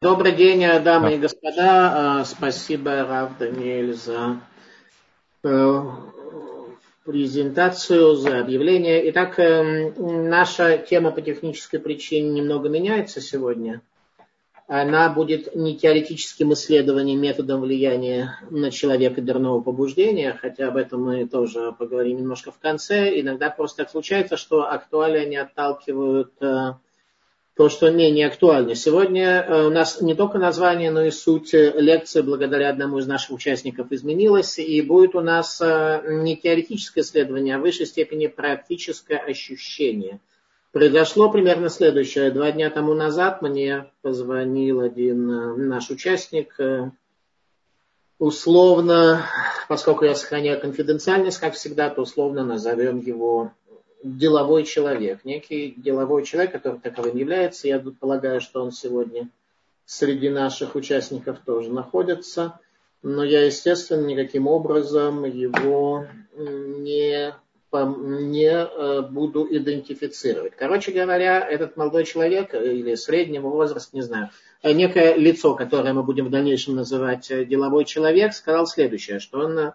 Добрый 0.00 0.30
день, 0.30 0.64
дамы 0.84 1.16
и 1.16 1.18
господа. 1.18 2.20
А, 2.20 2.24
спасибо, 2.24 3.02
Рав 3.02 3.36
Даниэль, 3.36 3.94
за 3.94 4.40
э, 5.42 5.82
презентацию, 7.04 8.14
за 8.14 8.38
объявление. 8.38 9.10
Итак, 9.10 9.40
эм, 9.40 10.30
наша 10.30 10.78
тема 10.78 11.10
по 11.10 11.20
технической 11.20 11.80
причине 11.80 12.30
немного 12.30 12.68
меняется 12.68 13.20
сегодня. 13.20 13.82
Она 14.68 15.08
будет 15.08 15.56
не 15.56 15.76
теоретическим 15.76 16.52
исследованием 16.52 17.20
методом 17.20 17.62
влияния 17.62 18.38
на 18.50 18.70
человека 18.70 19.20
дурного 19.20 19.60
побуждения, 19.60 20.38
хотя 20.40 20.68
об 20.68 20.76
этом 20.76 21.06
мы 21.06 21.26
тоже 21.26 21.72
поговорим 21.72 22.18
немножко 22.18 22.52
в 22.52 22.58
конце. 22.60 23.18
Иногда 23.20 23.50
просто 23.50 23.78
так 23.78 23.90
случается, 23.90 24.36
что 24.36 24.70
актуалия 24.70 25.26
не 25.26 25.38
отталкивают 25.38 26.34
э, 26.40 26.74
то, 27.58 27.68
что 27.68 27.90
менее 27.90 28.28
актуально. 28.28 28.76
Сегодня 28.76 29.42
э, 29.42 29.66
у 29.66 29.70
нас 29.70 30.00
не 30.00 30.14
только 30.14 30.38
название, 30.38 30.92
но 30.92 31.02
и 31.02 31.10
суть 31.10 31.52
лекции 31.52 32.20
благодаря 32.20 32.70
одному 32.70 32.98
из 32.98 33.08
наших 33.08 33.32
участников 33.32 33.90
изменилась. 33.90 34.60
И 34.60 34.80
будет 34.80 35.16
у 35.16 35.22
нас 35.22 35.60
э, 35.60 36.02
не 36.06 36.36
теоретическое 36.36 37.00
исследование, 37.00 37.56
а 37.56 37.58
в 37.58 37.62
высшей 37.62 37.86
степени 37.86 38.28
практическое 38.28 39.18
ощущение. 39.18 40.20
Произошло 40.70 41.32
примерно 41.32 41.68
следующее. 41.68 42.30
Два 42.30 42.52
дня 42.52 42.70
тому 42.70 42.94
назад 42.94 43.42
мне 43.42 43.86
позвонил 44.02 44.78
один 44.78 45.28
э, 45.28 45.56
наш 45.56 45.90
участник, 45.90 46.56
условно, 48.20 49.26
поскольку 49.68 50.04
я 50.04 50.14
сохраняю 50.14 50.60
конфиденциальность, 50.60 51.40
как 51.40 51.54
всегда, 51.54 51.90
то 51.90 52.02
условно 52.02 52.44
назовем 52.44 53.00
его 53.00 53.50
деловой 54.02 54.64
человек, 54.64 55.24
некий 55.24 55.74
деловой 55.76 56.24
человек, 56.24 56.52
который 56.52 56.80
таковым 56.80 57.16
является. 57.16 57.68
Я 57.68 57.80
полагаю, 57.80 58.40
что 58.40 58.62
он 58.62 58.72
сегодня 58.72 59.28
среди 59.86 60.28
наших 60.28 60.74
участников 60.74 61.38
тоже 61.44 61.70
находится. 61.70 62.60
Но 63.02 63.22
я, 63.24 63.44
естественно, 63.44 64.04
никаким 64.04 64.48
образом 64.48 65.24
его 65.24 66.06
не, 66.36 67.32
не 67.72 68.50
э, 68.50 69.02
буду 69.02 69.46
идентифицировать. 69.48 70.54
Короче 70.56 70.90
говоря, 70.90 71.48
этот 71.48 71.76
молодой 71.76 72.04
человек 72.04 72.54
или 72.54 72.96
среднего 72.96 73.48
возраста, 73.48 73.96
не 73.96 74.02
знаю, 74.02 74.30
э, 74.62 74.72
некое 74.72 75.14
лицо, 75.14 75.54
которое 75.54 75.92
мы 75.92 76.02
будем 76.02 76.26
в 76.26 76.30
дальнейшем 76.30 76.74
называть 76.74 77.30
э, 77.30 77.44
деловой 77.44 77.84
человек, 77.84 78.34
сказал 78.34 78.66
следующее, 78.66 79.20
что 79.20 79.40
он 79.40 79.58
Э, 79.58 79.72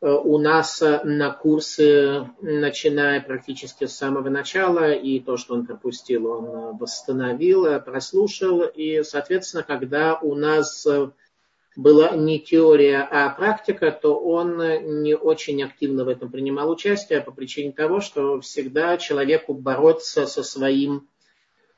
у 0.00 0.38
нас 0.38 0.80
э, 0.80 1.00
на 1.02 1.30
курсе, 1.30 2.30
начиная 2.40 3.20
практически 3.20 3.86
с 3.86 3.96
самого 3.96 4.28
начала, 4.28 4.92
и 4.92 5.18
то, 5.18 5.36
что 5.36 5.54
он 5.54 5.66
пропустил, 5.66 6.26
он 6.26 6.44
э, 6.46 6.72
восстановил, 6.78 7.80
прослушал. 7.80 8.62
И, 8.62 9.02
соответственно, 9.02 9.64
когда 9.64 10.16
у 10.18 10.36
нас 10.36 10.86
была 11.74 12.10
не 12.16 12.38
теория, 12.40 13.08
а 13.10 13.30
практика, 13.30 13.90
то 13.90 14.18
он 14.18 14.58
не 15.02 15.14
очень 15.16 15.62
активно 15.62 16.04
в 16.04 16.08
этом 16.08 16.30
принимал 16.30 16.70
участие 16.70 17.20
по 17.20 17.32
причине 17.32 17.72
того, 17.72 18.00
что 18.00 18.40
всегда 18.40 18.98
человеку 18.98 19.54
бороться 19.54 20.26
со 20.26 20.42
своим 20.42 21.08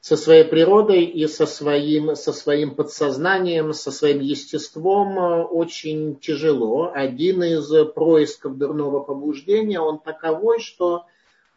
со 0.01 0.17
своей 0.17 0.45
природой 0.45 1.05
и 1.05 1.27
со 1.27 1.47
своим, 1.47 2.17
со 2.17 2.33
своим 2.33 2.75
подсознанием, 2.75 3.75
со 3.75 3.91
своим 3.91 4.21
естеством 4.21 5.19
э, 5.19 5.45
очень 5.45 6.17
тяжело. 6.17 6.91
Один 6.95 7.43
из 7.43 7.71
происков 7.93 8.57
дурного 8.57 9.01
побуждения, 9.01 9.79
он 9.79 9.99
таковой, 9.99 10.61
что 10.61 11.05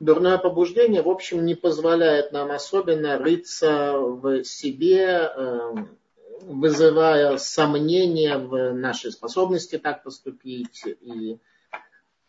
дурное 0.01 0.37
побуждение, 0.37 1.01
в 1.01 1.09
общем, 1.09 1.45
не 1.45 1.55
позволяет 1.55 2.33
нам 2.33 2.51
особенно 2.51 3.17
рыться 3.17 3.93
в 3.97 4.43
себе, 4.43 5.31
э, 5.33 5.75
вызывая 6.41 7.37
сомнения 7.37 8.37
в 8.37 8.73
нашей 8.73 9.13
способности 9.13 9.77
так 9.77 10.03
поступить 10.03 10.83
и 10.85 11.37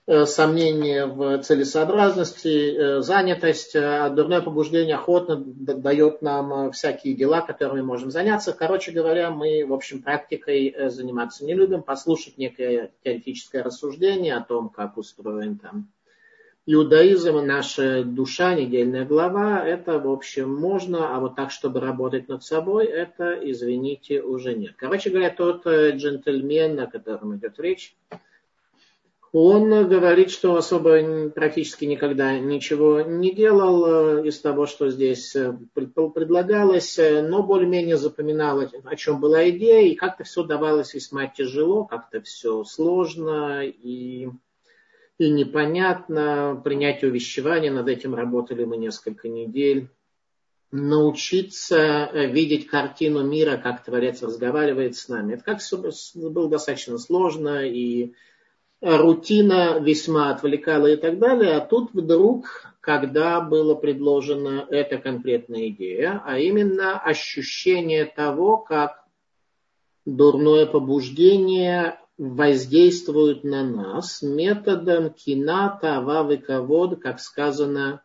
сомнения 0.06 1.06
в 1.06 1.42
целесообразности, 1.42 2.98
э, 2.98 3.00
занятость, 3.00 3.74
а 3.74 4.10
дурное 4.10 4.42
побуждение 4.42 4.96
охотно 4.96 5.36
дает 5.36 6.20
нам 6.20 6.72
всякие 6.72 7.14
дела, 7.14 7.40
которыми 7.40 7.80
можем 7.80 8.10
заняться. 8.10 8.52
Короче 8.52 8.92
говоря, 8.92 9.30
мы, 9.30 9.64
в 9.64 9.72
общем, 9.72 10.02
практикой 10.02 10.74
заниматься 10.90 11.44
не 11.44 11.54
любим, 11.54 11.82
послушать 11.82 12.36
некое 12.36 12.90
теоретическое 13.02 13.62
рассуждение 13.62 14.36
о 14.36 14.44
том, 14.44 14.68
как 14.68 14.98
устроен 14.98 15.58
там 15.58 15.88
иудаизм, 16.66 17.44
наша 17.44 18.04
душа, 18.04 18.54
недельная 18.54 19.04
глава, 19.04 19.66
это, 19.66 19.98
в 19.98 20.10
общем, 20.10 20.52
можно, 20.54 21.14
а 21.14 21.20
вот 21.20 21.36
так, 21.36 21.50
чтобы 21.50 21.80
работать 21.80 22.28
над 22.28 22.42
собой, 22.42 22.86
это, 22.86 23.38
извините, 23.42 24.22
уже 24.22 24.54
нет. 24.54 24.72
Короче 24.76 25.10
говоря, 25.10 25.30
тот 25.30 25.66
джентльмен, 25.66 26.80
о 26.80 26.86
котором 26.86 27.36
идет 27.36 27.60
речь, 27.60 27.94
он 29.36 29.88
говорит, 29.88 30.30
что 30.30 30.54
особо 30.54 31.28
практически 31.30 31.86
никогда 31.86 32.38
ничего 32.38 33.00
не 33.00 33.34
делал 33.34 34.20
э, 34.20 34.28
из 34.28 34.38
того, 34.38 34.66
что 34.66 34.90
здесь 34.90 35.34
э, 35.34 35.58
предлагалось, 35.74 36.96
э, 37.00 37.20
но 37.20 37.42
более-менее 37.42 37.96
запоминал, 37.96 38.60
о 38.60 38.94
чем 38.94 39.18
была 39.18 39.50
идея, 39.50 39.88
и 39.88 39.96
как-то 39.96 40.22
все 40.22 40.44
давалось 40.44 40.94
весьма 40.94 41.26
тяжело, 41.26 41.82
как-то 41.84 42.20
все 42.20 42.62
сложно 42.62 43.64
и, 43.64 44.28
и 45.18 45.30
непонятно. 45.30 46.60
Принятие 46.62 47.10
увещевания, 47.10 47.72
над 47.72 47.88
этим 47.88 48.14
работали 48.14 48.64
мы 48.64 48.76
несколько 48.76 49.28
недель. 49.28 49.88
Научиться 50.70 52.08
видеть 52.14 52.68
картину 52.68 53.24
мира, 53.24 53.56
как 53.56 53.84
Творец 53.84 54.22
разговаривает 54.22 54.94
с 54.94 55.08
нами. 55.08 55.34
Это 55.34 55.42
как 55.42 55.58
все 55.58 55.76
было 56.14 56.48
достаточно 56.48 56.98
сложно 56.98 57.66
и 57.66 58.14
рутина 58.84 59.78
весьма 59.80 60.30
отвлекала 60.30 60.88
и 60.88 60.96
так 60.96 61.18
далее, 61.18 61.56
а 61.56 61.60
тут 61.60 61.94
вдруг, 61.94 62.66
когда 62.80 63.40
была 63.40 63.74
предложена 63.74 64.66
эта 64.68 64.98
конкретная 64.98 65.68
идея, 65.68 66.22
а 66.24 66.38
именно 66.38 66.98
ощущение 67.00 68.04
того, 68.04 68.58
как 68.58 69.04
дурное 70.04 70.66
побуждение 70.66 71.98
воздействует 72.18 73.42
на 73.42 73.64
нас 73.64 74.20
методом 74.20 75.10
кина, 75.10 75.78
тава, 75.80 76.22
выковод, 76.22 77.00
как 77.00 77.20
сказано 77.20 78.02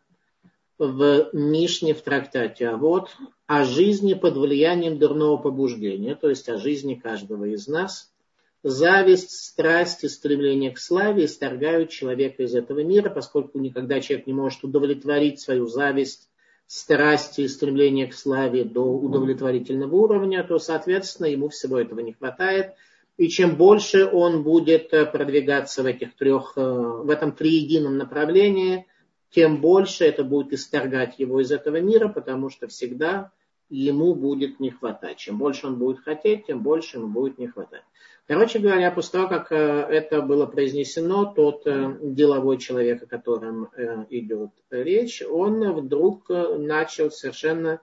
в 0.77 1.29
Мишне 1.33 1.93
в 1.93 2.01
трактате. 2.01 2.69
А 2.69 2.77
вот 2.77 3.09
о 3.47 3.65
жизни 3.65 4.13
под 4.13 4.37
влиянием 4.37 4.97
дурного 4.97 5.35
побуждения, 5.35 6.15
то 6.15 6.29
есть 6.29 6.47
о 6.47 6.57
жизни 6.57 6.95
каждого 6.95 7.43
из 7.43 7.67
нас– 7.67 8.13
Зависть, 8.61 9.31
страсть 9.31 10.03
и 10.03 10.09
стремление 10.09 10.71
к 10.71 10.79
славе 10.79 11.25
исторгают 11.25 11.89
человека 11.91 12.43
из 12.43 12.53
этого 12.53 12.83
мира, 12.83 13.09
поскольку 13.09 13.57
никогда 13.57 14.01
человек 14.01 14.27
не 14.27 14.33
может 14.33 14.63
удовлетворить 14.65 15.39
свою 15.39 15.65
зависть, 15.67 16.29
страсть 16.67 17.39
и 17.39 17.47
стремление 17.47 18.07
к 18.07 18.13
славе 18.13 18.65
до 18.65 18.83
удовлетворительного 18.83 19.95
уровня, 19.95 20.43
то, 20.43 20.59
соответственно, 20.59 21.27
ему 21.27 21.47
всего 21.47 21.79
этого 21.79 22.01
не 22.01 22.13
хватает. 22.13 22.73
И 23.15 23.29
чем 23.29 23.55
больше 23.55 24.05
он 24.05 24.43
будет 24.43 24.93
э, 24.93 25.05
продвигаться 25.05 25.81
в 25.81 25.85
этих 25.85 26.15
трех, 26.15 26.53
э, 26.57 26.61
в 26.61 27.09
этом 27.09 27.31
триедином 27.31 27.97
направлении, 27.97 28.85
тем 29.31 29.61
больше 29.61 30.05
это 30.05 30.23
будет 30.23 30.53
исторгать 30.53 31.17
его 31.17 31.39
из 31.39 31.51
этого 31.51 31.79
мира, 31.79 32.09
потому 32.09 32.49
что 32.49 32.67
всегда 32.67 33.31
ему 33.69 34.15
будет 34.15 34.59
не 34.59 34.69
хватать. 34.69 35.17
Чем 35.17 35.37
больше 35.37 35.67
он 35.67 35.77
будет 35.77 35.99
хотеть, 35.99 36.47
тем 36.47 36.61
больше 36.61 36.97
ему 36.97 37.07
будет 37.07 37.37
не 37.37 37.47
хватать. 37.47 37.83
Короче 38.29 38.59
говоря, 38.59 38.91
после 38.91 39.13
того, 39.13 39.27
как 39.27 39.51
э, 39.51 39.55
это 39.55 40.21
было 40.21 40.45
произнесено, 40.45 41.25
тот 41.25 41.63
э, 41.65 41.97
деловой 41.99 42.59
человек, 42.59 43.01
о 43.01 43.07
котором 43.07 43.71
э, 43.75 44.05
идет 44.11 44.51
речь, 44.69 45.23
он 45.27 45.73
вдруг 45.73 46.29
начал 46.29 47.09
совершенно 47.09 47.81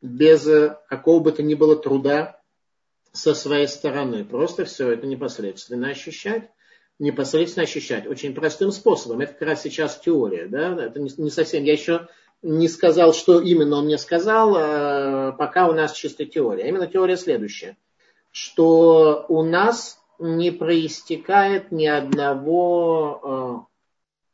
без 0.00 0.48
какого 0.88 1.18
бы 1.18 1.32
то 1.32 1.42
ни 1.42 1.54
было 1.54 1.74
труда 1.74 2.40
со 3.10 3.34
своей 3.34 3.66
стороны. 3.66 4.24
Просто 4.24 4.64
все 4.64 4.92
это 4.92 5.08
непосредственно 5.08 5.88
ощущать. 5.88 6.50
Непосредственно 7.00 7.64
ощущать. 7.64 8.06
Очень 8.06 8.32
простым 8.32 8.70
способом. 8.70 9.22
Это 9.22 9.32
как 9.32 9.48
раз 9.48 9.62
сейчас 9.62 9.98
теория. 9.98 10.46
Да? 10.46 10.84
Это 10.84 11.00
не 11.00 11.30
совсем. 11.30 11.64
Я 11.64 11.72
еще 11.72 12.06
не 12.42 12.68
сказал, 12.68 13.12
что 13.12 13.40
именно 13.40 13.78
он 13.78 13.86
мне 13.86 13.98
сказал, 13.98 14.52
пока 15.36 15.68
у 15.68 15.72
нас 15.72 15.94
чисто 15.94 16.26
теория. 16.26 16.68
Именно 16.68 16.86
теория 16.86 17.16
следующая– 17.16 17.76
что 18.30 19.24
у 19.28 19.42
нас 19.42 20.00
не 20.18 20.50
проистекает 20.50 21.72
ни 21.72 21.86
одного 21.86 23.66
э, 23.66 23.70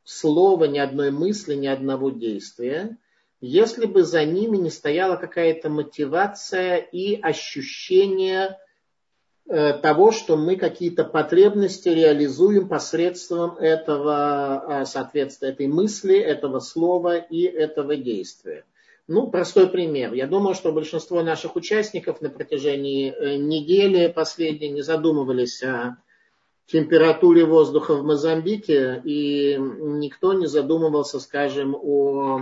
слова, 0.04 0.64
ни 0.64 0.78
одной 0.78 1.10
мысли, 1.10 1.54
ни 1.54 1.66
одного 1.66 2.10
действия, 2.10 2.98
если 3.40 3.86
бы 3.86 4.02
за 4.02 4.24
ними 4.24 4.56
не 4.56 4.70
стояла 4.70 5.16
какая-то 5.16 5.68
мотивация 5.68 6.78
и 6.78 7.20
ощущение 7.20 8.58
э, 9.48 9.74
того, 9.74 10.10
что 10.10 10.36
мы 10.36 10.56
какие-то 10.56 11.04
потребности 11.04 11.88
реализуем 11.88 12.68
посредством 12.68 13.56
этого, 13.58 14.64
э, 14.82 14.84
соответственно, 14.86 15.50
этой 15.50 15.68
мысли, 15.68 16.18
этого 16.18 16.60
слова 16.60 17.16
и 17.16 17.42
этого 17.42 17.96
действия. 17.96 18.64
Ну, 19.08 19.28
простой 19.30 19.68
пример. 19.68 20.14
Я 20.14 20.26
думаю, 20.26 20.54
что 20.54 20.72
большинство 20.72 21.22
наших 21.22 21.54
участников 21.54 22.20
на 22.20 22.28
протяжении 22.28 23.12
э, 23.12 23.36
недели 23.36 24.08
последней 24.08 24.68
не 24.68 24.82
задумывались 24.82 25.62
о 25.62 25.96
температуре 26.66 27.44
воздуха 27.44 27.94
в 27.94 28.04
Мозамбике, 28.04 29.00
и 29.04 29.56
никто 29.58 30.32
не 30.32 30.46
задумывался, 30.46 31.20
скажем, 31.20 31.76
о 31.76 32.40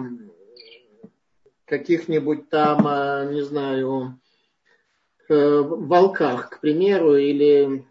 каких-нибудь 1.66 2.48
там, 2.48 2.86
э, 2.86 3.34
не 3.34 3.42
знаю, 3.42 4.18
э, 5.28 5.60
волках, 5.60 6.48
к 6.48 6.60
примеру, 6.60 7.16
или 7.16 7.84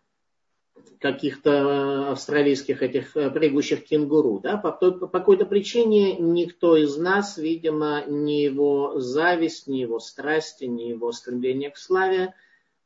каких-то 1.03 2.11
австралийских 2.13 2.81
этих 2.81 3.15
э, 3.15 3.29
прыгущих 3.29 3.85
кенгуру. 3.85 4.39
Да? 4.39 4.57
По, 4.57 4.71
по 4.71 5.07
какой-то 5.07 5.45
причине 5.45 6.15
никто 6.17 6.75
из 6.75 6.97
нас, 6.97 7.37
видимо, 7.37 8.03
ни 8.07 8.41
его 8.41 8.99
зависть, 8.99 9.67
ни 9.67 9.77
его 9.77 9.99
страсти, 9.99 10.63
ни 10.63 10.83
его 10.83 11.11
стремление 11.11 11.69
к 11.69 11.77
славе 11.77 12.33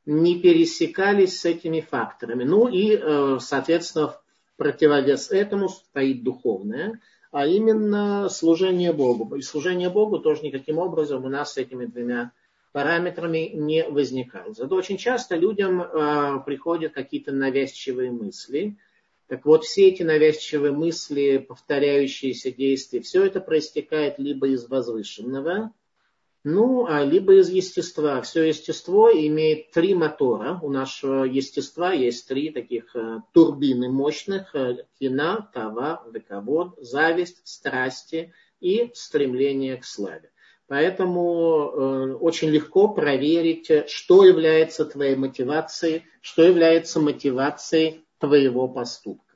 не 0.05 0.39
пересекались 0.39 1.39
с 1.39 1.45
этими 1.45 1.81
факторами. 1.81 2.43
Ну 2.43 2.67
и, 2.67 2.97
соответственно, 3.39 4.07
в 4.07 4.21
противовес 4.55 5.31
этому 5.31 5.69
стоит 5.69 6.23
духовное– 6.23 6.99
а 7.31 7.45
именно 7.45 8.29
служение 8.29 8.93
Богу. 8.93 9.35
И 9.35 9.41
служение 9.41 9.89
Богу 9.89 10.19
тоже 10.19 10.43
никаким 10.43 10.77
образом 10.77 11.25
у 11.25 11.29
нас 11.29 11.53
с 11.53 11.57
этими 11.57 11.85
двумя 11.85 12.31
параметрами 12.77 13.49
не 13.55 13.89
возникало. 13.89 14.53
Зато 14.53 14.75
очень 14.75 14.97
часто 14.97 15.35
людям 15.35 15.81
э, 15.81 16.43
приходят 16.45 16.93
какие-то 16.93 17.31
навязчивые 17.31 18.11
мысли. 18.11 18.77
Так 19.25 19.47
вот, 19.47 19.63
все 19.63 19.87
эти 19.87 20.03
навязчивые 20.03 20.73
мысли, 20.73 21.39
повторяющиеся 21.39 22.51
действия, 22.51 23.01
все 23.01 23.25
это 23.25 23.41
проистекает 23.41 24.19
либо 24.19 24.49
из 24.49 24.69
возвышенного, 24.69 25.73
ну, 26.43 26.85
а 26.85 27.03
либо 27.03 27.39
из 27.39 27.49
естества. 27.49 28.21
Все 28.21 28.43
естество 28.43 29.09
имеет 29.11 29.71
три 29.71 29.95
мотора. 29.95 30.59
У 30.61 30.69
нашего 30.69 31.23
естества 31.23 31.93
есть 31.93 32.27
три 32.27 32.51
таких 32.51 32.95
э, 32.95 33.21
турбины 33.33 33.89
мощных. 33.89 34.53
Э, 34.53 34.85
кина, 34.99 35.49
тава, 35.51 36.03
вековод, 36.13 36.75
зависть, 36.79 37.41
страсти 37.43 38.35
и 38.59 38.91
стремление 38.93 39.77
к 39.77 39.83
славе. 39.83 40.29
Поэтому 40.67 41.71
э, 41.71 42.13
очень 42.15 42.49
легко 42.49 42.89
проверить, 42.89 43.89
что 43.89 44.25
является 44.25 44.85
твоей 44.85 45.15
мотивацией, 45.15 46.03
что 46.21 46.43
является 46.43 46.99
мотивацией 46.99 48.05
твоего 48.19 48.67
поступка. 48.67 49.27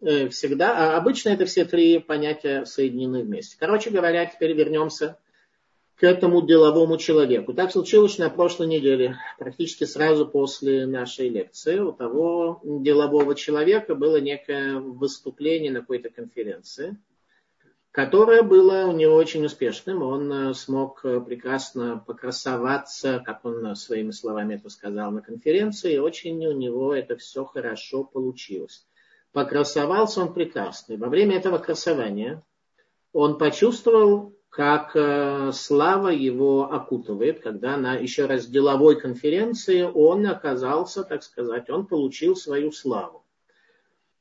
Э, 0.00 0.28
всегда, 0.28 0.94
а 0.94 0.96
обычно 0.96 1.28
это 1.30 1.44
все 1.44 1.66
три 1.66 1.98
понятия 1.98 2.64
соединены 2.64 3.22
вместе. 3.22 3.56
Короче 3.58 3.90
говоря, 3.90 4.24
теперь 4.24 4.54
вернемся 4.54 5.18
к 5.96 6.02
этому 6.02 6.40
деловому 6.40 6.96
человеку. 6.96 7.52
Так 7.52 7.70
случилось, 7.70 8.16
на 8.16 8.30
прошлой 8.30 8.68
неделе, 8.68 9.18
практически 9.38 9.84
сразу 9.84 10.26
после 10.26 10.86
нашей 10.86 11.28
лекции, 11.28 11.78
у 11.78 11.92
того 11.92 12.62
делового 12.64 13.34
человека 13.34 13.94
было 13.94 14.18
некое 14.18 14.80
выступление 14.80 15.70
на 15.70 15.80
какой-то 15.80 16.08
конференции, 16.08 16.96
которое 17.92 18.42
было 18.42 18.92
него 18.92 19.14
очень 19.14 19.44
успешным. 19.44 20.02
Он 20.02 20.32
э, 20.32 20.54
смог 20.54 21.04
э, 21.04 21.20
прекрасно 21.20 22.02
покрасоваться, 22.06 23.20
как 23.24 23.44
он 23.44 23.74
своими 23.74 24.12
словами 24.12 24.54
это 24.54 24.68
сказал 24.68 25.10
на 25.10 25.22
конференции, 25.22 25.94
и 25.94 25.98
очень 25.98 26.46
у 26.46 26.52
него 26.52 26.94
это 26.94 27.16
все 27.16 27.44
хорошо 27.44 28.04
получилось. 28.04 28.86
Покрасовался 29.32 30.22
он 30.22 30.32
прекрасно. 30.32 30.94
И 30.94 30.96
во 30.96 31.08
время 31.08 31.36
этого 31.36 31.58
красования 31.58 32.42
он 33.12 33.38
почувствовал 33.38 34.34
как 34.50 34.96
э, 34.96 35.52
слава 35.52 36.08
его 36.08 36.72
окутывает, 36.72 37.40
когда 37.40 37.76
на 37.76 37.94
еще 37.94 38.26
раз 38.26 38.46
деловой 38.46 39.00
конференции 39.00 39.82
он 39.82 40.26
оказался, 40.26 41.04
так 41.04 41.22
сказать, 41.22 41.70
он 41.70 41.86
получил 41.86 42.34
свою 42.34 42.72
славу. 42.72 43.24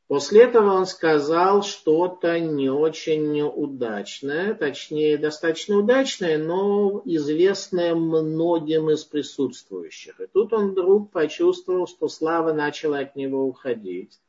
После 0.10 0.46
этого 0.46 0.72
он 0.72 0.88
сказал 0.88 1.62
что-то 1.62 2.40
не 2.40 2.68
очень 2.68 3.42
удачное, 3.44 4.56
точнее 4.56 5.20
достаточно 5.20 5.78
удачное, 5.78 6.40
но 6.40 7.04
известное 7.06 7.94
многим 7.94 8.90
из 8.90 9.04
присутствующих. 9.04 10.20
И 10.20 10.26
тут 10.26 10.52
он 10.52 10.72
вдруг 10.72 11.12
почувствовал, 11.12 11.86
что 11.86 12.08
слава 12.08 12.54
начала 12.54 12.98
от 12.98 13.16
него 13.16 13.44
уходить. 13.44 14.20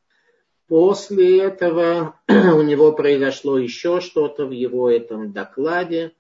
После 0.69 1.41
этого 1.41 2.21
у 2.29 2.61
него 2.61 2.93
произошло 2.93 3.57
еще 3.57 4.03
что-то 4.03 4.45
в 4.45 4.51
его 4.51 4.91
этом 4.91 5.33
докладе. 5.33 6.13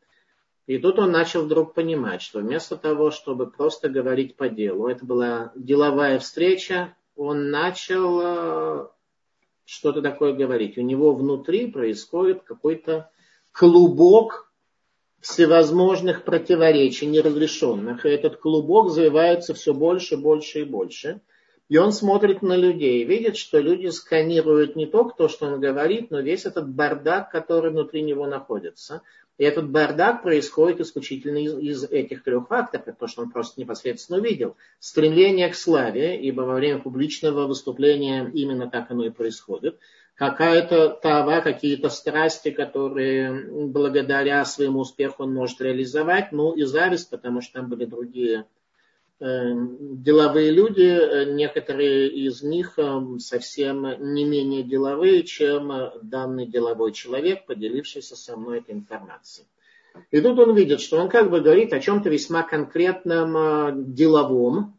И 0.67 0.79
тут 0.79 0.99
он 0.99 1.11
начал 1.11 1.43
вдруг 1.43 1.75
понимать, 1.75 2.23
что 2.23 2.39
вместо 2.39 2.79
того, 2.79 3.11
чтобы 3.11 3.51
просто 3.51 3.91
говорить 3.91 4.37
по 4.37 4.49
делу, 4.49 4.89
это 4.89 5.05
была 5.05 5.53
деловая 5.55 6.19
встреча, 6.19 6.97
он 7.15 7.51
начал 7.51 8.21
э, 8.23 8.87
что-то 9.71 10.03
такое 10.03 10.33
говорить. 10.33 10.77
У 10.79 10.83
него 10.83 11.15
внутри 11.15 11.71
происходит 11.71 12.43
какой-то 12.43 13.09
клубок 13.53 14.53
всевозможных 15.21 16.25
противоречий, 16.25 17.07
неразрешенных. 17.07 18.05
И 18.05 18.09
этот 18.09 18.39
клубок 18.39 18.91
завивается 18.91 19.55
все 19.55 19.73
больше, 19.73 20.17
больше 20.17 20.63
и 20.63 20.65
больше. 20.65 21.21
И 21.69 21.77
он 21.77 21.93
смотрит 21.93 22.43
на 22.43 22.57
людей, 22.57 23.05
видит, 23.05 23.37
что 23.37 23.61
люди 23.61 23.87
сканируют 23.87 24.75
не 24.75 24.87
только 24.87 25.15
то, 25.17 25.29
что 25.29 25.47
он 25.47 25.61
говорит, 25.61 26.11
но 26.11 26.19
весь 26.19 26.47
этот 26.47 26.69
бардак, 26.69 27.31
который 27.31 27.71
внутри 27.71 28.03
него 28.03 28.27
находится. 28.27 29.03
И 29.41 29.43
этот 29.43 29.71
бардак 29.71 30.23
происходит 30.23 30.81
исключительно 30.81 31.39
из, 31.39 31.57
из 31.57 31.85
этих 31.85 32.23
трех 32.25 32.49
факторов, 32.49 32.95
то, 32.99 33.07
что 33.07 33.23
он 33.23 33.31
просто 33.31 33.59
непосредственно 33.59 34.19
увидел. 34.19 34.55
Стремление 34.81 35.49
к 35.49 35.55
славе, 35.55 36.21
ибо 36.21 36.43
во 36.43 36.57
время 36.57 36.79
публичного 36.79 37.47
выступления 37.47 38.31
именно 38.35 38.69
так 38.69 38.91
оно 38.91 39.07
и 39.07 39.11
происходит. 39.11 39.79
Какая-то 40.15 40.91
тава, 40.91 41.41
какие-то 41.41 41.89
страсти, 41.89 42.51
которые 42.51 43.67
благодаря 43.69 44.45
своему 44.45 44.81
успеху 44.81 45.23
он 45.23 45.33
может 45.33 45.59
реализовать. 45.63 46.33
Ну 46.33 46.53
и 46.53 46.65
зависть, 46.65 47.09
потому 47.09 47.41
что 47.41 47.61
там 47.61 47.71
были 47.71 47.87
другие 47.87 48.45
деловые 49.21 50.51
люди, 50.51 50.81
э, 50.81 51.33
некоторые 51.33 52.09
из 52.09 52.43
них 52.43 52.79
эм, 52.79 53.19
совсем 53.19 54.15
не 54.15 54.25
менее 54.25 54.63
деловые, 54.63 55.25
чем 55.25 55.71
э, 55.71 55.93
данный 56.03 56.47
деловой 56.47 56.93
человек, 56.93 57.45
поделившийся 57.45 58.17
со 58.17 58.39
мной 58.39 58.61
этой 58.61 58.75
информацией. 58.75 59.47
И 60.11 60.21
тут 60.23 60.39
он 60.39 60.55
видит, 60.55 60.81
что 60.81 60.99
он 60.99 61.11
как 61.11 61.31
бы 61.31 61.41
говорит 61.41 61.75
о 61.75 61.81
чем-то 61.81 62.09
весьма 62.09 62.43
конкретном 62.45 63.37
э, 63.37 63.73
деловом, 63.77 64.79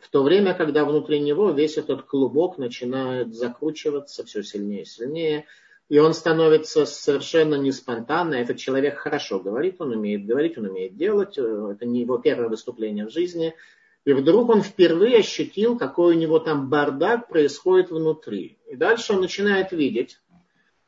в 0.00 0.10
то 0.10 0.22
время, 0.22 0.52
когда 0.52 0.84
внутри 0.84 1.20
него 1.20 1.50
весь 1.50 1.78
этот 1.78 2.02
клубок 2.02 2.58
начинает 2.58 3.34
закручиваться 3.34 4.22
все 4.24 4.42
сильнее 4.42 4.82
и 4.82 4.84
сильнее, 4.84 5.46
и 5.88 5.98
он 5.98 6.14
становится 6.14 6.84
совершенно 6.84 7.54
не 7.54 7.70
спонтанно. 7.70 8.34
Этот 8.34 8.56
человек 8.56 8.98
хорошо 8.98 9.38
говорит, 9.38 9.80
он 9.80 9.92
умеет 9.92 10.26
говорить, 10.26 10.58
он 10.58 10.66
умеет 10.66 10.96
делать. 10.96 11.38
Э, 11.38 11.70
это 11.72 11.86
не 11.86 12.00
его 12.00 12.18
первое 12.18 12.48
выступление 12.48 13.06
в 13.06 13.12
жизни. 13.12 13.54
И 14.04 14.12
вдруг 14.12 14.50
он 14.50 14.62
впервые 14.62 15.18
ощутил, 15.18 15.78
какой 15.78 16.14
у 16.14 16.18
него 16.18 16.38
там 16.38 16.68
бардак 16.68 17.28
происходит 17.28 17.90
внутри. 17.90 18.58
И 18.68 18.76
дальше 18.76 19.12
он 19.12 19.20
начинает 19.20 19.72
видеть, 19.72 20.18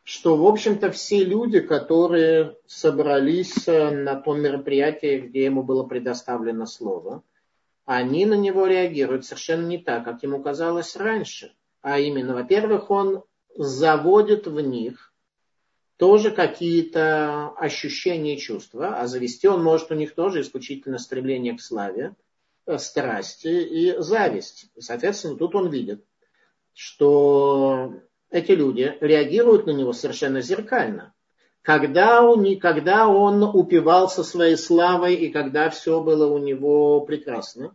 что, 0.03 0.37
в 0.37 0.47
общем-то, 0.47 0.91
все 0.91 1.25
люди, 1.25 1.61
которые 1.61 2.57
собрались 2.67 3.69
э, 3.69 3.91
на 3.91 4.17
том 4.17 4.41
мероприятии, 4.41 5.19
где 5.21 5.45
ему 5.45 5.63
было 5.63 5.85
предоставлено 5.85 6.67
слово, 6.67 7.23
они 7.85 8.27
на 8.27 8.35
него 8.35 8.67
реагируют 8.67 9.25
совершенно 9.25 9.67
не 9.67 9.79
так, 9.79 10.05
как 10.05 10.25
ему 10.25 10.43
казалось 10.43 10.97
раньше. 10.97 11.55
А 11.83 12.01
именно, 12.01 12.35
во-первых, 12.35 12.91
он 12.91 13.23
заводит 13.59 14.47
в 14.47 14.61
них 14.61 15.13
тоже 15.97 16.31
какие-то 16.31 17.49
ощущения 17.57 18.37
и 18.37 18.39
чувства, 18.39 19.01
а 19.01 19.09
завести 19.09 19.49
он 19.49 19.65
может 19.65 19.91
у 19.91 19.95
них 19.95 20.15
тоже 20.15 20.43
исключительно 20.43 20.99
стремление 20.99 21.57
к 21.57 21.61
славе, 21.61 22.15
э, 22.67 22.79
страсти 22.79 23.49
и 23.49 23.99
зависть. 23.99 24.71
Соответственно, 24.79 25.37
тут 25.37 25.57
он 25.57 25.71
видит, 25.71 26.05
что 26.73 27.95
эти 28.31 28.53
люди 28.53 28.97
реагируют 29.01 29.67
на 29.67 29.73
него 29.73 29.93
совершенно 29.93 30.41
зеркально. 30.41 31.13
Когда 31.63 32.23
он, 32.23 32.61
когда 32.61 33.09
он 33.09 33.43
упивался 33.43 34.23
своей 34.23 34.57
славой 34.57 35.17
и 35.17 35.33
когда 35.33 35.69
все 35.69 36.01
было 36.01 36.33
у 36.33 36.39
него 36.39 37.01
прекрасно, 37.01 37.75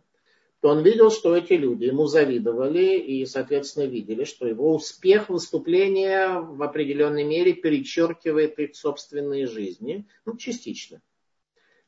то 0.64 0.70
он 0.70 0.82
видел, 0.82 1.10
что 1.10 1.36
эти 1.36 1.52
люди 1.52 1.84
ему 1.84 2.06
завидовали 2.06 2.96
и, 2.96 3.26
соответственно, 3.26 3.84
видели, 3.84 4.24
что 4.24 4.46
его 4.46 4.74
успех 4.74 5.28
выступления 5.28 6.40
в 6.40 6.62
определенной 6.62 7.22
мере 7.22 7.52
перечеркивает 7.52 8.58
их 8.58 8.74
собственные 8.74 9.46
жизни, 9.46 10.08
ну, 10.24 10.38
частично. 10.38 11.02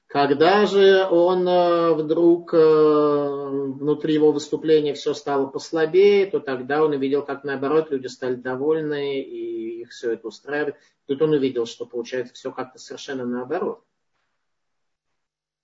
Когда 0.06 0.66
же 0.66 1.06
он 1.10 1.48
э, 1.48 1.94
вдруг 1.94 2.52
э, 2.52 2.58
внутри 2.58 4.12
его 4.12 4.30
выступления 4.30 4.92
все 4.92 5.14
стало 5.14 5.46
послабее, 5.46 6.26
то 6.26 6.38
тогда 6.38 6.84
он 6.84 6.92
увидел, 6.92 7.22
как 7.22 7.44
наоборот 7.44 7.90
люди 7.90 8.08
стали 8.08 8.34
довольны 8.34 9.22
и 9.22 9.80
их 9.80 9.88
все 9.88 10.12
это 10.12 10.28
устраивает. 10.28 10.76
Тут 11.06 11.22
он 11.22 11.30
увидел, 11.30 11.64
что 11.64 11.86
получается 11.86 12.34
все 12.34 12.52
как-то 12.52 12.78
совершенно 12.78 13.24
наоборот. 13.24 13.80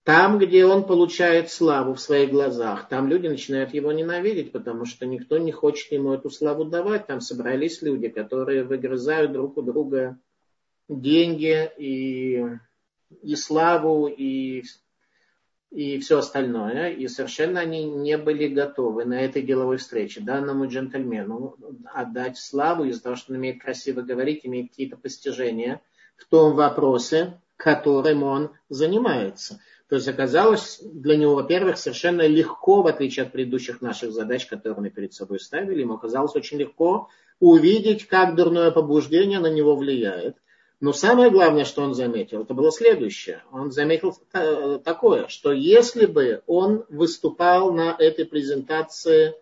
Там, 0.05 0.39
где 0.39 0.67
он 0.67 0.85
получает 0.85 1.51
славу 1.51 1.95
в 1.95 2.01
своих 2.01 2.31
глазах, 2.31 2.89
там 2.89 3.07
люди 3.07 3.29
начинают 3.29 3.73
его 3.73 3.93
ненавидеть, 3.93 4.51
потому 4.51 4.85
что 4.85 5.07
никто 5.07 5.39
не 5.39 5.53
хочет 5.53 5.93
ему 5.93 6.13
эту 6.13 6.29
славу 6.29 6.65
давать. 6.65 7.07
Там 7.07 7.21
собрались 7.21 7.83
люди, 7.83 8.09
которые 8.09 8.65
выгрызают 8.65 9.33
друг 9.33 9.57
у 9.59 9.63
друга 9.63 10.19
деньги 10.89 11.71
и, 11.79 12.45
и 13.23 13.37
славу, 13.37 14.09
и, 14.09 14.65
и 15.71 15.99
все 16.01 16.19
остальное. 16.19 16.91
И 16.91 17.07
совершенно 17.07 17.61
они 17.61 17.85
не 17.85 18.19
были 18.19 18.49
готовы 18.49 19.05
на 19.05 19.21
этой 19.21 19.43
деловой 19.43 19.77
встрече 19.77 20.21
данному 20.21 20.67
джентльмену 20.67 21.57
отдать 21.85 22.39
славу 22.39 22.83
из-за 22.85 23.05
того, 23.05 23.15
что 23.15 23.33
он 23.33 23.39
умеет 23.39 23.63
красиво 23.63 24.01
говорить, 24.01 24.45
имеет 24.45 24.71
какие-то 24.71 24.97
постижения 24.97 25.81
в 26.17 26.29
том 26.29 26.57
вопросе, 26.57 27.41
которым 27.57 28.25
он 28.25 28.51
занимается. 28.69 29.61
То 29.93 29.97
есть 29.97 30.09
оказалось 30.09 30.81
для 30.83 31.19
него, 31.19 31.35
во-первых, 31.35 31.77
совершенно 31.77 32.27
легко, 32.27 32.81
в 32.81 32.87
отличие 32.87 33.27
от 33.27 33.33
предыдущих 33.33 33.83
наших 33.83 34.11
задач, 34.13 34.47
которые 34.47 34.81
мы 34.81 34.89
перед 34.89 35.13
собой 35.13 35.39
ставили, 35.39 35.83
ему 35.83 35.97
оказалось 35.97 36.35
очень 36.35 36.57
легко 36.57 37.11
увидеть, 37.41 38.07
как 38.07 38.35
дурное 38.35 38.71
побуждение 38.71 39.39
на 39.39 39.49
него 39.49 39.77
влияет. 39.77 40.39
Но 40.81 40.95
самое 40.95 41.31
главное, 41.31 41.67
что 41.67 41.83
он 41.83 41.95
заметил, 41.95 42.41
это 42.41 42.55
было 42.55 42.73
следующее. 42.73 43.43
Он 43.53 43.71
заметил 43.71 44.17
такое, 44.83 45.29
что 45.29 45.53
если 45.53 46.07
бы 46.07 46.41
он 46.47 46.87
выступал 46.89 47.71
на 47.75 47.95
этой 47.99 48.25
презентации 48.25 49.35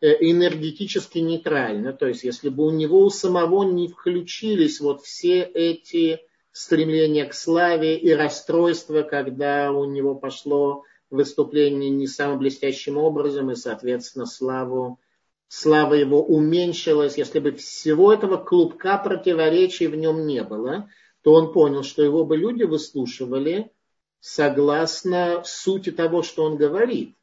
э, 0.00 0.30
энергетически 0.30 1.18
нейтрально, 1.18 1.92
то 1.92 2.06
есть 2.06 2.24
если 2.24 2.48
бы 2.48 2.64
у 2.64 2.70
него 2.70 3.02
у 3.02 3.10
самого 3.10 3.64
не 3.64 3.88
включились 3.88 4.80
вот 4.80 5.02
все 5.02 5.42
эти 5.42 6.20
стремление 6.58 7.24
к 7.24 7.34
славе 7.34 7.96
и 7.96 8.12
расстройство, 8.12 9.02
когда 9.02 9.70
у 9.70 9.84
него 9.84 10.16
пошло 10.16 10.82
выступление 11.08 11.88
не 11.88 12.08
самым 12.08 12.40
блестящим 12.40 12.96
образом, 12.96 13.52
и, 13.52 13.54
соответственно, 13.54 14.26
славу, 14.26 14.98
слава 15.46 15.94
его 15.94 16.20
уменьшилась. 16.20 17.16
Если 17.16 17.38
бы 17.38 17.52
всего 17.52 18.12
этого 18.12 18.38
клубка 18.38 18.98
противоречий 18.98 19.86
в 19.86 19.94
нем 19.94 20.26
не 20.26 20.42
было, 20.42 20.90
то 21.22 21.32
он 21.32 21.52
понял, 21.52 21.84
что 21.84 22.02
его 22.02 22.24
бы 22.24 22.36
люди 22.36 22.64
выслушивали 22.64 23.70
согласно 24.18 25.42
сути 25.44 25.92
того, 25.92 26.24
что 26.24 26.42
он 26.42 26.56
говорит. 26.56 27.16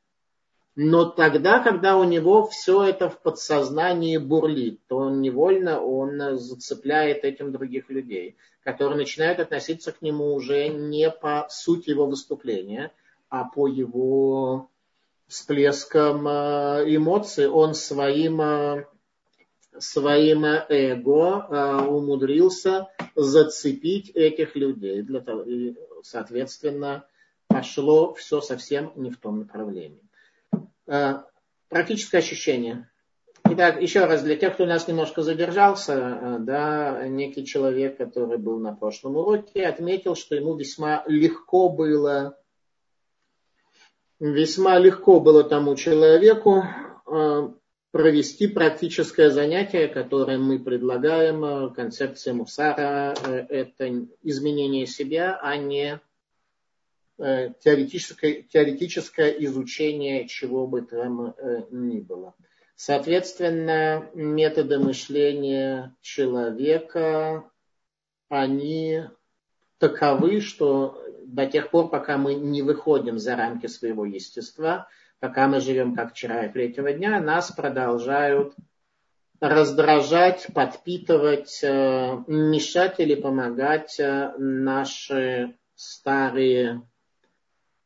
Но 0.76 1.06
тогда, 1.06 1.60
когда 1.60 1.98
у 1.98 2.04
него 2.04 2.48
все 2.48 2.84
это 2.84 3.10
в 3.10 3.22
подсознании 3.22 4.18
бурлит, 4.18 4.82
то 4.88 4.98
он 4.98 5.22
невольно 5.22 5.82
он 5.82 6.38
зацепляет 6.38 7.24
этим 7.24 7.54
других 7.54 7.90
людей, 7.90 8.36
которые 8.62 8.98
начинают 8.98 9.40
относиться 9.40 9.94
к 9.94 10.02
нему 10.02 10.34
уже 10.34 10.68
не 10.68 11.10
по 11.10 11.48
сути 11.50 11.92
его 11.92 12.08
выступления, 12.08 12.92
а 13.30 13.46
по 13.46 13.68
его 13.68 14.70
всплескам 15.28 16.28
э, 16.28 16.84
эмоций. 16.96 17.48
Он 17.48 17.74
своим, 17.74 18.42
э, 18.42 18.86
своим 19.78 20.44
эго 20.44 21.48
э, 21.50 21.86
умудрился 21.86 22.90
зацепить 23.16 24.10
этих 24.10 24.58
людей. 24.58 25.02
Для 25.04 25.22
того, 25.22 25.44
и, 25.44 25.76
соответственно, 26.04 27.08
пошло 27.48 28.14
все 28.14 28.42
совсем 28.42 28.92
не 28.96 29.10
в 29.10 29.18
том 29.18 29.40
направлении. 29.40 30.05
Э, 30.88 31.16
практическое 31.70 32.20
ощущение. 32.20 32.90
Итак, 33.48 33.82
еще 33.82 34.06
раз, 34.06 34.24
для 34.24 34.36
тех, 34.36 34.54
кто 34.54 34.64
у 34.64 34.68
нас 34.68 34.88
немножко 34.88 35.22
задержался, 35.22 35.94
э, 35.94 36.38
да, 36.40 37.08
некий 37.08 37.46
человек, 37.46 37.98
который 37.98 38.38
был 38.38 38.60
на 38.60 38.74
прошлом 38.74 39.18
уроке, 39.18 39.66
отметил, 39.66 40.16
что 40.16 40.36
ему 40.36 40.56
весьма 40.56 41.04
легко 41.08 41.70
было, 41.70 42.38
весьма 44.20 44.78
легко 44.80 45.20
было 45.20 45.44
тому 45.44 45.76
человеку 45.76 46.64
э, 47.08 47.50
провести 47.92 48.48
практическое 48.48 49.30
занятие, 49.30 49.88
которое 49.88 50.38
мы 50.38 50.60
предлагаем, 50.60 51.74
концепция 51.74 52.34
Мусара, 52.34 53.16
это 53.24 54.08
изменение 54.22 54.86
себя, 54.86 55.40
а 55.42 55.56
не 55.56 56.02
теоретическое, 57.18 58.44
теоретическое 58.44 59.30
изучение 59.46 60.28
чего 60.28 60.68
бы 60.68 60.82
там 60.82 61.34
э, 61.38 61.64
ни 61.72 62.00
было. 62.00 62.36
Соответственно, 62.76 64.10
методы 64.14 64.80
мышления 64.80 65.96
человека, 66.02 67.50
они 68.28 69.04
таковы, 69.78 70.42
что 70.42 71.02
до 71.26 71.46
тех 71.46 71.70
пор, 71.70 71.90
пока 71.90 72.18
мы 72.18 72.36
не 72.36 72.62
выходим 72.62 73.18
за 73.18 73.38
рамки 73.38 73.68
своего 73.68 74.06
естества, 74.06 74.90
пока 75.20 75.48
мы 75.48 75.62
живем 75.62 75.96
как 75.96 76.12
вчера 76.12 76.46
и 76.46 76.52
третьего 76.52 76.92
дня, 76.92 77.22
нас 77.22 77.50
продолжают 77.52 78.54
раздражать, 79.40 80.48
подпитывать, 80.54 81.62
э, 81.64 82.18
мешать 82.28 83.00
или 83.00 83.16
помогать 83.16 84.02
наши 84.38 85.56
старые 85.76 86.82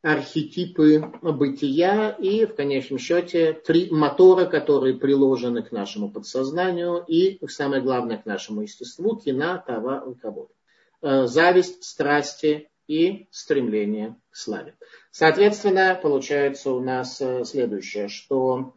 архетипы 0.01 1.11
бытия 1.21 2.11
и, 2.11 2.45
в 2.45 2.55
конечном 2.55 2.99
счете, 2.99 3.53
три 3.53 3.89
мотора, 3.89 4.45
которые 4.45 4.95
приложены 4.95 5.61
к 5.61 5.71
нашему 5.71 6.09
подсознанию 6.09 7.03
и, 7.05 7.45
самое 7.47 7.81
главное, 7.81 8.17
к 8.17 8.25
нашему 8.25 8.61
естеству, 8.61 9.17
кина, 9.17 9.63
тава, 9.65 10.01
руковод. 10.05 10.51
Э, 11.01 11.25
зависть, 11.25 11.83
страсти 11.83 12.69
и 12.87 13.27
стремление 13.31 14.15
к 14.29 14.35
славе. 14.35 14.75
Соответственно, 15.11 15.99
получается 16.01 16.71
у 16.71 16.79
нас 16.79 17.19
э, 17.21 17.43
следующее, 17.43 18.07
что 18.07 18.73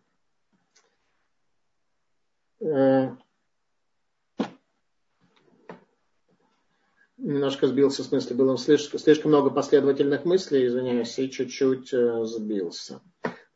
немножко 7.22 7.66
сбился 7.68 8.02
в 8.02 8.06
смысле, 8.06 8.36
было 8.36 8.58
слишком, 8.58 8.98
слишком 8.98 9.30
много 9.30 9.50
последовательных 9.50 10.24
мыслей, 10.24 10.66
извиняюсь, 10.66 11.18
и 11.18 11.30
чуть-чуть 11.30 11.92
э, 11.92 12.24
сбился. 12.24 13.00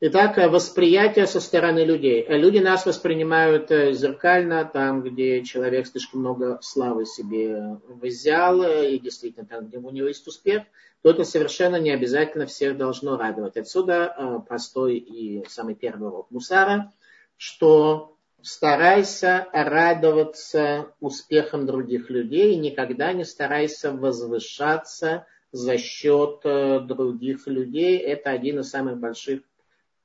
Итак, 0.01 0.39
э, 0.39 0.49
восприятие 0.49 1.27
со 1.27 1.41
стороны 1.41 1.81
людей. 1.81 2.25
Э, 2.27 2.39
люди 2.39 2.59
нас 2.59 2.87
воспринимают 2.87 3.69
зеркально, 3.69 4.65
там, 4.65 5.03
где 5.03 5.43
человек 5.43 5.87
слишком 5.87 6.21
много 6.21 6.59
славы 6.63 7.07
себе 7.07 7.79
взял, 7.89 8.63
и 8.63 8.99
действительно 8.99 9.47
там, 9.47 9.67
где 9.67 9.79
у 9.79 9.91
него 9.91 10.09
есть 10.09 10.27
успех, 10.27 10.63
то 11.03 11.11
это 11.11 11.25
совершенно 11.25 11.77
не 11.77 11.91
обязательно 11.91 12.47
всех 12.47 12.77
должно 12.77 13.17
радовать. 13.17 13.57
Отсюда 13.57 14.43
простой 14.49 14.97
и 14.97 15.45
самый 15.49 15.75
первый 15.75 16.09
урок 16.09 16.31
Мусара, 16.31 16.93
что 17.37 18.16
старайся 18.47 19.49
радоваться 19.53 20.93
успехам 21.00 21.67
других 21.67 22.11
людей 22.11 22.55
и 22.55 22.59
никогда 22.59 23.12
не 23.12 23.25
старайся 23.25 23.91
возвышаться 23.91 25.26
за 25.50 25.79
счет 25.79 26.43
э, 26.45 26.79
других 26.79 27.49
людей. 27.49 27.99
Это 27.99 28.31
один 28.31 28.61
из 28.61 28.71
самых 28.71 28.99
больших 28.99 29.41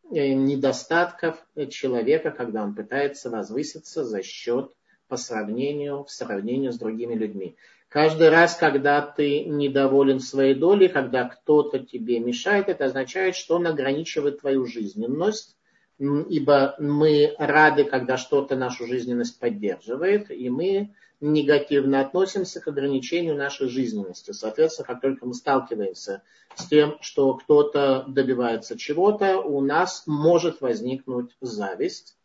э, 0.10 0.34
недостатков 0.34 1.38
человека, 1.70 2.32
когда 2.32 2.64
он 2.64 2.74
пытается 2.74 3.30
возвыситься 3.30 4.04
за 4.04 4.24
счет 4.24 4.72
по 5.08 5.18
сравнению, 5.18 6.04
в 6.04 6.10
сравнении 6.10 6.70
с 6.70 6.80
другими 6.80 7.14
людьми. 7.14 7.56
Каждый 7.90 8.30
раз, 8.30 8.56
когда 8.56 9.02
ты 9.02 9.44
недоволен 9.44 10.20
своей 10.20 10.56
долей, 10.56 10.88
когда 10.88 11.26
кто-то 11.26 11.78
тебе 11.78 12.20
мешает, 12.20 12.70
это 12.70 12.86
означает, 12.86 13.36
что 13.36 13.58
он 13.58 13.68
ограничивает 13.68 14.40
твою 14.40 14.66
жизненность, 14.66 15.58
ибо 16.02 16.76
мы 16.80 17.36
рады, 17.38 17.84
когда 17.84 18.18
что-то 18.18 18.56
нашу 18.56 18.88
жизненность 18.88 19.40
поддерживает, 19.40 20.32
и 20.32 20.50
мы 20.50 20.96
негативно 21.20 22.02
относимся 22.02 22.60
к 22.60 22.68
ограничению 22.68 23.36
нашей 23.36 23.70
жизненности. 23.70 24.32
Соответственно, 24.32 24.88
как 24.88 25.02
только 25.02 25.28
мы 25.28 25.36
сталкиваемся 25.36 26.24
с 26.56 26.66
тем, 26.66 26.98
что 27.02 27.36
кто-то 27.36 28.06
добивается 28.08 28.78
чего-то, 28.78 29.40
у 29.40 29.62
нас 29.62 30.04
может 30.08 30.62
возникнуть 30.62 31.38
зависть. 31.40 32.18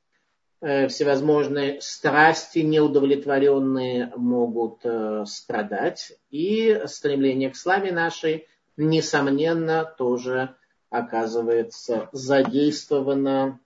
Э, 0.62 0.88
всевозможные 0.88 1.82
страсти 1.82 2.60
неудовлетворенные 2.60 4.10
могут 4.16 4.80
э, 4.84 5.24
страдать. 5.26 6.12
И 6.30 6.80
стремление 6.86 7.50
к 7.50 7.56
славе 7.56 7.92
нашей, 7.92 8.46
несомненно, 8.78 9.84
тоже 9.98 10.54
оказывается 10.88 12.08
задействовано 12.12 13.60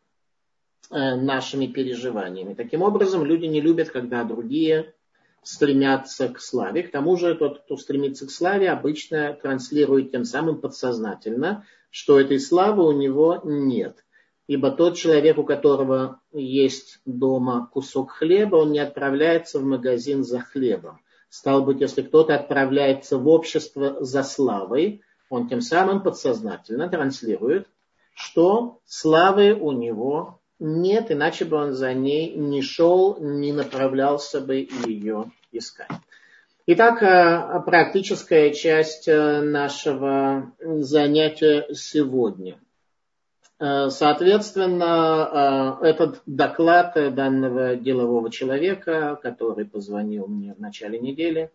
нашими 0.91 1.67
переживаниями. 1.67 2.55
Таким 2.55 2.83
образом, 2.83 3.25
люди 3.25 3.47
не 3.47 3.61
любят, 3.61 3.91
когда 3.91 4.25
другие 4.25 4.93
стремятся 5.43 6.29
к 6.29 6.41
славе. 6.41 6.83
К 6.83 6.91
тому 6.91 7.17
же 7.17 7.35
тот, 7.35 7.61
кто 7.61 7.77
стремится 7.77 8.27
к 8.27 8.31
славе, 8.31 8.71
обычно 8.71 9.33
транслирует 9.41 10.11
тем 10.11 10.25
самым 10.25 10.61
подсознательно, 10.61 11.65
что 11.91 12.21
этой 12.21 12.41
славы 12.41 12.87
у 12.87 12.93
него 12.93 13.41
нет. 13.45 14.05
Ибо 14.47 14.73
тот 14.73 14.97
человек, 14.97 15.39
у 15.39 15.45
которого 15.45 16.21
есть 16.33 17.01
дома 17.05 17.71
кусок 17.73 18.11
хлеба, 18.11 18.57
он 18.57 18.73
не 18.73 18.81
отправляется 18.81 19.61
в 19.61 19.65
магазин 19.65 20.25
за 20.25 20.41
хлебом. 20.41 21.01
Стало 21.29 21.61
быть, 21.61 21.81
если 21.81 22.03
кто-то 22.03 22.35
отправляется 22.35 23.17
в 23.17 23.29
общество 23.29 24.05
за 24.05 24.25
славой, 24.25 25.03
Он 25.29 25.49
тем 25.49 25.61
самым 25.61 26.03
подсознательно 26.03 26.89
транслирует, 26.89 27.69
что 28.15 28.81
славы 28.85 29.55
у 29.55 29.71
него 29.71 30.40
нет, 30.61 31.11
иначе 31.11 31.47
бы 31.47 31.57
он 31.57 31.73
за 31.73 31.95
ней 31.95 32.35
не 32.37 32.63
шел, 32.63 33.19
не 33.19 33.53
направлялся 33.53 34.41
бы 34.41 34.69
ее 34.87 35.31
искать. 35.53 35.89
Итак, 36.67 37.03
э, 37.03 37.63
практическая 37.65 38.51
часть 38.53 39.09
э, 39.09 39.41
нашего 39.41 40.53
занятия 40.61 41.67
сегодня. 41.73 42.61
Э, 43.59 43.89
соответственно, 43.89 45.79
этот 45.83 46.21
доклад 46.27 46.95
данного 47.15 47.77
делового 47.77 48.31
человека, 48.31 49.19
который 49.21 49.65
позвонил 49.65 50.27
мне 50.29 50.55
в 50.55 50.61
начале 50.61 51.01
недели, 51.01 51.51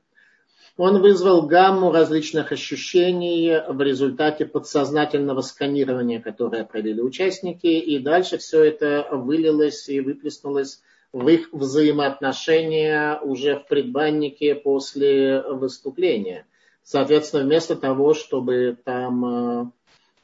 он 0.77 1.01
вызвал 1.01 1.43
гамму 1.43 1.91
различных 1.91 2.51
ощущений 2.51 3.61
в 3.69 3.81
результате 3.81 4.45
подсознательного 4.45 5.41
сканирования, 5.41 6.19
которое 6.19 6.65
провели 6.65 7.01
участники, 7.01 7.67
и 7.67 7.97
дальше 7.99 8.37
все 8.37 8.63
это 8.63 9.07
вылилось 9.11 9.87
и 9.87 10.01
выплеснулось 10.01 10.81
в 11.13 11.29
их 11.29 11.47
взаимоотношения 11.53 13.17
уже 13.21 13.55
в 13.55 13.67
предбаннике 13.67 14.53
после 14.53 15.41
выступления. 15.41 16.45
Соответственно, 16.83 17.43
вместо 17.43 17.77
того, 17.77 18.13
чтобы 18.13 18.77
там 18.83 19.25
э, 19.25 19.65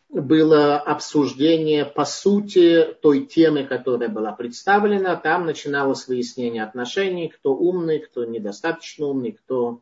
было 0.09 0.77
обсуждение 0.77 1.85
по 1.85 2.03
сути 2.03 2.93
той 3.01 3.25
темы, 3.25 3.63
которая 3.63 4.09
была 4.09 4.33
представлена, 4.33 5.15
там 5.15 5.45
начиналось 5.45 6.09
выяснение 6.09 6.63
отношений, 6.63 7.29
кто 7.29 7.55
умный, 7.55 7.99
кто 7.99 8.25
недостаточно 8.25 9.07
умный, 9.07 9.31
кто 9.31 9.79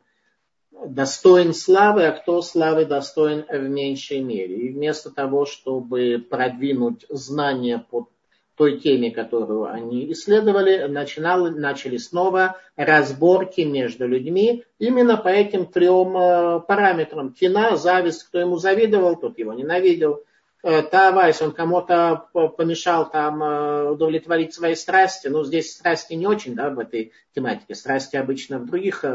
достоин 0.86 1.54
славы, 1.54 2.06
а 2.06 2.12
кто 2.12 2.42
славы 2.42 2.86
достоин 2.86 3.46
в 3.50 3.70
меньшей 3.70 4.22
мере. 4.22 4.56
И 4.56 4.74
вместо 4.74 5.12
того, 5.12 5.46
чтобы 5.46 6.26
продвинуть 6.30 7.06
знания 7.10 7.84
по 7.90 8.10
той 8.56 8.78
теме, 8.78 9.10
которую 9.10 9.72
они 9.72 10.12
исследовали, 10.12 10.86
начинали, 10.88 11.50
начали 11.50 11.96
снова 11.96 12.58
разборки 12.76 13.62
между 13.62 14.06
людьми 14.06 14.66
именно 14.80 15.16
по 15.16 15.30
этим 15.30 15.66
трем 15.66 16.18
э, 16.18 16.60
параметрам. 16.68 17.32
Кина, 17.32 17.78
зависть, 17.78 18.24
кто 18.24 18.40
ему 18.40 18.58
завидовал, 18.58 19.16
тот 19.16 19.40
его 19.40 19.54
ненавидел. 19.54 20.24
Э, 20.62 20.82
Тавайс, 20.82 21.42
он 21.42 21.54
кому-то 21.54 22.26
помешал 22.58 23.10
там 23.10 23.42
э, 23.42 23.92
удовлетворить 23.92 24.54
свои 24.54 24.76
страсти. 24.76 25.30
Ну, 25.30 25.46
здесь 25.46 25.72
страсти 25.72 26.16
не 26.16 26.28
очень, 26.28 26.54
да, 26.54 26.70
в 26.70 26.80
этой 26.80 27.14
тематике. 27.34 27.76
Страсти 27.76 28.18
обычно 28.18 28.60
в 28.60 28.66
других 28.66 29.06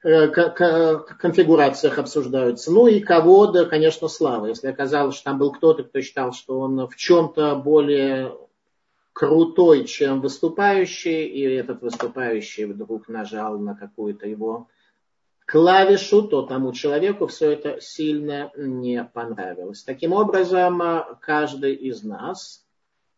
конфигурациях 0.00 1.98
обсуждаются. 1.98 2.70
Ну 2.70 2.86
и 2.86 3.00
кого, 3.00 3.46
да, 3.46 3.64
конечно, 3.64 4.08
слава. 4.08 4.46
Если 4.46 4.68
оказалось, 4.68 5.16
что 5.16 5.24
там 5.24 5.38
был 5.38 5.52
кто-то, 5.52 5.82
кто 5.84 6.00
считал, 6.00 6.32
что 6.32 6.60
он 6.60 6.86
в 6.86 6.96
чем-то 6.96 7.56
более 7.56 8.36
крутой, 9.12 9.84
чем 9.84 10.20
выступающий, 10.20 11.26
и 11.26 11.42
этот 11.42 11.82
выступающий 11.82 12.66
вдруг 12.66 13.08
нажал 13.08 13.58
на 13.58 13.74
какую-то 13.74 14.28
его 14.28 14.68
клавишу, 15.44 16.22
то 16.22 16.42
тому 16.42 16.72
человеку 16.72 17.26
все 17.26 17.50
это 17.52 17.80
сильно 17.80 18.52
не 18.56 19.02
понравилось. 19.02 19.82
Таким 19.82 20.12
образом, 20.12 20.80
каждый 21.20 21.74
из 21.74 22.04
нас 22.04 22.64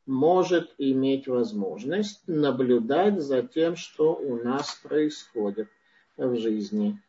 может 0.06 0.72
иметь 0.78 1.28
возможность 1.28 2.22
наблюдать 2.26 3.20
за 3.20 3.42
тем, 3.42 3.76
что 3.76 4.14
у 4.14 4.36
нас 4.42 4.80
происходит 4.82 5.68
в 6.28 6.36
жизни. 6.38 7.00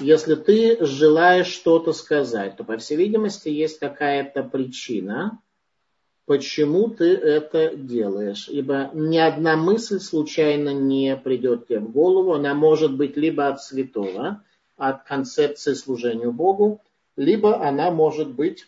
Если 0.00 0.34
ты 0.34 0.84
желаешь 0.84 1.48
что-то 1.48 1.92
сказать, 1.92 2.56
то, 2.56 2.64
по 2.64 2.78
всей 2.78 2.96
видимости, 2.96 3.48
есть 3.48 3.78
какая-то 3.78 4.42
причина, 4.42 5.40
почему 6.26 6.88
ты 6.88 7.14
это 7.14 7.76
делаешь. 7.76 8.48
Ибо 8.48 8.90
ни 8.94 9.18
одна 9.18 9.56
мысль 9.56 10.00
случайно 10.00 10.72
не 10.72 11.16
придет 11.16 11.68
тебе 11.68 11.80
в 11.80 11.92
голову. 11.92 12.32
Она 12.32 12.54
может 12.54 12.96
быть 12.96 13.16
либо 13.16 13.48
от 13.48 13.62
святого, 13.62 14.42
от 14.76 15.04
концепции 15.04 15.74
служению 15.74 16.32
Богу, 16.32 16.80
либо 17.16 17.64
она 17.64 17.90
может 17.90 18.28
быть 18.28 18.66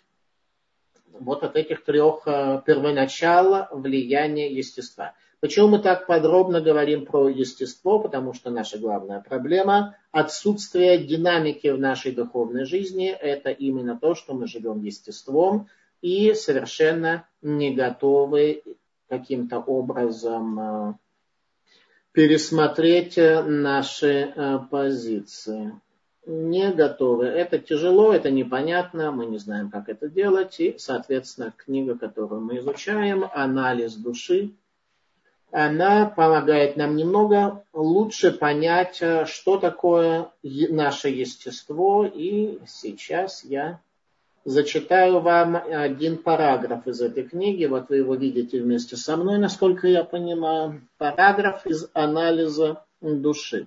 вот 1.19 1.43
от 1.43 1.57
этих 1.57 1.85
трех 1.85 2.23
э, 2.27 2.63
первоначала 2.65 3.69
влияния 3.73 4.53
естества. 4.53 5.15
Почему 5.41 5.69
мы 5.69 5.79
так 5.81 6.07
подробно 6.07 6.61
говорим 6.63 7.05
про 7.05 7.29
естество? 7.29 7.99
Потому 7.99 8.33
что 8.33 8.51
наша 8.51 8.79
главная 8.79 9.21
проблема– 9.21 9.97
отсутствие 10.11 10.99
динамики 10.99 11.69
в 11.69 11.79
нашей 11.79 12.13
духовной 12.13 12.65
жизни. 12.65 13.09
Это 13.11 13.51
именно 13.51 13.99
то, 13.99 14.15
что 14.15 14.33
мы 14.33 14.47
живем 14.47 14.83
естеством 14.83 15.69
и 16.01 16.33
совершенно 16.33 17.29
не 17.43 17.75
готовы 17.75 18.63
каким-то 19.09 19.59
образом 19.59 20.59
э, 20.59 20.95
пересмотреть 22.13 23.19
наши 23.19 24.33
э, 24.35 24.59
позиции. 24.71 25.79
Не 26.25 26.73
готовы. 26.73 27.27
Это 27.27 27.59
тяжело, 27.59 28.13
это 28.13 28.31
непонятно, 28.31 29.13
мы 29.13 29.27
не 29.27 29.39
знаем, 29.39 29.71
как 29.71 29.89
это 29.91 30.09
делать. 30.09 30.59
И, 30.59 30.77
соответственно, 30.79 31.53
книга, 31.57 31.97
которую 31.97 32.41
мы 32.41 32.59
изучаем, 32.59 33.27
анализ 33.33 33.95
души, 33.95 34.55
она 35.57 36.05
помогает 36.05 36.77
нам 36.77 36.97
немного 36.97 37.65
лучше 37.73 38.31
понять, 38.31 38.99
э, 39.01 39.25
что 39.25 39.57
такое 39.57 40.29
наше 40.43 41.09
естество. 41.09 42.05
И 42.05 42.59
сейчас 42.67 43.43
я 43.43 43.81
зачитаю 44.45 45.21
вам 45.21 45.57
один 45.57 46.19
параграф 46.19 46.87
из 46.87 47.01
этой 47.01 47.23
книги. 47.23 47.65
Вот 47.65 47.89
вы 47.89 47.97
его 47.97 48.15
видите 48.17 48.61
вместе 48.61 48.97
со 48.99 49.17
мной, 49.17 49.39
насколько 49.39 49.89
я 49.89 50.05
понимаю. 50.05 50.83
Параграф 50.99 51.65
из 51.65 51.89
анализа 51.95 52.85
души. 53.01 53.67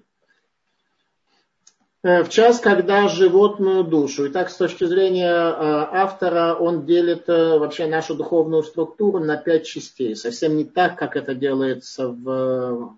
Э, 2.02 2.24
в 2.24 2.30
час, 2.30 2.62
когда 2.62 3.10
животную 3.10 3.84
душу. 3.84 4.30
Итак, 4.30 4.50
с 4.50 4.56
точки 4.56 4.86
зрения 4.86 5.28
э, 5.28 5.54
автора, 5.92 6.56
он 6.56 6.86
делит 6.86 7.28
э, 7.28 7.58
вообще 7.60 7.88
нашу 7.88 8.16
духовную 8.16 8.64
структуру 8.64 9.20
на 9.20 9.36
пять 9.36 9.66
частей. 9.66 10.16
Совсем 10.16 10.56
не 10.56 10.64
так, 10.64 10.98
как 10.98 11.18
это 11.18 11.36
делается 11.36 12.08
в 12.08 12.96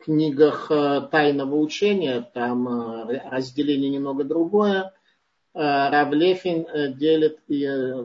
книгах 0.00 0.68
тайного 1.10 1.56
учения. 1.56 2.28
Там 2.34 3.06
разделение 3.30 3.90
немного 3.90 4.24
другое. 4.24 4.92
Равлефин 5.52 6.96
делит 6.96 7.38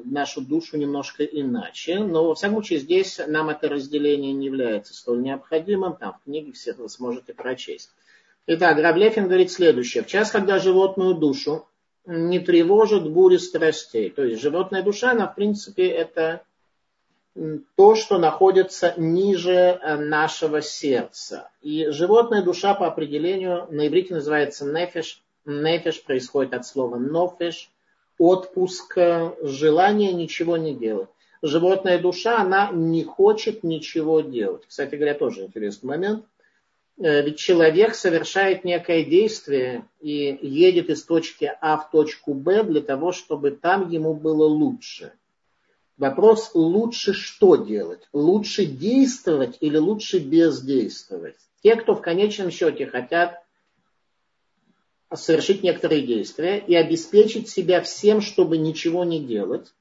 нашу 0.03 0.41
душу 0.41 0.77
немножко 0.77 1.23
иначе. 1.23 1.99
Но, 1.99 2.27
во 2.27 2.35
всяком 2.35 2.55
случае, 2.55 2.79
здесь 2.79 3.21
нам 3.25 3.49
это 3.49 3.69
разделение 3.69 4.33
не 4.33 4.47
является 4.47 4.93
столь 4.93 5.21
необходимым. 5.21 5.95
Там 5.95 6.13
в 6.13 6.25
книге 6.25 6.51
все 6.51 6.73
вы 6.73 6.89
сможете 6.89 7.33
прочесть. 7.33 7.91
Итак, 8.47 8.77
Раблефин 8.77 9.25
говорит 9.25 9.51
следующее. 9.51 10.03
В 10.03 10.07
час, 10.07 10.29
когда 10.29 10.59
животную 10.59 11.15
душу 11.15 11.67
не 12.05 12.39
тревожит 12.39 13.09
бури 13.09 13.37
страстей. 13.37 14.11
То 14.11 14.23
есть 14.23 14.41
животная 14.41 14.83
душа, 14.83 15.11
она 15.11 15.27
в 15.27 15.33
принципе 15.33 15.87
это 15.87 16.43
то, 17.75 17.95
что 17.95 18.19
находится 18.19 18.93
ниже 18.97 19.51
э, 19.51 19.97
нашего 19.97 20.61
сердца. 20.61 21.49
И 21.61 21.87
животная 21.89 22.43
душа 22.43 22.75
по 22.75 22.87
определению 22.87 23.67
на 23.71 23.87
иврите 23.87 24.13
называется 24.13 24.65
нефеш. 24.65 25.21
Нефеш 25.45 26.03
происходит 26.03 26.53
от 26.53 26.65
слова 26.65 26.97
нофеш, 26.97 27.69
отпуск, 28.17 28.97
желание 29.41 30.13
ничего 30.13 30.57
не 30.57 30.73
делать. 30.73 31.09
Животная 31.41 31.99
душа, 31.99 32.39
она 32.39 32.69
не 32.71 33.03
хочет 33.03 33.63
ничего 33.63 34.21
делать. 34.21 34.63
Кстати 34.67 34.95
говоря, 34.95 35.13
тоже 35.13 35.43
интересный 35.43 35.87
момент. 35.87 36.25
Э, 36.97 37.21
ведь 37.21 37.37
человек 37.37 37.95
совершает 37.95 38.63
некое 38.63 39.03
действие 39.03 39.85
и 39.99 40.37
едет 40.41 40.89
из 40.89 41.03
точки 41.03 41.51
А 41.61 41.77
в 41.77 41.91
точку 41.91 42.33
Б 42.33 42.63
для 42.63 42.81
того, 42.81 43.11
чтобы 43.11 43.51
там 43.51 43.89
ему 43.89 44.13
было 44.13 44.45
лучше. 44.45 45.13
Вопрос, 45.97 46.51
лучше 46.53 47.13
что 47.13 47.55
делать? 47.55 48.07
Лучше 48.11 48.65
действовать 48.65 49.57
или 49.61 49.77
лучше 49.77 50.19
бездействовать? 50.19 51.37
Те, 51.63 51.75
кто 51.75 51.95
в 51.95 52.01
конечном 52.01 52.51
счете 52.51 52.85
хотят 52.85 53.41
совершить 55.13 55.63
некоторые 55.63 56.01
действия 56.01 56.57
и 56.57 56.75
обеспечить 56.75 57.49
себя 57.49 57.81
всем, 57.81 58.19
чтобы 58.21 58.57
ничего 58.57 59.05
не 59.05 59.23
делать, 59.23 59.73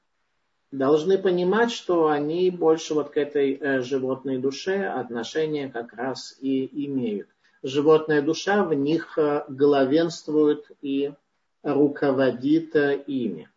должны 0.77 1.17
понимать, 1.17 1.71
что 1.71 2.07
они 2.07 2.49
больше 2.51 2.93
вот 2.93 3.09
к 3.09 3.17
этой 3.17 3.53
э, 3.53 3.81
животной 3.81 4.37
душе 4.37 4.85
отношения 4.85 5.69
как 5.69 5.93
раз 5.93 6.37
и 6.39 6.85
имеют. 6.85 7.27
Животная 7.63 8.21
душа 8.21 8.63
в 8.63 8.73
них 8.73 9.17
э, 9.17 9.45
главенствует 9.47 10.65
и 10.81 11.13
руководит 11.63 12.75
э, 12.75 13.01
ими. 13.07 13.49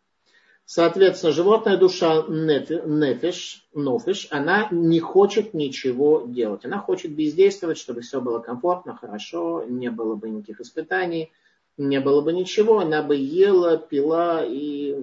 Соответственно, 0.65 1.33
животная 1.33 1.79
душа 1.79 2.25
нефиш, 2.29 3.67
нофиш, 3.73 4.29
она 4.31 4.69
не 4.71 5.01
хочет 5.01 5.55
ничего 5.55 6.25
делать. 6.27 6.67
Она 6.67 6.79
хочет 6.79 7.13
бездействовать, 7.13 7.79
чтобы 7.79 8.03
все 8.03 8.21
было 8.21 8.39
комфортно, 8.41 8.95
хорошо, 8.95 9.65
не 9.67 9.91
было 9.91 10.15
бы 10.15 10.29
никаких 10.29 10.61
испытаний. 10.61 11.33
не 11.79 12.01
было 12.01 12.21
бы 12.21 12.33
ничего, 12.33 12.81
она 12.81 13.03
бы 13.03 13.17
ела, 13.17 13.79
пила 13.79 14.45
и, 14.45 14.97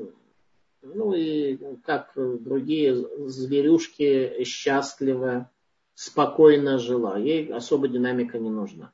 ну 0.93 1.13
и 1.13 1.57
как 1.83 2.11
другие 2.15 2.95
зверюшки 3.27 4.43
счастливо, 4.43 5.49
спокойно 5.95 6.77
жила. 6.77 7.17
Ей 7.17 7.51
особо 7.51 7.87
динамика 7.87 8.37
не 8.37 8.49
нужна. 8.49 8.91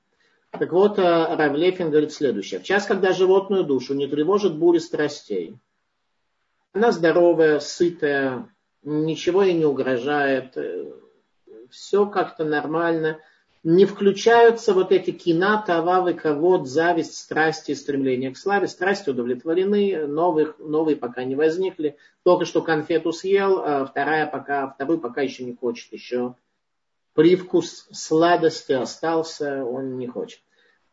Так 0.52 0.72
вот, 0.72 1.00
э, 1.00 1.02
Равлефин 1.02 1.90
говорит 1.90 2.12
следующее. 2.12 2.60
В 2.60 2.64
час, 2.64 2.86
когда 2.86 3.14
животную 3.14 3.64
душу 3.64 3.94
не 3.94 4.08
тревожит 4.08 4.58
бури 4.58 4.80
страстей, 4.80 5.58
она 6.74 6.92
здоровая, 6.92 7.60
сытая, 7.60 8.50
ничего 8.84 9.44
ей 9.44 9.54
не 9.54 9.66
угрожает, 9.66 10.58
э, 10.58 10.92
все 11.70 12.06
как-то 12.06 12.44
нормально. 12.44 13.20
Не 13.64 13.86
включаются 13.86 14.74
вот 14.74 14.92
эти 14.92 15.12
кина, 15.12 15.64
тававы, 15.66 16.16
ковод, 16.16 16.68
зависть, 16.68 17.16
страсти, 17.16 17.76
стремление 17.76 18.32
к 18.32 18.38
славе. 18.38 18.68
Страсти 18.68 19.12
удовлетворены, 19.12 20.08
новых, 20.08 20.58
новые 20.58 20.96
пока 20.96 21.24
не 21.24 21.36
возникли. 21.36 21.96
Только 22.24 22.46
что 22.46 22.64
конфету 22.64 23.12
съел, 23.12 23.60
а 23.60 23.86
вторая 23.86 24.26
пока, 24.26 24.68
вторую 24.68 25.00
пока 25.00 25.22
еще 25.22 25.44
не 25.44 25.56
хочет, 25.56 25.94
еще 25.94 26.36
привкус 27.14 27.88
сладости 27.92 28.72
остался, 28.72 29.64
он 29.64 29.98
не 30.00 30.08
хочет. 30.08 30.40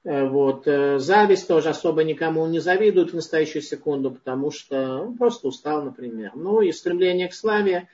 Э, 0.04 0.26
вот. 0.26 0.66
Э, 0.66 0.98
зависть 0.98 1.48
тоже 1.48 1.70
особо 1.70 2.04
никому 2.04 2.46
не 2.46 2.60
завидует 2.60 3.12
в 3.12 3.14
настоящую 3.14 3.62
секунду, 3.62 4.10
потому 4.10 4.50
что 4.50 5.00
он 5.02 5.16
просто 5.16 5.48
устал, 5.48 5.82
например. 5.82 6.32
Ну 6.34 6.60
и 6.60 6.72
стремление 6.72 7.28
к 7.28 7.34
славе, 7.34 7.88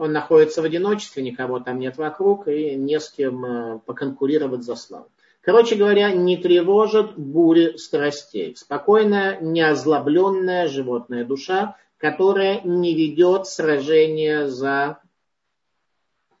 он 0.00 0.12
находится 0.12 0.62
в 0.62 0.64
одиночестве, 0.64 1.22
никого 1.22 1.60
там 1.60 1.78
нет 1.78 1.98
вокруг, 1.98 2.48
и 2.48 2.74
не 2.74 2.98
с 2.98 3.10
кем 3.10 3.44
э, 3.44 3.78
поконкурировать 3.80 4.62
за 4.62 4.74
славу. 4.74 5.10
Короче 5.42 5.74
говоря, 5.76 6.10
не 6.12 6.38
тревожит 6.38 7.18
бури 7.18 7.76
страстей. 7.76 8.56
Спокойная, 8.56 9.38
неозлобленная 9.42 10.68
животная 10.68 11.26
душа, 11.26 11.76
которая 11.98 12.62
не 12.62 12.94
ведет 12.94 13.46
сражения 13.46 14.46
за 14.46 15.02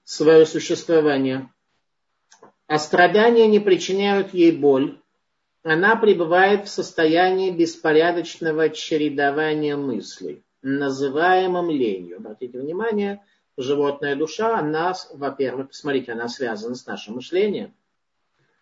свое 0.04 0.46
существование. 0.46 1.50
А 2.66 2.78
страдания 2.78 3.46
не 3.46 3.60
причиняют 3.60 4.32
ей 4.32 4.52
боль. 4.52 5.02
Она 5.64 5.96
пребывает 5.96 6.66
в 6.66 6.70
состоянии 6.70 7.50
беспорядочного 7.50 8.70
чередования 8.70 9.76
мыслей, 9.76 10.42
называемом 10.62 11.68
ленью. 11.68 12.16
Обратите 12.16 12.58
внимание, 12.58 13.22
животная 13.60 14.16
душа, 14.16 14.58
она, 14.58 14.94
во-первых, 15.12 15.68
посмотрите, 15.68 16.12
она 16.12 16.28
связана 16.28 16.74
с 16.74 16.86
нашим 16.86 17.16
мышлением. 17.16 17.74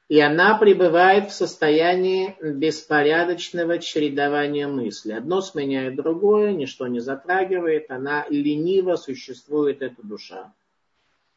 И 0.09 0.21
она 0.21 0.57
пребывает 0.57 1.31
в 1.31 1.35
состоянии 1.35 2.35
беспорядочного 2.41 3.79
чередования 3.79 4.67
мыслей. 4.67 5.15
Одно 5.15 5.43
сменяет 5.43 5.97
другое, 5.97 6.53
ничто 6.53 6.87
не 6.87 7.01
затрагивает, 7.01 7.91
она 7.91 8.27
лениво 8.31 8.97
существует, 8.97 9.83
эта 9.83 10.03
душа. 10.03 10.53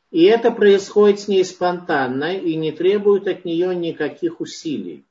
И 0.10 0.24
это 0.24 0.52
происходит 0.52 1.20
с 1.20 1.28
ней 1.28 1.44
спонтанно 1.44 2.36
и 2.38 2.56
не 2.56 2.72
требует 2.72 3.28
от 3.28 3.44
нее 3.44 3.76
никаких 3.76 4.40
усилий. 4.40 5.06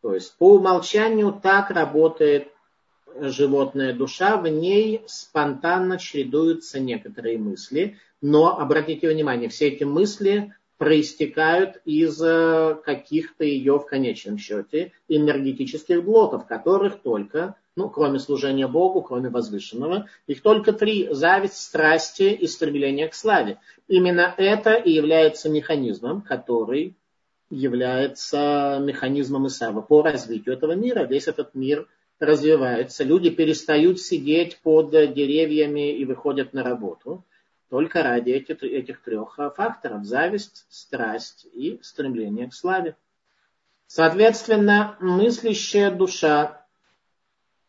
То 0.00 0.14
есть 0.14 0.36
по 0.36 0.56
умолчанию 0.56 1.32
так 1.32 1.70
работает 1.70 2.53
животная 3.20 3.92
душа, 3.92 4.36
в 4.36 4.46
ней 4.48 5.02
спонтанно 5.06 5.98
чередуются 5.98 6.80
некоторые 6.80 7.38
мысли, 7.38 7.98
но 8.20 8.58
обратите 8.58 9.08
внимание, 9.08 9.48
все 9.48 9.68
эти 9.68 9.84
мысли 9.84 10.54
проистекают 10.78 11.80
из 11.84 12.20
э, 12.20 12.76
каких-то 12.84 13.44
ее 13.44 13.78
в 13.78 13.86
конечном 13.86 14.38
счете 14.38 14.92
энергетических 15.08 16.04
блоков, 16.04 16.46
которых 16.46 17.00
только 17.00 17.56
ну, 17.76 17.90
кроме 17.90 18.18
служения 18.18 18.68
Богу, 18.68 19.02
кроме 19.02 19.30
возвышенного, 19.30 20.08
их 20.26 20.42
только 20.42 20.72
три– 20.72 21.08
зависть, 21.10 21.56
страсти 21.56 22.32
и 22.32 22.46
стремление 22.46 23.08
к 23.08 23.14
славе. 23.14 23.58
Именно 23.88 24.32
это 24.36 24.74
и 24.74 24.92
является 24.92 25.48
механизмом, 25.48 26.22
который 26.22 26.96
является 27.50 28.80
механизмом 28.80 29.48
Исава 29.48 29.80
по 29.80 30.02
развитию 30.02 30.54
этого 30.54 30.72
мира. 30.72 31.04
Весь 31.04 31.28
этот 31.28 31.54
мир 31.54 31.88
развивается. 32.24 33.04
Люди 33.04 33.30
перестают 33.30 34.00
сидеть 34.00 34.58
под 34.62 34.90
деревьями 34.90 35.96
и 35.96 36.04
выходят 36.04 36.52
на 36.52 36.62
работу 36.62 37.24
только 37.70 38.02
ради 38.02 38.30
этих, 38.30 38.62
этих 38.62 39.02
трех 39.02 39.36
факторов– 39.56 40.04
зависть, 40.04 40.66
страсть 40.68 41.46
и 41.52 41.78
стремление 41.82 42.48
к 42.48 42.54
славе. 42.54 42.96
Соответственно, 43.86 44.96
мыслящая 45.00 45.90
душа 45.90 46.64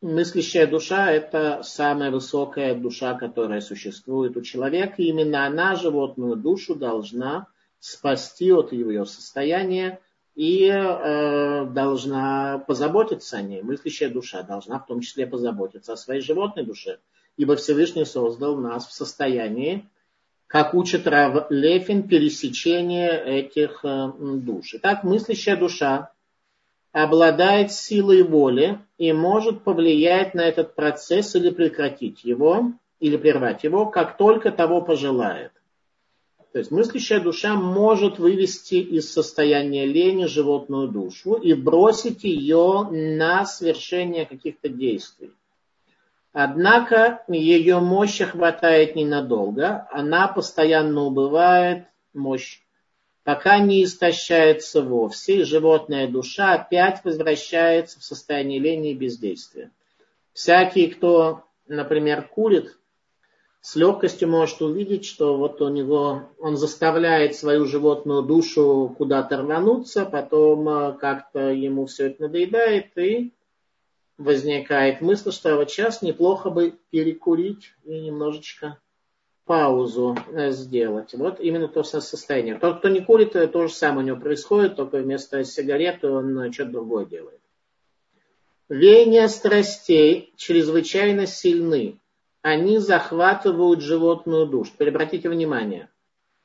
мыслящая 0.01 0.67
душа– 0.67 1.11
это 1.11 1.61
самая 1.63 2.11
высокая 2.11 2.75
душа, 2.75 3.15
которая 3.15 3.61
существует 3.61 4.37
у 4.37 4.41
человека. 4.41 4.95
Именно 5.01 5.45
она 5.45 5.75
животную 5.75 6.35
душу 6.35 6.75
должна 6.75 7.47
спасти 7.79 8.51
от 8.51 8.71
ее 8.71 9.05
состояния 9.05 9.99
и 10.35 10.67
э, 10.69 11.65
должна 11.65 12.59
позаботиться 12.59 13.37
о 13.37 13.41
ней. 13.41 13.61
Мыслящая 13.61 14.09
душа 14.09 14.43
должна 14.43 14.79
в 14.79 14.85
том 14.85 14.99
числе 14.99 15.25
позаботиться 15.25 15.93
о 15.93 15.97
своей 15.97 16.21
животной 16.21 16.65
душе. 16.65 16.99
Ибо 17.37 17.55
Всевышний 17.55 18.05
создал 18.05 18.57
нас 18.57 18.85
в 18.85 18.91
состоянии, 18.93 19.89
как 20.47 20.73
учит 20.73 21.07
Рав 21.07 21.49
Лефин, 21.49 22.07
пересечения 22.07 23.11
этих 23.11 23.79
э, 23.83 24.11
душ. 24.19 24.73
Итак, 24.73 25.03
мыслящая 25.03 25.55
душа 25.55 26.11
обладает 26.91 27.71
силой 27.71 28.23
воли 28.23 28.79
и 28.97 29.11
может 29.13 29.63
повлиять 29.63 30.33
на 30.33 30.41
этот 30.41 30.75
процесс 30.75 31.35
или 31.35 31.49
прекратить 31.49 32.23
его, 32.23 32.73
или 32.99 33.17
прервать 33.17 33.63
его, 33.63 33.85
как 33.85 34.17
только 34.17 34.51
того 34.51 34.81
пожелает. 34.81 35.51
То 36.55 36.59
есть 36.59 36.71
мыслящая 36.71 37.19
душа 37.19 37.53
может 37.55 38.17
вывести 38.17 38.75
из 38.75 39.11
состояния 39.11 39.85
лени 39.85 40.23
животную 40.23 40.87
душу 40.87 41.33
и 41.33 41.53
бросить 41.53 42.23
ее 42.23 42.87
на 42.89 43.45
совершение 43.45 44.25
каких-то 44.25 44.69
действий. 44.69 45.33
Однако 46.31 47.25
ее 47.27 47.81
мощи 47.81 48.23
хватает 48.23 48.95
ненадолго, 48.95 49.85
она 49.91 50.29
постоянно 50.29 51.01
убывает, 51.01 51.87
мощь 52.13 52.61
пока 53.25 53.59
не 53.59 53.83
истощается 53.83 54.81
вовсе, 54.81 55.41
и 55.41 55.43
животная 55.43 56.07
душа 56.07 56.53
опять 56.53 57.03
возвращается 57.03 57.99
в 57.99 58.03
состояние 58.05 58.59
лени 58.59 58.91
и 58.91 58.95
бездействия. 58.95 59.71
Всякий, 60.31 60.87
кто, 60.87 61.43
например, 61.67 62.29
курит, 62.29 62.77
с 63.65 63.75
легкостью 63.75 64.29
может 64.29 64.61
увидеть, 64.61 65.05
что 65.05 65.37
вот 65.37 65.59
у 65.59 65.69
него, 65.69 66.29
он 66.37 66.55
заставляет 66.55 67.33
свою 67.33 67.65
животную 67.65 68.21
душу 68.21 68.93
куда-то 68.95 69.37
рвануться, 69.37 70.05
потом 70.05 70.69
э, 70.69 70.93
как-то 70.99 71.49
ему 71.49 71.87
все 71.87 72.09
это 72.09 72.21
надоедает, 72.21 72.95
и 72.95 73.33
возникает 74.19 75.01
мысль, 75.01 75.31
что 75.31 75.55
вот 75.55 75.71
сейчас 75.71 76.03
неплохо 76.03 76.51
бы 76.51 76.77
перекурить 76.91 77.73
и 77.85 78.01
немножечко 78.01 78.77
паузу 79.45 80.15
э, 80.31 80.51
сделать. 80.51 81.15
Вот 81.15 81.39
именно 81.39 81.67
то 81.67 81.81
состояние. 81.81 82.59
Тот, 82.59 82.77
кто 82.77 82.89
не 82.89 82.99
курит, 82.99 83.35
э, 83.35 83.47
то 83.47 83.65
же 83.65 83.73
самое 83.73 84.03
у 84.03 84.07
него 84.09 84.17
происходит, 84.17 84.75
только 84.75 84.97
вместо 84.97 85.43
сигареты 85.43 86.07
он 86.07 86.53
что-то 86.53 86.69
другое 86.69 87.05
делает. 87.05 87.41
Веяния 88.69 89.27
страстей 89.27 90.35
чрезвычайно 90.37 91.25
сильны. 91.25 91.99
Они 92.45 92.77
захватывают 92.77 93.81
животную 93.81 94.45
душу. 94.45 94.71
Теперь 94.71 94.89
обратите 94.89 95.29
внимание. 95.29 95.89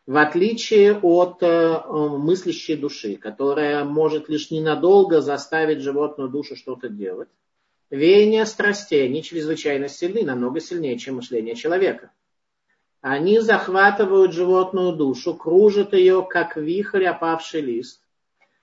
В 0.06 0.16
отличие 0.16 0.98
от 0.98 1.42
э, 1.42 1.78
мыслящей 1.90 2.76
души, 2.76 3.16
которая 3.16 3.84
может 3.84 4.30
лишь 4.30 4.50
ненадолго 4.50 5.20
заставить 5.20 5.82
животную 5.82 6.30
душу 6.30 6.56
что-то 6.56 6.88
делать, 6.88 7.28
веяния 7.90 8.46
страстей, 8.46 9.04
они 9.04 9.22
чрезвычайно 9.22 9.88
сильны, 9.88 10.24
намного 10.24 10.60
сильнее, 10.60 10.96
чем 10.96 11.16
мышление 11.16 11.54
человека. 11.54 12.10
Они 13.02 13.38
захватывают 13.38 14.32
животную 14.32 14.94
душу, 14.94 15.34
кружат 15.34 15.92
ее, 15.92 16.26
как 16.26 16.56
вихрь 16.56 17.04
опавший 17.04 17.60
лист. 17.60 18.00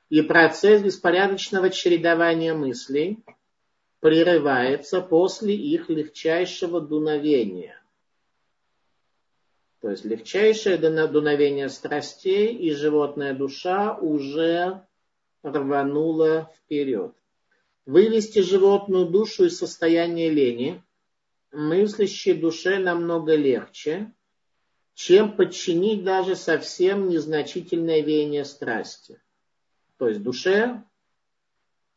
И 0.09 0.23
процесс 0.23 0.81
беспорядочного 0.81 1.69
чередования 1.69 2.55
мыслей 2.55 3.19
прерывается 3.99 5.01
после 5.01 5.55
их 5.55 5.89
легчайшего 5.89 6.81
дуновения. 6.81 7.81
То 9.81 9.91
есть 9.91 10.05
легчайшее 10.05 10.77
дуновение 10.77 11.69
страстей, 11.69 12.55
и 12.55 12.71
животная 12.71 13.33
душа 13.33 13.95
уже 13.95 14.81
рванула 15.43 16.51
вперед. 16.55 17.13
Вывести 17.85 18.39
животную 18.39 19.05
душу 19.05 19.45
из 19.45 19.57
состояния 19.57 20.29
лени 20.29 20.83
мыслящей 21.51 22.33
душе 22.33 22.79
намного 22.79 23.35
легче, 23.35 24.11
чем 24.93 25.35
подчинить 25.35 26.03
даже 26.03 26.35
совсем 26.35 27.07
незначительное 27.07 28.01
веяние 28.01 28.45
страсти. 28.45 29.21
То 29.97 30.09
есть 30.09 30.21
душе 30.21 30.83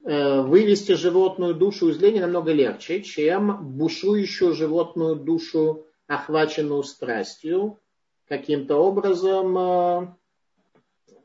вывести 0.03 0.93
животную 0.93 1.55
душу 1.55 1.91
из 1.91 2.01
лени 2.01 2.21
намного 2.21 2.53
легче, 2.53 3.03
чем 3.03 3.77
бушующую 3.77 4.55
животную 4.55 5.17
душу, 5.17 5.87
охваченную 6.07 6.83
страстью, 6.83 7.79
каким-то 8.27 8.77
образом, 8.77 9.59
э, 9.59 10.07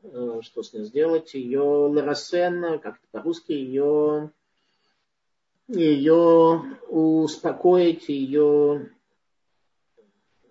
э, 0.02 0.40
что 0.42 0.62
с 0.62 0.72
ней 0.72 0.84
сделать, 0.84 1.34
ее 1.34 1.60
ларасен, 1.60 2.78
как 2.80 2.96
это 2.96 3.06
по-русски, 3.10 3.52
ее, 3.52 4.30
ее 5.68 6.78
успокоить, 6.88 8.08
ее 8.08 8.92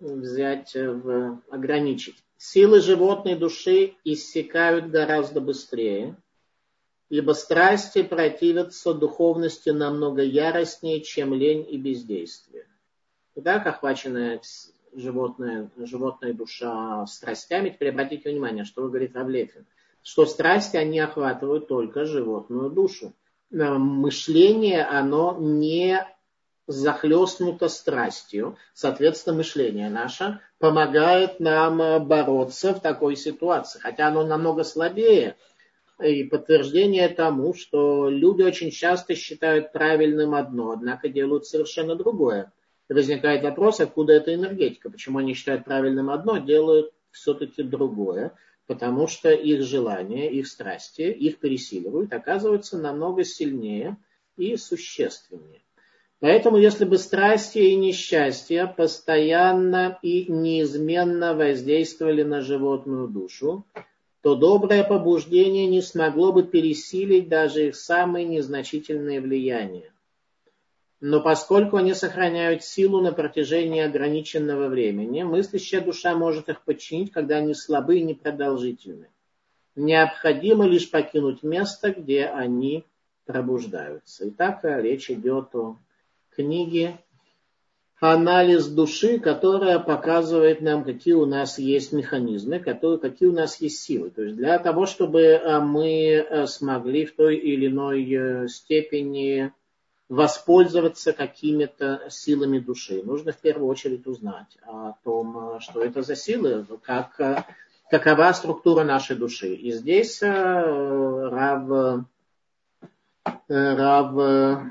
взять, 0.00 0.74
в, 0.74 1.40
ограничить. 1.50 2.16
Силы 2.36 2.80
животной 2.80 3.36
души 3.36 3.94
иссякают 4.04 4.90
гораздо 4.90 5.40
быстрее– 5.40 6.16
ибо 7.08 7.32
страсти 7.32 8.02
противятся 8.02 8.94
духовности 8.94 9.70
намного 9.70 10.22
яростнее, 10.22 11.00
чем 11.00 11.34
лень 11.34 11.66
и 11.68 11.76
бездействие. 11.76 12.66
Итак, 13.36 13.66
охваченная 13.66 14.40
животная, 14.92 15.70
животная 15.76 16.32
душа 16.32 17.06
страстями, 17.06 17.70
теперь 17.70 17.90
обратите 17.90 18.30
внимание, 18.30 18.64
что 18.64 18.82
говорит 18.82 19.14
Равлефин, 19.14 19.66
что 20.02 20.24
страсти, 20.24 20.76
они 20.76 20.98
охватывают 21.00 21.68
только 21.68 22.04
животную 22.06 22.70
душу. 22.70 23.12
Мышление, 23.50 24.84
оно 24.84 25.36
не 25.38 26.04
захлестнуто 26.66 27.68
страстью. 27.68 28.56
Соответственно, 28.74 29.36
мышление 29.36 29.90
наше 29.90 30.40
помогает 30.58 31.38
нам 31.40 32.04
бороться 32.06 32.74
в 32.74 32.80
такой 32.80 33.16
ситуации. 33.16 33.78
Хотя 33.78 34.08
оно 34.08 34.24
намного 34.24 34.64
слабее, 34.64 35.36
и 36.02 36.24
подтверждение 36.24 37.08
тому, 37.08 37.54
что 37.54 38.08
люди 38.08 38.42
очень 38.42 38.70
часто 38.70 39.14
считают 39.14 39.72
правильным 39.72 40.34
одно, 40.34 40.72
однако 40.72 41.08
делают 41.08 41.46
совершенно 41.46 41.94
другое. 41.94 42.52
И 42.88 42.92
возникает 42.92 43.42
вопрос, 43.42 43.80
откуда 43.80 44.12
эта 44.12 44.34
энергетика, 44.34 44.90
почему 44.90 45.18
они 45.18 45.34
считают 45.34 45.64
правильным 45.64 46.10
одно, 46.10 46.38
делают 46.38 46.92
все-таки 47.10 47.62
другое, 47.62 48.32
потому 48.66 49.06
что 49.06 49.30
их 49.30 49.62
желания, 49.62 50.30
их 50.30 50.46
страсти, 50.46 51.02
их 51.02 51.38
пересиливают, 51.38 52.12
оказываются 52.12 52.78
намного 52.78 53.24
сильнее 53.24 53.96
и 54.36 54.56
существеннее. 54.56 55.62
Поэтому, 56.18 56.56
если 56.56 56.84
бы 56.84 56.96
страсти 56.96 57.58
и 57.58 57.76
несчастья 57.76 58.66
постоянно 58.66 59.98
и 60.02 60.30
неизменно 60.30 61.34
воздействовали 61.34 62.22
на 62.22 62.40
животную 62.40 63.08
душу, 63.08 63.66
то 64.26 64.34
доброе 64.34 64.82
побуждение 64.82 65.68
не 65.68 65.80
смогло 65.80 66.32
бы 66.32 66.42
пересилить 66.42 67.28
даже 67.28 67.68
их 67.68 67.76
самые 67.76 68.26
незначительные 68.26 69.20
влияния. 69.20 69.92
Но 70.98 71.20
поскольку 71.20 71.76
они 71.76 71.94
сохраняют 71.94 72.64
силу 72.64 73.00
на 73.00 73.12
протяжении 73.12 73.80
ограниченного 73.80 74.66
времени, 74.66 75.22
мыслящая 75.22 75.80
душа 75.80 76.16
может 76.16 76.48
их 76.48 76.62
подчинить, 76.62 77.12
когда 77.12 77.36
они 77.36 77.54
слабы 77.54 78.00
и 78.00 78.02
непродолжительны. 78.02 79.10
Необходимо 79.76 80.66
лишь 80.66 80.90
покинуть 80.90 81.44
место, 81.44 81.92
где 81.92 82.24
они 82.26 82.84
пробуждаются. 83.26 84.28
Итак, 84.28 84.58
речь 84.64 85.08
идет 85.08 85.54
о 85.54 85.78
книге 86.30 86.98
анализ 88.00 88.66
души, 88.66 89.18
которая 89.18 89.78
показывает 89.78 90.60
нам, 90.60 90.84
какие 90.84 91.14
у 91.14 91.24
нас 91.24 91.58
есть 91.58 91.92
механизмы, 91.92 92.58
которые, 92.58 92.98
какие 92.98 93.28
у 93.28 93.32
нас 93.32 93.60
есть 93.60 93.80
силы. 93.82 94.10
То 94.10 94.22
есть 94.22 94.36
для 94.36 94.58
того, 94.58 94.86
чтобы 94.86 95.20
э, 95.22 95.60
мы 95.60 96.12
э, 96.16 96.46
смогли 96.46 97.06
в 97.06 97.16
той 97.16 97.36
или 97.36 97.68
иной 97.68 98.12
э, 98.12 98.48
степени 98.48 99.52
воспользоваться 100.08 101.12
какими-то 101.12 102.02
силами 102.10 102.58
души, 102.58 103.02
нужно 103.02 103.32
в 103.32 103.38
первую 103.38 103.68
очередь 103.68 104.06
узнать 104.06 104.56
о 104.62 104.92
том, 105.02 105.58
что 105.60 105.82
это 105.82 106.02
за 106.02 106.14
силы, 106.14 106.64
как, 106.82 107.46
какова 107.90 108.32
структура 108.32 108.84
нашей 108.84 109.16
души. 109.16 109.54
И 109.54 109.72
здесь 109.72 110.22
Рав, 110.22 112.04
Рав 113.48 114.62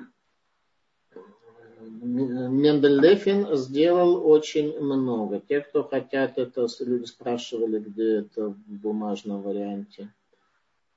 Мендельдефин 2.05 3.55
сделал 3.55 4.27
очень 4.27 4.79
много. 4.79 5.39
Те, 5.39 5.61
кто 5.61 5.83
хотят 5.83 6.37
это, 6.37 6.67
люди 6.79 7.05
спрашивали, 7.05 7.79
где 7.79 8.17
это 8.17 8.49
в 8.49 8.57
бумажном 8.67 9.41
варианте 9.41 10.13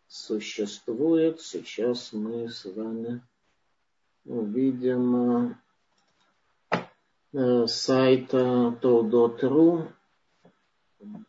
существует. 0.07 1.40
Сейчас 1.40 2.12
мы 2.12 2.51
с 2.51 2.66
вами 2.66 3.23
увидим 4.27 5.57
э, 7.33 7.66
сайт 7.66 8.29
Толдот.ру. 8.29 9.87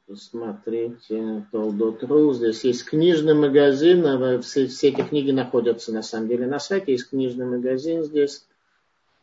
Посмотрите, 0.07 1.45
Толдот.ру. 1.53 2.33
Здесь 2.33 2.65
есть 2.65 2.83
книжный 2.83 3.33
магазин. 3.33 4.41
Все, 4.41 4.67
все 4.67 4.89
эти 4.89 5.01
книги 5.01 5.31
находятся 5.31 5.93
на 5.93 6.01
самом 6.01 6.27
деле 6.27 6.47
на 6.47 6.59
сайте. 6.59 6.91
Есть 6.91 7.09
книжный 7.09 7.45
магазин 7.45 8.03
здесь 8.03 8.45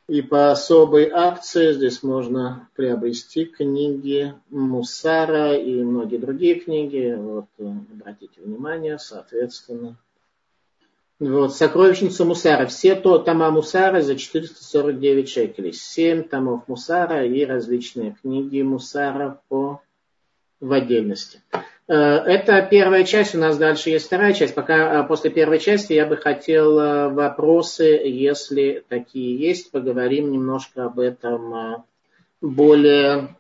и 0.09 0.23
по 0.23 0.53
особой 0.53 1.11
акции 1.11 1.73
здесь 1.73 2.03
можно 2.03 2.69
приобрести 2.77 3.45
книги 3.45 4.35
Мусара 4.51 5.55
и 5.55 5.83
многие 5.83 6.19
другие 6.19 6.61
книги. 6.61 7.14
Вот, 7.16 7.47
обратите 7.59 8.40
внимание, 8.40 8.99
соответственно. 8.99 9.97
Вот, 11.19 11.55
сокровищница 11.57 12.25
Мусара. 12.25 12.66
Все 12.66 12.95
то, 12.95 13.19
тома 13.19 13.51
Мусара 13.51 14.01
за 14.01 14.16
449 14.16 15.29
шекелей. 15.29 15.73
Семь 15.73 16.23
томов 16.23 16.69
Мусара 16.69 17.27
и 17.27 17.45
различные 17.45 18.16
книги 18.21 18.62
Мусара 18.62 19.40
по, 19.49 19.81
в 20.61 20.73
отдельности. 20.73 21.40
Э, 21.88 21.95
это 21.95 22.62
первая 22.62 23.05
часть, 23.05 23.35
у 23.35 23.38
нас 23.38 23.57
дальше 23.57 23.90
есть 23.90 24.07
вторая 24.07 24.33
часть. 24.33 24.55
Пока 24.55 25.03
э, 25.03 25.07
после 25.07 25.31
первой 25.31 25.59
части 25.59 25.92
я 25.92 26.07
бы 26.07 26.16
хотел 26.16 26.79
э, 26.79 27.09
вопросы, 27.11 27.85
если 27.85 28.85
такие 28.88 29.37
есть, 29.37 29.71
поговорим 29.71 30.33
немножко 30.33 30.87
об 30.87 30.99
этом 30.99 31.85
более 32.40 33.37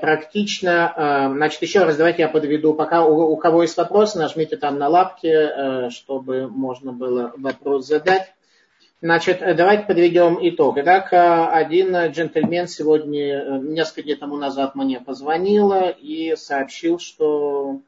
практично. 0.00 1.30
Значит, 1.32 1.62
еще 1.62 1.84
раз 1.84 1.96
давайте 1.96 2.22
я 2.22 2.28
подведу. 2.28 2.74
Пока 2.74 3.04
у, 3.04 3.30
у 3.30 3.36
кого 3.36 3.62
есть 3.62 3.76
вопросы, 3.76 4.18
нажмите 4.18 4.56
там 4.56 4.78
на 4.78 4.88
лапки, 4.88 5.90
чтобы 5.90 6.48
можно 6.48 6.92
было 6.92 7.32
вопрос 7.36 7.86
задать. 7.86 8.34
Значит, 9.02 9.40
давайте 9.40 9.84
подведем 9.86 10.38
итог. 10.42 10.76
Итак, 10.78 11.08
один 11.12 11.96
джентльмен 12.08 12.68
сегодня, 12.68 13.58
несколько 13.60 14.02
дней 14.02 14.16
тому 14.16 14.36
назад 14.36 14.74
мне 14.74 15.00
позвонил 15.00 15.72
и 15.98 16.34
сообщил, 16.36 16.98
что 16.98 17.80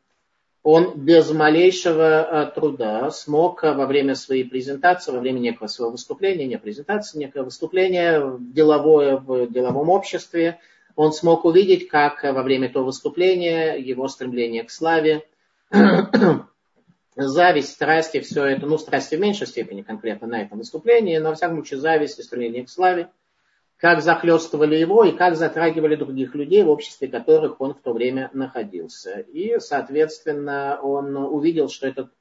он 0.62 0.92
без 0.96 1.30
малейшего 1.30 2.22
э, 2.22 2.52
труда 2.54 3.10
смог 3.10 3.64
э, 3.64 3.72
во 3.72 3.86
время 3.86 4.14
своей 4.14 4.44
презентации, 4.44 5.10
во 5.10 5.18
время 5.18 5.40
некого 5.40 5.66
своего 5.66 5.92
выступления, 5.92 6.46
не 6.46 6.56
презентации, 6.56 7.18
некого 7.18 7.44
выступления 7.44 8.20
в, 8.20 8.52
деловое, 8.52 9.16
в 9.16 9.50
деловом 9.50 9.88
обществе, 9.88 10.60
он 10.94 11.12
смог 11.12 11.44
увидеть, 11.44 11.88
как 11.88 12.24
э, 12.24 12.32
во 12.32 12.44
время 12.44 12.68
этого 12.68 12.84
выступления 12.84 13.74
его 13.74 14.06
стремление 14.06 14.62
к 14.62 14.70
славе, 14.70 15.26
зависть, 17.16 17.72
страсти, 17.72 18.20
все 18.20 18.44
это, 18.44 18.66
ну, 18.66 18.78
страсти 18.78 19.16
в 19.16 19.20
меньшей 19.20 19.46
степени 19.46 19.82
конкретно 19.82 20.26
на 20.28 20.42
этом 20.42 20.58
выступлении, 20.58 21.18
но, 21.18 21.30
во 21.30 21.34
всяком 21.34 21.56
случае, 21.56 21.80
зависть 21.80 22.18
и 22.18 22.22
стремление 22.22 22.64
к 22.64 22.70
славе– 22.70 23.08
как 23.82 24.00
захлестывали 24.00 24.76
его 24.76 25.02
и 25.02 25.10
как 25.10 25.34
затрагивали 25.34 25.96
других 25.96 26.36
людей, 26.36 26.62
в 26.62 26.70
обществе 26.70 27.08
которых 27.08 27.60
он 27.60 27.74
в 27.74 27.80
то 27.80 27.92
время 27.92 28.30
находился. 28.32 29.18
И, 29.18 29.58
соответственно, 29.58 30.78
он 30.80 31.16
увидел, 31.16 31.68
что 31.68 31.88
этот 31.88 32.12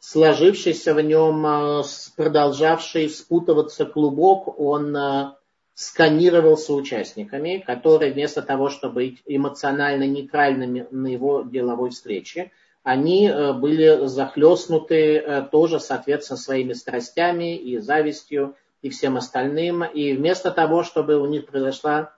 сложившийся 0.00 0.92
в 0.92 1.00
нем, 1.00 1.46
э, 1.46 1.82
продолжавший 2.16 3.08
спутываться 3.08 3.86
клубок, 3.86 4.58
он 4.58 4.96
э, 4.96 5.34
сканировался 5.74 6.74
участниками, 6.74 7.62
которые 7.64 8.12
вместо 8.12 8.42
того, 8.42 8.68
чтобы 8.68 8.94
быть 8.94 9.22
эмоционально 9.24 10.08
нейтральными 10.08 10.88
на 10.90 11.06
его 11.06 11.42
деловой 11.42 11.90
встрече, 11.90 12.50
они 12.84 13.26
э, 13.26 13.52
были 13.52 14.06
захлестнуты 14.06 15.48
тоже, 15.50 15.80
соответственно, 15.80 16.38
своими 16.38 16.72
страстями 16.74 17.56
и 17.56 17.78
завистью, 17.78 18.54
и 18.82 18.90
всем 18.90 19.16
остальным. 19.16 19.82
И 19.82 20.12
вместо 20.12 20.52
того, 20.52 20.84
чтобы 20.84 21.18
у 21.18 21.26
них 21.26 21.46
произошла 21.46 22.12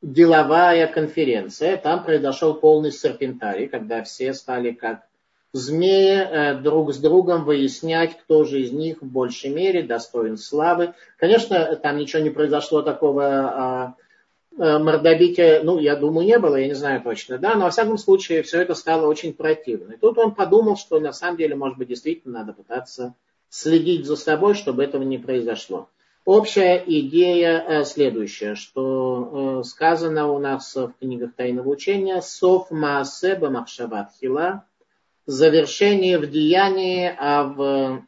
деловая 0.00 0.86
конференция, 0.86 1.76
там 1.76 2.04
произошел 2.04 2.54
полный 2.54 2.92
серпентарий, 2.92 3.68
когда 3.68 4.02
все 4.02 4.32
стали 4.32 4.72
как 4.72 5.02
змеи 5.54 6.18
э, 6.18 6.54
друг 6.54 6.92
с 6.92 6.98
другом 6.98 7.44
выяснять, 7.44 8.18
кто 8.18 8.44
же 8.44 8.60
из 8.60 8.72
них 8.72 9.00
в 9.00 9.06
большей 9.06 9.50
мере 9.50 9.82
достоин 9.82 10.36
славы. 10.36 10.94
Конечно, 11.16 11.76
там 11.76 11.96
ничего 11.96 12.22
не 12.22 12.30
произошло 12.30 12.82
такого 12.82 13.24
а, 13.24 13.94
мордобития, 14.56 15.62
ну, 15.62 15.78
я 15.78 15.96
думаю, 15.96 16.26
не 16.26 16.38
было, 16.38 16.56
я 16.56 16.66
не 16.66 16.74
знаю 16.74 17.02
точно, 17.02 17.38
да, 17.38 17.54
но 17.54 17.64
во 17.64 17.70
всяком 17.70 17.98
случае 17.98 18.42
все 18.42 18.60
это 18.60 18.74
стало 18.74 19.06
очень 19.06 19.32
противно. 19.32 19.92
И 19.92 19.96
тут 19.96 20.18
он 20.18 20.34
подумал, 20.34 20.76
что 20.76 21.00
на 21.00 21.12
самом 21.12 21.36
деле, 21.36 21.56
может 21.56 21.78
быть, 21.78 21.88
действительно 21.88 22.40
надо 22.40 22.52
пытаться 22.52 23.14
следить 23.48 24.06
за 24.06 24.16
собой, 24.16 24.54
чтобы 24.54 24.84
этого 24.84 25.02
не 25.02 25.18
произошло. 25.18 25.88
Общая 26.24 26.82
идея 26.86 27.62
э, 27.66 27.84
следующая, 27.84 28.54
что 28.54 29.60
э, 29.60 29.64
сказано 29.64 30.32
у 30.32 30.38
нас 30.38 30.74
в 30.74 30.92
книгах 30.98 31.34
Тайного 31.34 31.68
учения 31.68 32.22
«Соф 32.22 32.70
маасеба 32.70 33.50
махшават 33.50 34.10
хила» 34.18 34.64
завершение 35.26 36.18
в 36.18 36.30
деянии, 36.30 37.14
а 37.18 37.44
в 37.44 38.06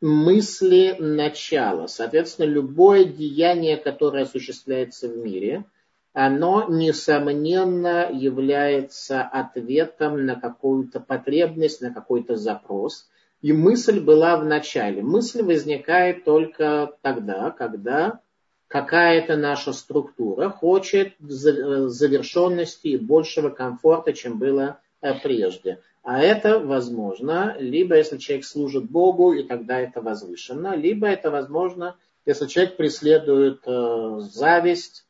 мысли 0.00 0.96
начала. 0.98 1.86
Соответственно, 1.86 2.46
любое 2.46 3.04
деяние, 3.04 3.76
которое 3.76 4.24
осуществляется 4.24 5.08
в 5.08 5.16
мире, 5.16 5.64
оно, 6.12 6.66
несомненно, 6.68 8.10
является 8.12 9.22
ответом 9.22 10.26
на 10.26 10.36
какую-то 10.36 11.00
потребность, 11.00 11.80
на 11.80 11.92
какой-то 11.92 12.36
запрос– 12.36 13.08
и 13.40 13.52
мысль 13.52 14.00
была 14.00 14.36
в 14.36 14.44
начале. 14.44 15.02
Мысль 15.02 15.42
возникает 15.42 16.24
только 16.24 16.92
тогда, 17.02 17.50
когда 17.50 18.20
какая-то 18.66 19.36
наша 19.36 19.72
структура 19.72 20.50
хочет 20.50 21.14
завершенности 21.20 22.88
и 22.88 22.96
большего 22.98 23.50
комфорта, 23.50 24.12
чем 24.12 24.38
было 24.38 24.80
э, 25.00 25.14
прежде. 25.20 25.80
А 26.02 26.20
это 26.20 26.58
возможно, 26.58 27.56
либо 27.58 27.96
если 27.96 28.18
человек 28.18 28.44
служит 28.44 28.90
Богу, 28.90 29.32
и 29.32 29.42
тогда 29.42 29.78
это 29.78 30.00
возвышенно, 30.00 30.74
либо 30.74 31.06
это 31.06 31.30
возможно, 31.30 31.96
если 32.24 32.46
человек 32.46 32.76
преследует 32.76 33.62
э, 33.66 34.18
зависть, 34.20 35.04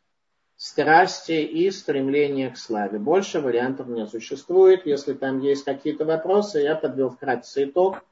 страсти 0.58 1.40
и 1.40 1.70
стремление 1.70 2.50
к 2.50 2.58
славе. 2.58 2.98
Больше 2.98 3.40
вариантов 3.40 3.86
не 3.86 4.06
существует. 4.06 4.86
Если 4.86 5.14
там 5.14 5.40
есть 5.40 5.64
какие-то 5.64 6.04
вопросы, 6.04 6.60
я 6.60 6.74
подвел 6.74 7.10
вкратце 7.10 7.64
итог. 7.64 8.02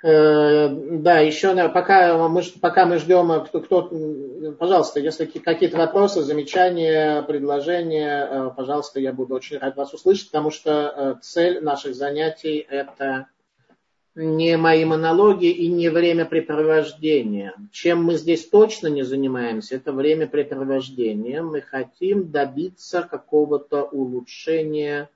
Э, 0.00 0.68
да, 0.68 1.18
еще 1.18 1.54
пока 1.70 2.28
мы, 2.28 2.42
пока 2.60 2.86
мы 2.86 2.98
ждем, 2.98 3.32
э, 3.32 3.44
кто, 3.44 3.60
кто, 3.60 3.90
пожалуйста, 4.56 5.00
если 5.00 5.24
какие-то 5.24 5.76
вопросы, 5.76 6.22
замечания, 6.22 7.22
предложения, 7.22 8.28
э, 8.30 8.50
пожалуйста, 8.56 9.00
я 9.00 9.12
буду 9.12 9.34
очень 9.34 9.58
рад 9.58 9.76
вас 9.76 9.92
услышать, 9.92 10.30
потому 10.30 10.50
что 10.52 11.18
цель 11.20 11.60
наших 11.64 11.96
занятий 11.96 12.64
это 12.68 13.26
не 14.14 14.56
мои 14.56 14.84
монологи 14.84 15.50
и 15.50 15.68
не 15.68 15.88
времяпрепровождение. 15.88 17.54
Чем 17.72 18.04
мы 18.04 18.14
здесь 18.14 18.48
точно 18.48 18.86
не 18.86 19.02
занимаемся, 19.02 19.76
это 19.76 19.92
времяпрепровождение. 19.92 21.42
Мы 21.42 21.60
хотим 21.60 22.30
добиться 22.30 23.02
какого-то 23.02 23.82
улучшения 23.82 25.08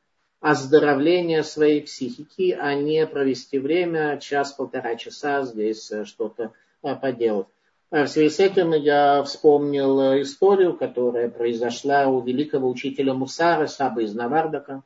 оздоровления 0.43 1.45
своей 1.45 1.81
психики, 1.81 2.51
а 2.61 2.75
не 2.75 3.07
провести 3.07 3.61
время, 3.61 4.19
час-полтора 4.19 4.97
часа 4.97 5.45
здесь 5.45 5.91
э, 5.93 6.05
что-то 6.05 6.51
э, 6.83 6.97
поделать. 6.97 7.47
А 7.91 8.05
в 8.05 8.09
связи 8.09 8.29
с 8.29 8.41
этим 8.41 8.73
я 8.73 9.23
вспомнил 9.23 10.01
э, 10.01 10.23
историю, 10.23 10.77
которая 10.77 11.31
произошла 11.31 12.09
у 12.09 12.21
великого 12.21 12.69
учителя 12.69 13.15
Мусара 13.15 13.69
Саба 13.69 14.03
из 14.03 14.15
Навардака. 14.15 14.83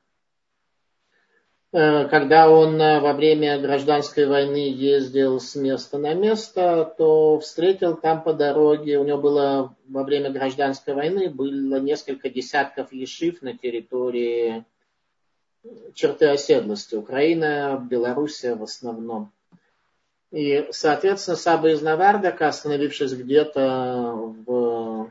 Когда 1.73 2.49
он 2.49 2.79
во 2.79 3.13
время 3.13 3.59
гражданской 3.59 4.25
войны 4.25 4.71
ездил 4.71 5.41
с 5.41 5.57
места 5.57 5.99
на 5.99 6.15
место, 6.15 6.95
то 6.97 7.39
встретил 7.41 7.97
там 7.97 8.23
по 8.23 8.33
дороге, 8.33 8.99
у 8.99 9.05
него 9.05 9.19
было 9.19 9.77
во 9.87 10.05
время 10.05 10.31
гражданской 10.31 10.95
войны 10.95 11.29
было 11.29 11.79
несколько 11.81 12.31
десятков 12.31 12.93
ешив 12.95 13.43
на 13.43 13.59
территории 13.59 14.65
черты 15.95 16.27
оседлости. 16.27 16.95
Украина, 16.95 17.85
Белоруссия 17.91 18.55
в 18.55 18.63
основном. 18.63 19.33
И, 20.33 20.67
соответственно, 20.71 21.37
Саба 21.37 21.71
из 21.71 21.83
Навардака, 21.83 22.49
остановившись 22.49 23.13
где-то 23.13 24.13
в, 24.47 25.11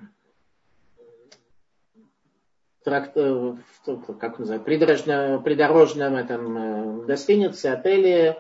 тракт, 2.84 3.14
как 3.14 4.40
называется, 4.40 4.66
придорожном, 4.66 5.44
придорожном 5.44 6.16
этом 6.16 6.58
э, 6.58 7.06
гостинице, 7.06 7.68
отеле, 7.68 8.38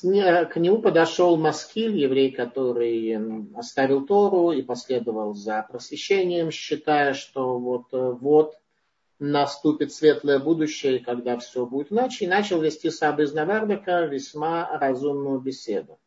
к 0.00 0.56
нему 0.56 0.78
подошел 0.78 1.36
Маскиль, 1.36 1.96
еврей, 1.96 2.30
который 2.32 3.18
оставил 3.56 4.06
Тору 4.06 4.52
и 4.52 4.62
последовал 4.62 5.34
за 5.34 5.66
просвещением, 5.70 6.50
считая, 6.50 7.14
что 7.14 7.58
вот, 7.58 7.86
э, 7.92 8.10
вот 8.20 8.56
наступит 9.22 9.92
светлое 9.92 10.40
будущее, 10.40 10.98
когда 10.98 11.38
все 11.38 11.64
будет 11.64 11.92
иначе, 11.92 12.24
и 12.24 12.28
начал 12.28 12.60
вести 12.60 12.90
Саба 12.90 13.22
из 13.22 13.32
Навардака 13.32 14.02
весьма 14.06 14.76
разумную 14.78 15.38
беседу. 15.38 15.98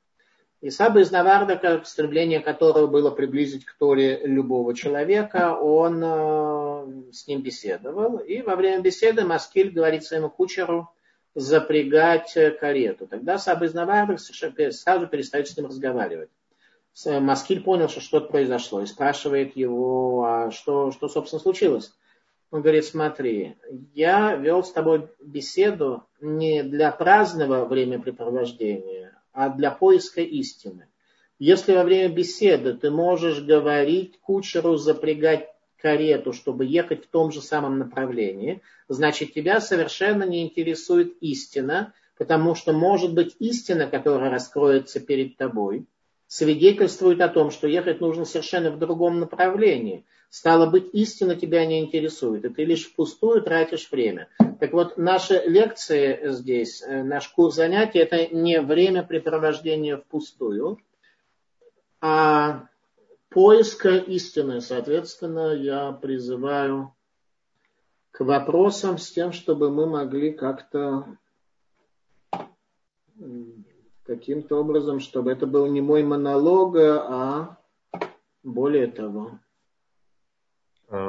И 0.59 0.69
Саба 0.69 0.99
из 0.99 1.11
Навардака, 1.11 1.81
стремление 1.85 2.41
которого 2.41 2.87
было 2.87 3.11
приблизить 3.11 3.63
к 3.63 3.73
Торе 3.77 4.19
любого 4.25 4.75
человека, 4.75 5.55
он 5.55 6.01
э, 6.03 7.11
с 7.13 7.25
ним 7.27 7.41
беседовал. 7.41 8.17
И 8.17 8.41
во 8.41 8.57
время 8.57 8.81
беседы 8.81 9.23
Маскиль 9.23 9.71
говорит 9.71 10.03
своему 10.03 10.29
кучеру 10.29 10.89
запрягать 11.35 12.33
карету. 12.59 13.07
Тогда 13.07 13.37
Саба 13.37 13.65
из 13.65 13.73
Навардака 13.73 14.17
сразу 14.71 15.07
перестает 15.07 15.47
с 15.47 15.55
ним 15.55 15.67
разговаривать. 15.67 16.29
Маскиль 17.05 17.63
понял, 17.63 17.87
что 17.87 18.01
что-то 18.01 18.27
произошло, 18.27 18.81
и 18.81 18.85
спрашивает 18.85 19.55
его, 19.55 20.23
а 20.23 20.51
что, 20.51 20.91
что 20.91 21.07
собственно, 21.07 21.41
случилось. 21.41 21.93
Он 22.55 22.61
говорит, 22.61 22.85
смотри, 22.85 23.57
я 23.93 24.33
вел 24.37 24.63
с 24.63 24.71
тобой 24.71 25.09
беседу 25.21 26.03
не 26.21 26.63
для 26.63 26.89
праздного 26.89 27.65
времяпрепровождения, 27.65 29.21
а 29.33 29.49
для 29.49 29.71
поиска 29.71 30.21
истины. 30.21 30.87
Если 31.37 31.73
во 31.73 31.83
время 31.83 32.15
беседы 32.15 32.73
ты 32.73 32.91
можешь 32.91 33.41
говорить 33.41 34.21
кучеру 34.21 34.77
запрягать 34.77 35.49
карету, 35.81 36.31
чтобы 36.31 36.63
ехать 36.63 37.03
в 37.03 37.09
том 37.09 37.33
же 37.33 37.41
самом 37.41 37.77
направлении, 37.77 38.61
значит 38.87 39.33
тебя 39.33 39.59
совершенно 39.59 40.23
не 40.23 40.41
интересует 40.41 41.13
истина, 41.19 41.91
потому 42.17 42.55
что 42.55 42.71
может 42.71 43.13
быть 43.13 43.35
истина, 43.39 43.85
которая 43.85 44.31
раскроется 44.31 45.01
перед 45.01 45.35
тобой, 45.35 45.87
свидетельствует 46.27 47.19
о 47.19 47.27
том, 47.27 47.51
что 47.51 47.67
ехать 47.67 47.99
нужно 47.99 48.23
совершенно 48.23 48.71
в 48.71 48.79
другом 48.79 49.19
направлении. 49.19 50.05
Стало 50.29 50.69
быть, 50.69 50.89
истина 50.93 51.35
тебя 51.35 51.65
не 51.65 51.79
интересует, 51.79 52.43
и 52.45 52.49
ты 52.49 52.65
лишь 52.65 52.85
впустую 52.85 53.41
тратишь 53.41 53.89
время. 53.89 54.27
Так 54.59 54.73
вот, 54.73 54.97
наши 54.97 55.41
лекции 55.45 56.19
здесь, 56.31 56.81
э, 56.81 57.03
наш 57.03 57.29
курс 57.29 57.55
занятий, 57.55 57.99
это 57.99 58.27
не 58.27 58.61
времяпрепровождения 58.61 59.97
впустую, 59.97 60.79
а 62.01 62.67
поиска 63.29 63.97
истины. 63.97 64.61
Соответственно, 64.61 65.53
я 65.53 65.91
призываю 65.91 66.93
к 68.11 68.23
вопросам 68.23 68.97
с 68.97 69.11
тем, 69.11 69.31
чтобы 69.31 69.69
мы 69.69 69.87
могли 69.87 70.31
как-то 70.31 71.17
каким-то 74.05 74.57
образом, 74.57 74.99
чтобы 74.99 75.31
это 75.31 75.47
был 75.47 75.65
не 75.67 75.81
мой 75.81 76.03
монолог, 76.03 76.75
а 76.77 77.57
более 78.43 78.87
того, 78.87 79.39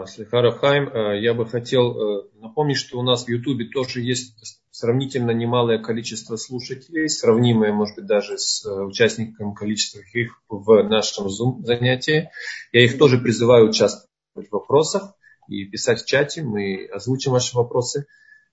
Слихаров 0.07 0.59
Хайм, 0.59 0.89
а, 0.93 1.15
я 1.15 1.35
бы 1.35 1.47
хотел 1.47 1.93
э, 1.97 2.23
напомнить, 2.41 2.79
что 2.79 2.99
у 2.99 3.03
нас 3.03 3.25
в 3.25 3.29
Ютубе 3.29 3.67
тоже 3.67 4.01
есть 4.01 4.35
сравнительно 4.71 5.33
немалое 5.33 5.79
количество 5.79 6.37
слушателей, 6.37 7.09
сравнимое, 7.09 7.73
может 7.73 7.97
быть, 7.97 8.07
даже 8.07 8.39
с 8.39 8.65
э, 8.65 8.71
участником 8.71 9.55
количества 9.55 10.01
их 10.15 10.41
в 10.49 10.83
нашем 10.83 11.27
Zoom 11.27 11.63
занятии. 11.63 12.31
Я 12.73 12.85
их 12.85 12.99
тоже 12.99 13.19
призываю 13.19 13.69
участвовать 13.69 14.49
в 14.49 14.53
вопросах 14.53 15.15
и 15.49 15.65
писать 15.67 16.03
в 16.03 16.07
чате, 16.07 16.43
мы 16.43 16.87
озвучим 16.87 17.33
ваши 17.33 17.55
вопросы. 17.55 18.07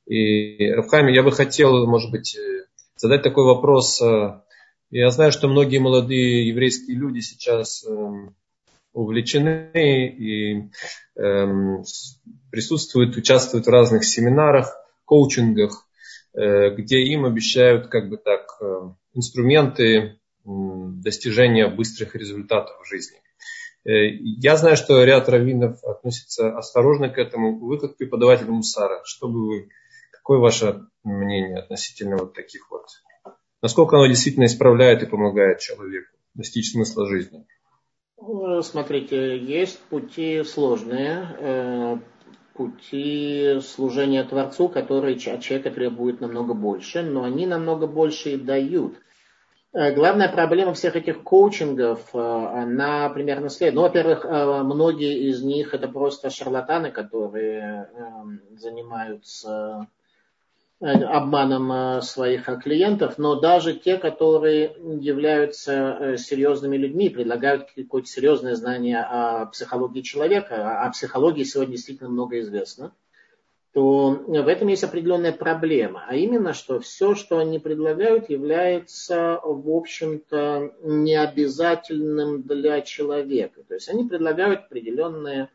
И, 0.05 0.69
Рафхайм, 0.71 1.07
я 1.07 1.23
бы 1.23 1.31
хотел, 1.31 1.87
может 1.87 2.11
быть, 2.11 2.35
э, 2.35 2.65
задать 2.97 3.23
такой 3.23 3.45
вопрос. 3.45 4.01
Я 4.91 5.09
знаю, 5.09 5.31
что 5.31 5.47
многие 5.47 5.79
молодые 5.79 6.47
еврейские 6.47 6.97
люди 6.97 7.19
сейчас 7.19 7.83
эм, 7.85 8.35
увлечены 8.93 9.71
и 9.75 10.69
эм, 11.15 11.83
присутствуют, 12.51 13.17
участвуют 13.17 13.65
в 13.65 13.69
разных 13.69 14.05
семинарах, 14.05 14.75
коучингах, 15.05 15.87
э, 16.33 16.69
где 16.75 16.99
им 16.99 17.25
обещают 17.25 17.87
как 17.87 18.09
бы 18.09 18.17
так 18.17 18.57
э, 18.61 18.91
инструменты 19.13 19.87
э, 19.87 20.15
достижения 20.45 21.67
быстрых 21.67 22.15
результатов 22.15 22.75
в 22.81 22.87
жизни. 22.87 23.17
Э, 23.85 24.09
я 24.09 24.55
знаю, 24.55 24.77
что 24.77 25.03
ряд 25.03 25.27
раввинов 25.29 25.83
относится 25.83 26.57
осторожно 26.57 27.09
к 27.09 27.17
этому. 27.17 27.59
Вы 27.59 27.79
как 27.79 27.97
преподаватель 27.97 28.49
Мусара, 28.49 29.01
что 29.03 29.27
бы 29.27 29.47
вы, 29.47 29.69
какое 30.11 30.39
ваше 30.39 30.87
мнение 31.03 31.59
относительно 31.59 32.17
вот 32.17 32.33
таких 32.33 32.69
вот? 32.71 32.85
Насколько 33.61 33.97
оно 33.97 34.07
действительно 34.07 34.45
исправляет 34.45 35.03
и 35.03 35.07
помогает 35.07 35.59
человеку 35.59 36.17
достичь 36.33 36.71
смысла 36.71 37.07
жизни? 37.07 37.45
Э, 38.25 38.61
смотрите, 38.61 39.37
есть 39.37 39.79
пути 39.79 40.43
сложные, 40.43 41.27
э, 41.39 41.97
пути 42.53 43.59
служения 43.61 44.23
Творцу, 44.23 44.69
которые 44.69 45.15
от 45.15 45.41
человека 45.41 45.71
требуют 45.71 46.21
намного 46.21 46.53
больше, 46.53 47.01
но 47.01 47.23
они 47.23 47.45
намного 47.45 47.87
больше 47.87 48.31
и 48.31 48.37
дают. 48.37 48.95
Главная 49.73 50.29
проблема 50.29 50.75
всех 50.75 50.95
этих 50.95 51.23
коучингов, 51.23 52.13
она 52.13 53.09
примерно 53.09 53.49
следует. 53.49 53.73
Ну, 53.73 53.81
во-первых, 53.81 54.23
многие 54.23 55.27
из 55.29 55.41
них 55.41 55.73
это 55.73 55.87
просто 55.87 56.29
шарлатаны, 56.29 56.91
которые 56.91 57.89
занимаются 58.55 59.87
обманом 60.79 61.71
э, 61.71 62.01
своих 62.01 62.45
клиентов, 62.61 63.17
но 63.17 63.39
даже 63.39 63.73
те, 63.73 63.97
которые 63.97 64.75
являются 64.99 65.73
э, 65.73 66.17
серьезными 66.17 66.75
людьми, 66.75 67.09
предлагают 67.09 67.69
какое-то 67.75 68.07
серьезное 68.07 68.55
знание 68.55 69.01
о 69.01 69.45
психологии 69.45 70.01
человека, 70.01 70.81
о 70.81 70.89
психологии 70.91 71.43
сегодня 71.43 71.73
действительно 71.73 72.09
много 72.09 72.39
известно, 72.39 72.93
то 73.73 74.11
в 74.27 74.47
этом 74.47 74.67
есть 74.67 74.83
определенная 74.83 75.31
проблема. 75.31 76.03
А 76.07 76.15
именно, 76.15 76.53
что 76.53 76.79
все, 76.79 77.15
что 77.15 77.39
они 77.39 77.57
предлагают, 77.57 78.29
является, 78.29 79.39
в 79.43 79.67
общем-то, 79.67 80.73
необязательным 80.83 82.43
для 82.43 82.81
человека. 82.81 83.63
То 83.67 83.73
есть 83.73 83.89
они 83.89 84.03
предлагают 84.03 84.65
определенные 84.65 85.49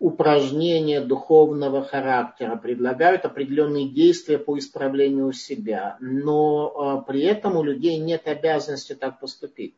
упражнения 0.00 1.02
духовного 1.02 1.84
характера, 1.84 2.56
предлагают 2.56 3.26
определенные 3.26 3.86
действия 3.86 4.38
по 4.38 4.58
исправлению 4.58 5.32
себя, 5.32 5.98
но 6.00 6.72
а, 6.74 7.02
при 7.02 7.22
этом 7.22 7.56
у 7.56 7.62
людей 7.62 7.98
нет 7.98 8.26
обязанности 8.26 8.94
так 8.94 9.20
поступить. 9.20 9.74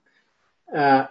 А, 0.73 1.11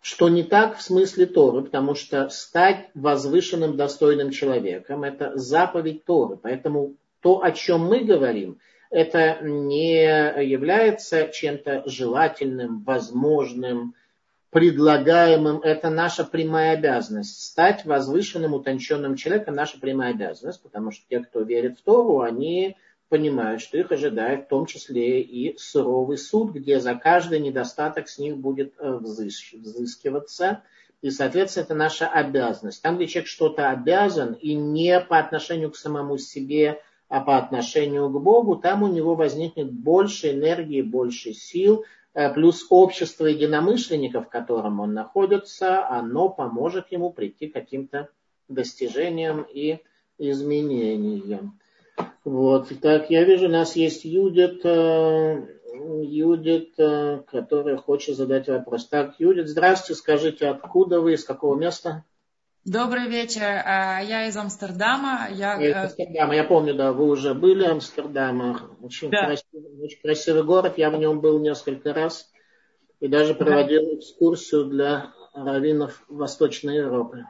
что 0.00 0.30
не 0.30 0.42
так 0.42 0.78
в 0.78 0.82
смысле 0.82 1.26
Торы, 1.26 1.62
потому 1.62 1.94
что 1.94 2.30
стать 2.30 2.88
возвышенным, 2.94 3.76
достойным 3.76 4.30
человеком– 4.30 5.02
это 5.04 5.36
заповедь 5.36 6.06
Торы. 6.06 6.38
Поэтому 6.38 6.94
то, 7.20 7.42
о 7.42 7.52
чем 7.52 7.82
мы 7.82 8.00
говорим, 8.00 8.60
это 8.88 9.40
не 9.42 10.04
является 10.42 11.28
чем-то 11.28 11.82
желательным, 11.84 12.82
возможным, 12.82 13.94
предлагаемым, 14.50 15.60
это 15.60 15.90
наша 15.90 16.24
прямая 16.24 16.74
обязанность. 16.74 17.42
Стать 17.42 17.84
возвышенным, 17.84 18.54
утонченным 18.54 19.14
человеком– 19.14 19.54
наша 19.56 19.78
прямая 19.78 20.12
обязанность, 20.12 20.62
потому 20.62 20.90
что 20.90 21.04
те, 21.08 21.20
кто 21.20 21.40
верит 21.42 21.78
в 21.78 21.82
Тору, 21.82 22.20
они 22.20 22.76
понимают, 23.08 23.60
что 23.60 23.78
их 23.78 23.90
ожидает 23.92 24.44
в 24.44 24.48
том 24.48 24.66
числе 24.66 25.20
и 25.20 25.56
суровый 25.58 26.18
суд, 26.18 26.52
где 26.52 26.80
за 26.80 26.94
каждый 26.94 27.40
недостаток 27.40 28.08
с 28.08 28.18
них 28.18 28.36
будет 28.36 28.74
э, 28.78 28.98
взыскиваться. 28.98 30.62
И, 31.02 31.10
соответственно, 31.10 31.64
это 31.64 31.74
наша 31.74 32.08
обязанность. 32.08 32.82
Там, 32.82 32.96
где 32.96 33.06
человек 33.06 33.28
что-то 33.28 33.70
обязан, 33.70 34.34
и 34.34 34.54
не 34.54 35.00
по 35.00 35.18
отношению 35.18 35.70
к 35.70 35.76
самому 35.76 36.18
себе, 36.18 36.80
а 37.08 37.20
по 37.20 37.36
отношению 37.36 38.08
к 38.08 38.22
Богу, 38.22 38.56
там 38.56 38.84
у 38.84 38.88
него 38.88 39.16
возникнет 39.16 39.72
больше 39.72 40.30
энергии, 40.30 40.82
больше 40.82 41.32
сил, 41.32 41.84
плюс 42.34 42.66
общество 42.70 43.26
единомышленников, 43.26 44.26
в 44.26 44.30
котором 44.30 44.80
он 44.80 44.94
находится, 44.94 45.88
оно 45.88 46.28
поможет 46.28 46.90
ему 46.90 47.12
прийти 47.12 47.46
к 47.46 47.52
каким-то 47.52 48.08
достижениям 48.48 49.42
и 49.42 49.78
изменениям. 50.18 51.58
Вот. 52.24 52.68
Так, 52.80 53.10
я 53.10 53.24
вижу, 53.24 53.46
у 53.46 53.50
нас 53.50 53.76
есть 53.76 54.04
Юдит, 54.04 54.64
э, 54.64 55.46
Юдит, 56.02 56.74
э, 56.78 57.22
которая 57.30 57.76
хочет 57.76 58.16
задать 58.16 58.48
вопрос. 58.48 58.86
Так, 58.88 59.14
Юдит, 59.18 59.48
здравствуйте, 59.48 60.00
скажите, 60.00 60.48
откуда 60.48 61.00
вы, 61.00 61.14
из 61.14 61.24
какого 61.24 61.56
места? 61.56 62.04
Добрый 62.64 63.08
вечер. 63.08 63.42
А, 63.42 64.00
я 64.00 64.26
из 64.26 64.36
Амстердама. 64.36 65.28
Я 65.30 65.60
из 65.60 65.74
Амстердама. 65.74 66.34
Я 66.34 66.44
помню, 66.44 66.74
да, 66.74 66.92
вы 66.92 67.08
уже 67.08 67.32
были 67.32 67.66
в 67.66 67.70
Амстердаме. 67.70 68.56
Очень, 68.82 69.10
да. 69.10 69.26
красивый, 69.26 69.82
очень 69.82 70.00
красивый 70.00 70.44
город. 70.44 70.74
Я 70.76 70.90
в 70.90 70.98
нем 70.98 71.20
был 71.20 71.38
несколько 71.40 71.94
раз. 71.94 72.30
И 73.00 73.08
даже 73.08 73.34
проводил 73.34 73.82
да. 73.82 73.96
экскурсию 73.96 74.66
для 74.66 75.14
раввинов 75.32 76.04
Восточной 76.08 76.76
Европы. 76.76 77.24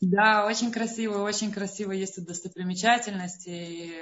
Да, 0.00 0.46
очень 0.46 0.70
красиво, 0.70 1.22
очень 1.22 1.50
красиво. 1.50 1.90
Есть 1.90 2.16
тут 2.16 2.26
достопримечательности. 2.26 3.94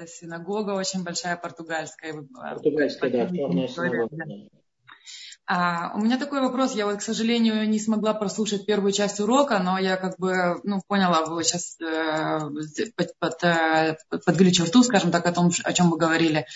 Э, 0.00 0.06
синагога 0.06 0.72
очень 0.72 1.04
большая, 1.04 1.36
португальская. 1.36 2.14
Португальская, 2.34 3.10
да, 3.10 3.34
черная 3.34 3.68
синагога. 3.68 4.08
Да. 4.10 4.61
А, 5.54 5.92
у 5.94 5.98
меня 5.98 6.16
такой 6.16 6.40
вопрос. 6.40 6.74
Я 6.74 6.86
вот, 6.86 6.96
к 6.96 7.02
сожалению, 7.02 7.68
не 7.68 7.78
смогла 7.78 8.14
прослушать 8.14 8.64
первую 8.64 8.90
часть 8.90 9.20
урока, 9.20 9.58
но 9.58 9.78
я 9.78 9.98
как 9.98 10.18
бы 10.18 10.58
ну, 10.64 10.80
поняла, 10.88 11.26
вы 11.26 11.44
сейчас 11.44 11.76
э, 11.78 12.38
под, 12.96 13.18
под, 13.18 13.44
э, 13.44 13.98
подвели 14.24 14.50
черту, 14.50 14.82
скажем 14.82 15.10
так, 15.10 15.26
о 15.26 15.32
том, 15.32 15.50
о 15.62 15.72
чем 15.74 15.90
вы 15.90 15.98
говорили. 15.98 16.46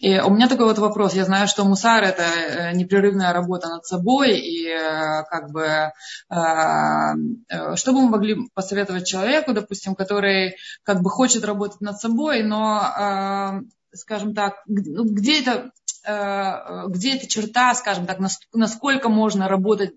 И 0.00 0.18
у 0.20 0.30
меня 0.30 0.48
такой 0.48 0.64
вот 0.64 0.78
вопрос. 0.78 1.12
Я 1.12 1.26
знаю, 1.26 1.48
что 1.48 1.66
мусар– 1.66 2.02
это 2.04 2.22
э, 2.22 2.72
непрерывная 2.72 3.34
работа 3.34 3.68
над 3.68 3.84
собой, 3.84 4.38
и 4.38 4.66
э, 4.66 5.24
как 5.28 5.50
бы 5.50 5.62
э, 5.62 5.92
э, 6.30 7.76
что 7.76 7.92
бы 7.92 8.00
мы 8.00 8.08
могли 8.08 8.48
посоветовать 8.54 9.06
человеку, 9.06 9.52
допустим, 9.52 9.94
который 9.94 10.56
как 10.82 11.02
бы 11.02 11.10
хочет 11.10 11.44
работать 11.44 11.82
над 11.82 12.00
собой, 12.00 12.42
но, 12.42 12.80
э, 12.80 13.60
скажем 13.92 14.34
так, 14.34 14.62
ну, 14.66 15.04
где 15.04 15.42
это 15.42 15.72
где 16.06 17.16
эта 17.16 17.26
черта, 17.26 17.74
скажем 17.74 18.06
так, 18.06 18.18
насколько 18.52 19.08
можно 19.08 19.48
работать 19.48 19.92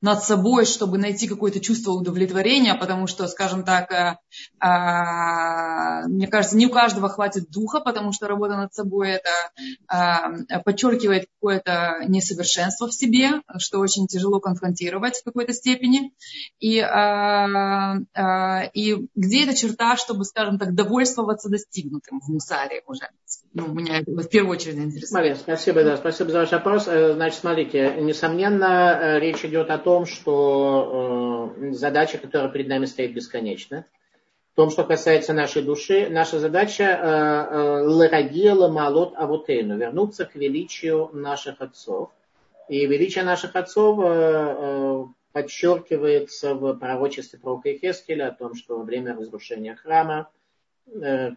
над 0.00 0.22
собой, 0.22 0.64
чтобы 0.64 0.98
найти 0.98 1.26
какое-то 1.26 1.60
чувство 1.60 1.92
удовлетворения, 1.92 2.74
потому 2.74 3.06
что, 3.06 3.26
скажем 3.26 3.64
так, 3.64 3.90
э, 3.90 4.16
э, 4.64 6.08
мне 6.08 6.28
кажется, 6.28 6.56
не 6.56 6.66
у 6.66 6.70
каждого 6.70 7.08
хватит 7.08 7.50
духа, 7.50 7.80
потому 7.80 8.12
что 8.12 8.28
работа 8.28 8.56
над 8.56 8.72
собой 8.72 9.10
это 9.10 9.30
э, 9.92 10.60
подчеркивает 10.64 11.26
какое-то 11.34 12.00
несовершенство 12.06 12.88
в 12.88 12.94
себе, 12.94 13.42
что 13.58 13.80
очень 13.80 14.06
тяжело 14.06 14.40
конфронтировать 14.40 15.16
в 15.16 15.24
какой-то 15.24 15.52
степени. 15.52 16.12
И, 16.60 16.78
и 16.78 18.96
где 19.14 19.44
эта 19.44 19.56
черта, 19.56 19.96
чтобы, 19.96 20.24
скажем 20.24 20.58
так, 20.58 20.74
довольствоваться 20.74 21.48
достигнутым 21.48 22.20
в 22.20 22.28
мусаре 22.28 22.82
уже? 22.86 23.08
Ну, 23.54 23.68
меня 23.68 24.00
это 24.00 24.12
в 24.12 24.28
первую 24.28 24.52
очередь 24.52 24.76
интересует. 24.76 25.12
Мария, 25.12 25.34
спасибо, 25.34 25.82
да, 25.82 25.96
спасибо 25.96 26.30
за 26.30 26.40
ваш 26.40 26.52
вопрос. 26.52 26.84
Значит, 26.84 27.40
смотрите, 27.40 27.96
несомненно, 28.00 29.18
речь 29.18 29.44
идет 29.44 29.67
о 29.70 29.78
том, 29.78 30.06
что 30.06 31.54
э, 31.60 31.72
задача, 31.72 32.18
которая 32.18 32.50
перед 32.50 32.68
нами 32.68 32.86
стоит, 32.86 33.14
бесконечна. 33.14 33.84
В 34.52 34.56
том, 34.56 34.70
что 34.70 34.84
касается 34.84 35.32
нашей 35.32 35.62
души, 35.62 36.08
наша 36.10 36.40
задача 36.40 36.84
э, 36.84 36.96
э, 36.96 37.82
ларагила 37.86 38.68
малот 38.68 39.14
авотейну, 39.16 39.76
вернуться 39.76 40.24
к 40.24 40.34
величию 40.34 41.10
наших 41.12 41.60
отцов. 41.60 42.10
И 42.68 42.84
величие 42.86 43.24
наших 43.24 43.56
отцов 43.56 43.98
э, 44.00 44.04
э, 44.04 45.04
подчеркивается 45.32 46.54
в 46.54 46.74
пророчестве 46.74 47.38
пророка 47.38 47.72
Хескеля 47.72 48.28
о 48.28 48.34
том, 48.34 48.54
что 48.54 48.78
во 48.78 48.84
время 48.84 49.16
разрушения 49.16 49.74
храма 49.74 50.28
э, 50.92 51.30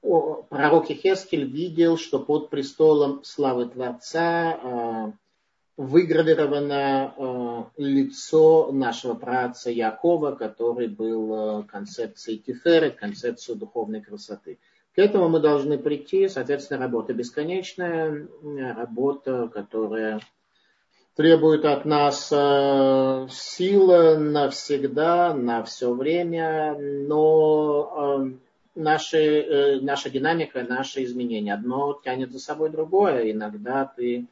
пророк 0.00 0.86
Хескель 0.86 1.44
видел, 1.44 1.98
что 1.98 2.20
под 2.20 2.48
престолом 2.50 3.24
славы 3.24 3.66
Творца 3.66 5.12
выгравировано 5.76 7.14
э, 7.16 7.64
лицо 7.76 8.72
нашего 8.72 9.14
праца 9.14 9.70
Якова, 9.70 10.32
который 10.32 10.88
был 10.88 11.60
э, 11.60 11.62
концепцией 11.64 12.38
Тиферы, 12.38 12.90
концепцией 12.90 13.58
духовной 13.58 14.00
красоты. 14.00 14.58
К 14.94 14.98
этому 15.00 15.28
мы 15.28 15.40
должны 15.40 15.76
прийти, 15.76 16.28
соответственно, 16.28 16.80
работа 16.80 17.12
бесконечная, 17.12 18.26
работа, 18.42 19.50
которая 19.52 20.20
требует 21.14 21.66
от 21.66 21.84
нас 21.84 22.30
э, 22.32 23.26
силы 23.30 24.16
навсегда, 24.16 25.34
на 25.34 25.62
все 25.62 25.92
время, 25.92 26.74
но 26.78 28.30
наши, 28.74 29.78
наша 29.82 30.08
динамика, 30.08 30.62
наши 30.62 31.04
изменения, 31.04 31.52
одно 31.52 32.00
тянет 32.02 32.32
за 32.32 32.38
собой 32.38 32.70
другое. 32.70 33.30
Иногда 33.30 33.84
ты 33.84 34.26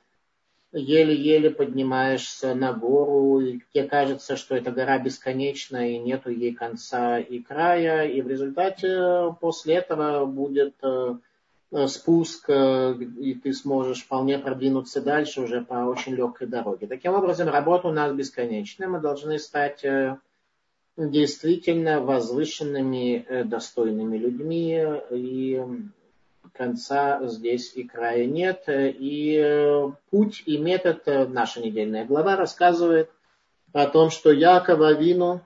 еле-еле 0.74 1.50
поднимаешься 1.50 2.54
на 2.54 2.72
гору, 2.72 3.40
и 3.40 3.60
тебе 3.72 3.84
кажется, 3.84 4.36
что 4.36 4.56
эта 4.56 4.72
гора 4.72 4.98
бесконечна, 4.98 5.90
и 5.90 5.98
нету 5.98 6.30
ей 6.30 6.54
конца 6.54 7.18
и 7.18 7.38
края, 7.38 8.06
и 8.06 8.20
в 8.20 8.28
результате 8.28 8.88
э, 8.88 9.30
после 9.40 9.76
этого 9.76 10.26
будет 10.26 10.74
э, 10.82 11.14
э, 11.72 11.86
спуск, 11.86 12.50
и 12.50 13.34
ты 13.42 13.52
сможешь 13.52 14.02
вполне 14.02 14.38
продвинуться 14.38 15.00
дальше 15.00 15.42
уже 15.42 15.62
по 15.62 15.86
очень 15.86 16.14
легкой 16.14 16.48
дороге. 16.48 16.86
Таким 16.86 17.14
образом, 17.14 17.48
работа 17.48 17.88
у 17.88 17.92
нас 17.92 18.12
бесконечная. 18.12 18.88
Мы 18.88 19.00
должны 19.00 19.38
стать 19.38 19.84
действительно 20.96 22.00
возвышенными, 22.00 23.44
достойными 23.44 24.16
людьми 24.16 24.84
и 25.10 25.62
конца 26.55 27.20
здесь 27.26 27.72
и 27.74 27.84
края 27.84 28.26
нет. 28.26 28.64
И 28.68 29.36
э, 29.38 29.90
путь 30.11 30.42
и 30.46 30.57
метод, 30.59 31.02
э, 31.07 31.26
наша 31.26 31.61
недельная 31.61 32.05
глава 32.05 32.36
рассказывает 32.36 33.11
о 33.72 33.86
том, 33.86 34.11
что 34.11 34.32
Яков 34.32 34.80
Авину 34.80 35.42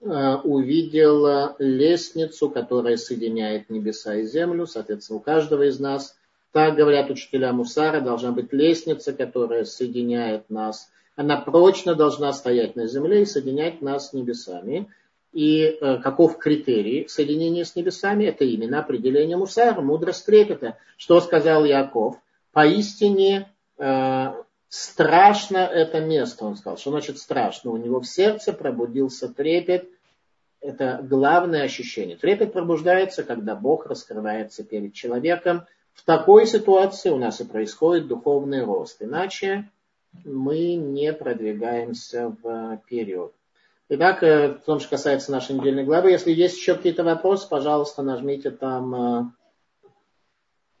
э, 0.00 0.34
увидел 0.44 1.54
лестницу, 1.58 2.50
которая 2.50 2.96
соединяет 2.96 3.70
небеса 3.70 4.16
и 4.16 4.24
землю. 4.24 4.66
Соответственно, 4.66 5.18
у 5.18 5.22
каждого 5.22 5.62
из 5.62 5.80
нас 5.80 6.16
Так 6.52 6.76
говорят 6.76 7.08
учителя 7.10 7.52
Мусара, 7.52 8.00
должна 8.02 8.30
быть 8.30 8.52
лестница, 8.52 9.14
которая 9.14 9.64
соединяет 9.64 10.50
нас. 10.50 10.90
Она 11.16 11.38
прочно 11.38 11.94
должна 11.94 12.32
стоять 12.32 12.76
на 12.76 12.86
земле 12.86 13.22
и 13.22 13.26
соединять 13.26 13.80
нас 13.80 14.10
с 14.10 14.12
небесами. 14.12 14.88
И 15.32 15.62
э, 15.64 15.98
каков 15.98 16.36
критерий 16.36 17.08
соединения 17.08 17.64
с 17.64 17.74
небесами? 17.74 18.24
Это 18.24 18.44
именно 18.44 18.80
определение 18.80 19.36
Мусара, 19.36 19.80
мудрость 19.80 20.26
трепета. 20.26 20.76
Что 20.98 21.20
сказал 21.20 21.64
Яков? 21.64 22.16
Поистине 22.52 23.50
э, 23.78 24.32
страшно 24.68 25.56
это 25.58 26.00
место, 26.00 26.44
он 26.44 26.56
сказал. 26.56 26.76
Что 26.76 26.90
значит 26.90 27.18
страшно? 27.18 27.70
У 27.70 27.78
него 27.78 28.00
в 28.00 28.06
сердце 28.06 28.52
пробудился 28.52 29.32
трепет. 29.32 29.88
Это 30.60 31.00
главное 31.02 31.62
ощущение. 31.62 32.16
Трепет 32.16 32.52
пробуждается, 32.52 33.22
когда 33.22 33.56
Бог 33.56 33.86
раскрывается 33.86 34.64
перед 34.64 34.92
человеком. 34.92 35.64
В 35.94 36.04
такой 36.04 36.46
ситуации 36.46 37.08
у 37.08 37.16
нас 37.16 37.40
и 37.40 37.44
происходит 37.44 38.06
духовный 38.06 38.64
рост. 38.64 39.02
Иначе 39.02 39.70
мы 40.24 40.74
не 40.74 41.12
продвигаемся 41.14 42.36
вперед. 42.84 43.32
Итак, 43.94 44.22
э, 44.22 44.54
в 44.54 44.64
том, 44.64 44.80
что 44.80 44.88
касается 44.88 45.30
нашей 45.30 45.54
недельной 45.54 45.84
главы, 45.84 46.12
если 46.12 46.32
есть 46.32 46.56
еще 46.56 46.76
какие-то 46.76 47.04
вопросы, 47.04 47.46
пожалуйста, 47.46 48.00
нажмите 48.00 48.50
там. 48.50 49.34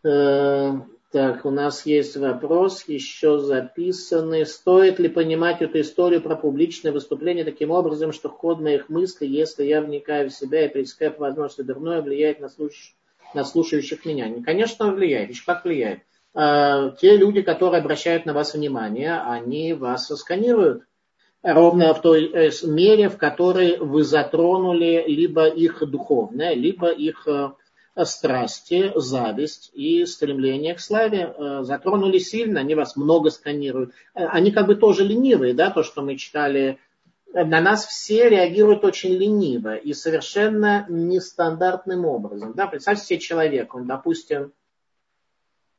Э, 0.02 0.08
э, 0.08 0.72
так, 1.10 1.44
у 1.44 1.50
нас 1.50 1.84
есть 1.84 2.16
вопрос, 2.16 2.84
еще 2.88 3.38
записанный. 3.38 4.46
Стоит 4.46 4.98
ли 4.98 5.10
понимать 5.10 5.60
эту 5.60 5.82
историю 5.82 6.22
про 6.22 6.36
публичное 6.36 6.90
выступление 6.90 7.44
таким 7.44 7.70
образом, 7.70 8.12
что 8.12 8.30
ход 8.30 8.60
моих 8.60 8.88
мыслей, 8.88 9.28
если 9.28 9.64
я 9.64 9.82
вникаю 9.82 10.30
в 10.30 10.34
себя 10.34 10.64
и 10.64 10.72
пресекаю 10.72 11.12
по 11.12 11.24
возможности 11.24 11.60
дурное, 11.60 12.00
влияет 12.00 12.40
на, 12.40 12.48
слуш... 12.48 12.96
на 13.34 13.44
слушающих 13.44 14.06
меня? 14.06 14.32
Конечно, 14.42 14.90
влияет. 14.90 15.28
Еще 15.28 15.44
как 15.44 15.66
влияет. 15.66 16.00
те 16.32 17.16
люди, 17.18 17.42
которые 17.42 17.82
обращают 17.82 18.24
на 18.24 18.32
вас 18.32 18.54
внимание, 18.54 19.20
они 19.20 19.74
вас 19.74 20.06
сканируют 20.06 20.84
ровно 21.42 21.92
в 21.94 22.00
той 22.00 22.30
э, 22.32 22.50
мере, 22.64 23.08
в 23.08 23.18
которой 23.18 23.78
вы 23.78 24.04
затронули 24.04 25.04
либо 25.06 25.46
их 25.46 25.82
духовное, 25.88 26.54
либо 26.54 26.90
их 26.90 27.26
э, 27.26 27.50
страсти, 28.04 28.92
зависть 28.94 29.70
и 29.74 30.06
стремление 30.06 30.74
к 30.74 30.80
славе. 30.80 31.34
Э, 31.36 31.62
затронули 31.62 32.18
сильно, 32.18 32.60
они 32.60 32.74
вас 32.74 32.96
много 32.96 33.30
сканируют. 33.30 33.92
Они 34.14 34.52
как 34.52 34.66
бы 34.66 34.76
тоже 34.76 35.04
ленивые, 35.04 35.54
да, 35.54 35.70
то, 35.70 35.82
что 35.82 36.02
мы 36.02 36.16
читали. 36.16 36.78
На 37.34 37.60
нас 37.62 37.86
все 37.86 38.28
реагируют 38.28 38.84
очень 38.84 39.14
лениво 39.14 39.74
и 39.74 39.94
совершенно 39.94 40.84
нестандартным 40.90 42.04
образом. 42.04 42.52
Да, 42.54 42.66
представьте 42.66 43.06
себе 43.06 43.18
человека, 43.20 43.76
он, 43.76 43.86
допустим, 43.86 44.52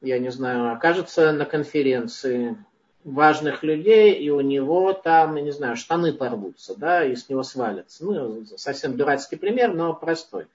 я 0.01 0.17
не 0.17 0.31
знаю, 0.31 0.73
окажется 0.73 1.31
на 1.31 1.45
конференции, 1.45 2.57
важных 3.03 3.63
людей, 3.63 4.13
и 4.13 4.29
у 4.29 4.41
него 4.41 4.93
там, 4.93 5.35
я 5.35 5.41
не 5.41 5.51
знаю, 5.51 5.75
штаны 5.75 6.13
порвутся, 6.13 6.75
да, 6.77 7.03
и 7.03 7.15
с 7.15 7.29
него 7.29 7.43
свалятся. 7.43 8.05
Ну, 8.05 8.45
совсем 8.57 8.97
дурацкий 8.97 9.35
пример, 9.35 9.73
но 9.73 9.93
простой. 9.93 10.45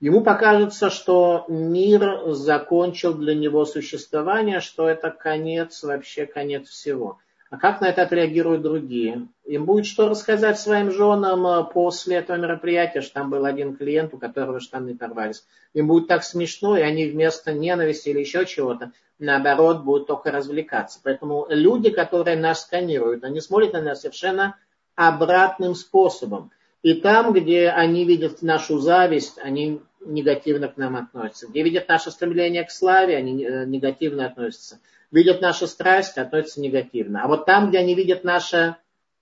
Ему 0.00 0.22
покажется, 0.22 0.88
что 0.88 1.44
мир 1.48 2.32
закончил 2.32 3.12
для 3.12 3.34
него 3.34 3.66
существование, 3.66 4.60
что 4.60 4.88
это 4.88 5.10
конец, 5.10 5.82
вообще 5.82 6.24
конец 6.24 6.68
всего. 6.68 7.18
А 7.50 7.58
как 7.58 7.80
на 7.80 7.88
это 7.88 8.02
отреагируют 8.02 8.62
другие? 8.62 9.26
Им 9.44 9.64
будет 9.64 9.84
что 9.84 10.08
рассказать 10.08 10.58
своим 10.58 10.92
женам 10.92 11.44
э, 11.46 11.64
после 11.64 12.18
этого 12.18 12.36
мероприятия, 12.36 13.00
что 13.00 13.14
там 13.14 13.28
был 13.28 13.44
один 13.44 13.76
клиент, 13.76 14.14
у 14.14 14.18
которого 14.18 14.60
штаны 14.60 14.96
порвались. 14.96 15.44
Им 15.74 15.88
будет 15.88 16.06
так 16.06 16.22
смешно, 16.22 16.78
и 16.78 16.82
они 16.82 17.06
вместо 17.06 17.52
ненависти 17.52 18.10
или 18.10 18.20
еще 18.20 18.46
чего-то 18.46 18.92
наоборот, 19.20 19.82
будут 19.82 20.06
только 20.08 20.32
развлекаться. 20.32 20.98
Поэтому 21.02 21.46
люди, 21.48 21.90
которые 21.90 22.36
нас 22.36 22.62
сканируют, 22.62 23.22
они 23.24 23.40
смотрят 23.40 23.74
на 23.74 23.82
нас 23.82 24.00
совершенно 24.00 24.56
обратным 24.96 25.74
способом. 25.74 26.50
И 26.82 26.94
там, 26.94 27.32
где 27.32 27.68
они 27.68 28.04
видят 28.04 28.42
нашу 28.42 28.78
зависть, 28.78 29.38
они 29.38 29.80
негативно 30.00 30.68
к 30.68 30.76
нам 30.76 30.96
относятся. 30.96 31.46
Где 31.48 31.62
видят 31.62 31.88
наше 31.88 32.10
стремление 32.10 32.64
к 32.64 32.70
славе, 32.70 33.16
они 33.16 33.44
э, 33.44 33.66
негативно 33.66 34.26
относятся. 34.26 34.78
Видят 35.10 35.42
нашу 35.42 35.66
страсть, 35.66 36.16
относятся 36.16 36.60
негативно. 36.60 37.22
А 37.22 37.28
вот 37.28 37.44
там, 37.44 37.68
где 37.68 37.78
они 37.78 37.94
видят 37.94 38.24
наше 38.24 38.76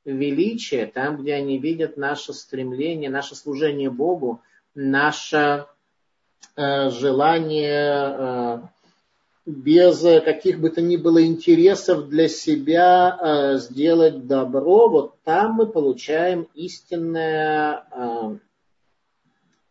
величие, 0.05 0.87
там, 0.87 1.17
где 1.17 1.35
они 1.35 1.59
видят 1.59 1.97
наше 1.97 2.33
стремление, 2.33 3.11
наше 3.11 3.35
служение 3.35 3.91
Богу, 3.91 4.41
наше 4.75 5.67
э, 6.57 6.91
желание 6.91 8.15
э, 8.17 8.59
без 9.49 10.03
каких 10.03 10.61
бы 10.61 10.69
то 10.69 10.83
ни 10.83 10.97
было 10.97 11.25
интересов 11.25 12.09
для 12.11 12.29
себя 12.29 13.19
э, 13.19 13.57
сделать 13.57 14.27
добро, 14.27 14.91
вот 14.91 15.23
там 15.25 15.55
мы 15.55 15.67
получаем 15.67 16.49
истинное 16.55 17.87
э, 17.91 18.37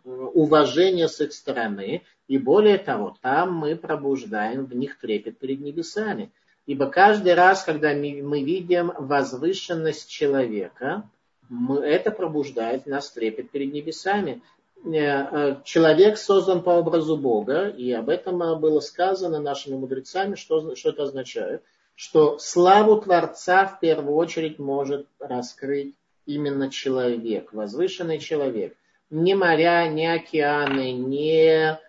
уважение 0.04 1.08
с 1.08 1.22
их 1.22 1.32
стороны. 1.32 2.02
И 2.28 2.40
более 2.40 2.80
того, 2.80 3.16
там 3.22 3.54
мы 3.54 3.76
пробуждаем 3.76 4.66
в 4.66 4.76
них 4.76 4.98
трепет 5.00 5.38
перед 5.38 5.62
небесами. 5.62 6.32
Ибо 6.66 6.88
каждый 6.88 7.36
раз, 7.36 7.64
когда 7.64 7.94
мы 7.94 8.44
видим 8.44 8.92
возвышенность 8.98 10.10
человека, 10.10 11.08
мы, 11.50 11.78
это 11.82 12.10
пробуждает 12.10 12.88
нас 12.88 13.12
трепет 13.12 13.52
перед 13.52 13.72
небесами. 13.72 14.42
Э, 14.86 14.90
э, 14.90 15.56
человек 15.64 16.18
создан 16.18 16.62
по 16.62 16.72
образу 16.72 17.18
Бога, 17.18 17.68
и 17.68 17.92
об 17.92 18.10
этом 18.10 18.42
э, 18.42 18.56
было 18.56 18.80
сказано 18.80 19.40
нашими 19.40 19.76
мудрецами, 19.76 20.36
что, 20.36 20.76
что 20.76 20.90
это 20.90 21.04
означает. 21.04 21.64
Что 21.96 22.38
славу 22.38 23.02
Творца 23.02 23.66
в 23.66 23.80
первую 23.80 24.16
очередь 24.16 24.60
может 24.60 25.08
раскрыть 25.20 25.96
именно 26.26 26.70
человек, 26.70 27.54
возвышенный 27.54 28.20
человек. 28.20 28.76
Не 29.10 29.36
моря, 29.36 29.88
не 29.88 30.06
океаны, 30.06 30.92
не 30.92 31.80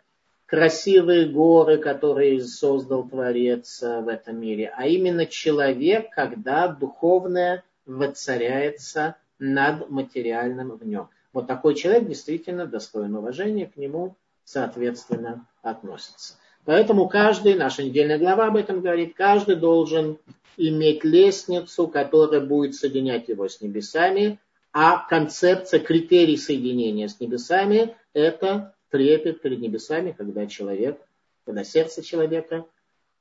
красивые 0.46 1.26
горы, 1.26 1.76
которые 1.76 2.42
создал 2.42 3.06
Творец 3.06 3.82
в 3.82 4.08
этом 4.08 4.40
мире, 4.40 4.72
а 4.74 4.86
именно 4.86 5.26
человек, 5.26 6.10
когда 6.14 6.68
духовное 6.68 7.64
воцаряется 7.84 9.16
над 9.38 9.90
материальным 9.90 10.76
в 10.76 10.86
нем. 10.86 11.10
Вот 11.38 11.46
такой 11.46 11.76
человек 11.76 12.08
действительно 12.08 12.66
достоин 12.66 13.14
уважения, 13.14 13.66
к 13.66 13.76
нему 13.76 14.16
соответственно 14.42 15.46
относится. 15.62 16.34
Поэтому 16.64 17.08
каждый, 17.08 17.54
наша 17.54 17.84
недельная 17.84 18.18
глава 18.18 18.48
об 18.48 18.56
этом 18.56 18.80
говорит, 18.80 19.14
каждый 19.14 19.54
должен 19.54 20.18
иметь 20.56 21.04
лестницу, 21.04 21.86
которая 21.86 22.40
будет 22.40 22.74
соединять 22.74 23.28
его 23.28 23.48
с 23.48 23.60
небесами, 23.60 24.40
а 24.72 25.06
концепция, 25.08 25.78
критерий 25.78 26.36
соединения 26.36 27.06
с 27.06 27.20
небесами– 27.20 27.94
это 28.14 28.74
трепет 28.90 29.40
перед 29.40 29.60
небесами, 29.60 30.10
когда 30.10 30.44
человек, 30.48 31.00
когда 31.46 31.62
сердце 31.62 32.02
человека 32.02 32.66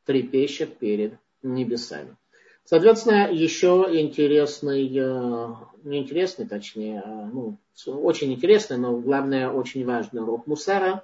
трепещет 0.06 0.80
перед 0.80 1.14
небесами. 1.44 2.16
Соответственно, 2.70 3.32
еще 3.32 3.88
интересный, 3.94 4.88
э, 4.94 5.56
не 5.86 6.00
интересный, 6.00 6.46
точнее, 6.46 7.02
а, 7.06 7.30
ну, 7.32 7.58
очень 7.86 8.34
интересный, 8.34 8.76
но 8.76 8.98
главное, 8.98 9.50
очень 9.50 9.86
важный 9.86 10.22
урок 10.22 10.48
Мусара, 10.48 11.02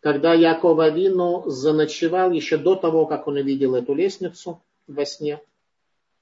когда 0.00 0.34
Яков 0.34 0.78
Авину 0.78 1.44
заночевал 1.46 2.32
еще 2.32 2.58
до 2.58 2.76
того, 2.76 3.06
как 3.06 3.28
он 3.28 3.36
увидел 3.36 3.74
эту 3.76 3.94
лестницу 3.94 4.60
во 4.86 5.06
сне. 5.06 5.40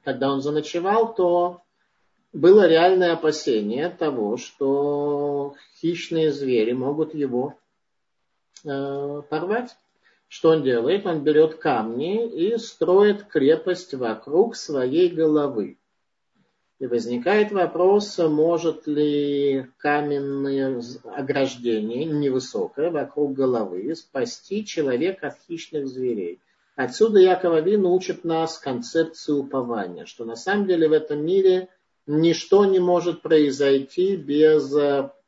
Когда 0.05 0.31
он 0.31 0.43
заночевал, 0.43 1.13
то 1.13 1.63
было 2.33 2.69
реальное 2.69 3.15
опасение 3.15 3.89
того, 3.89 4.37
что 4.37 5.55
хищные 5.81 6.31
звери 6.31 6.71
могут 6.71 7.17
его 7.17 7.55
э, 8.65 9.23
порвать. 9.29 9.77
Что 10.29 10.51
он 10.51 10.62
делает? 10.62 11.07
Он 11.07 11.22
берет 11.22 11.57
камни 11.57 12.27
и 12.29 12.57
строит 12.59 13.25
крепость 13.25 13.95
вокруг 13.95 14.57
своей 14.57 15.09
головы. 15.09 15.79
И 16.81 16.87
возникает 16.87 17.53
вопрос, 17.53 18.18
может 18.18 18.87
ли 18.87 19.66
каменное 19.79 20.83
ограждение 21.05 22.05
невысокое 22.05 22.91
вокруг 22.91 23.33
головы 23.33 23.95
спасти 23.95 24.64
человека 24.64 25.29
от 25.29 25.39
хищных 25.47 25.87
зверей. 25.87 26.41
Отсюда 26.77 27.20
Яков 27.20 27.55
Авин 27.55 27.87
учит 27.87 28.25
нас 28.25 28.59
концепцию 28.59 29.39
упования, 29.39 30.05
что 30.07 30.25
на 30.25 30.35
самом 30.35 30.66
деле 30.66 30.89
в 30.89 30.93
этом 30.93 31.25
мире 31.25 31.68
ничто 32.07 32.64
не 32.64 32.81
может 32.81 33.22
произойти 33.22 34.16
без 34.16 34.75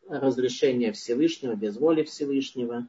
разрешения 0.08 0.92
Всевышнего, 0.92 1.54
без 1.54 1.76
воли 1.76 2.02
Всевышнего. 2.02 2.88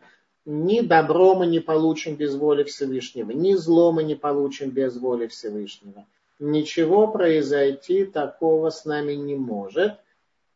Ни 0.50 0.80
добро 0.80 1.36
мы 1.36 1.46
не 1.46 1.60
получим 1.60 2.16
без 2.16 2.34
воли 2.34 2.64
Всевышнего, 2.64 3.32
ни 3.32 3.54
зло 3.56 3.92
мы 3.92 4.04
не 4.04 4.16
получим 4.16 4.70
без 4.70 4.96
воли 4.96 5.28
Всевышнего. 5.28 6.06
Ничего 6.40 7.10
произойти 7.10 8.06
такого 8.06 8.70
с 8.70 8.86
нами 8.86 9.12
не 9.12 9.36
может. 9.36 9.96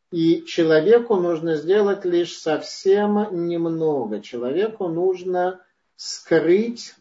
И 0.10 0.46
человеку 0.46 1.18
нужно 1.18 1.58
сделать 1.58 2.06
лишь 2.06 2.38
совсем 2.38 3.48
немного. 3.50 4.22
Человеку 4.22 4.88
нужно 4.88 5.60
скрыть 5.98 6.94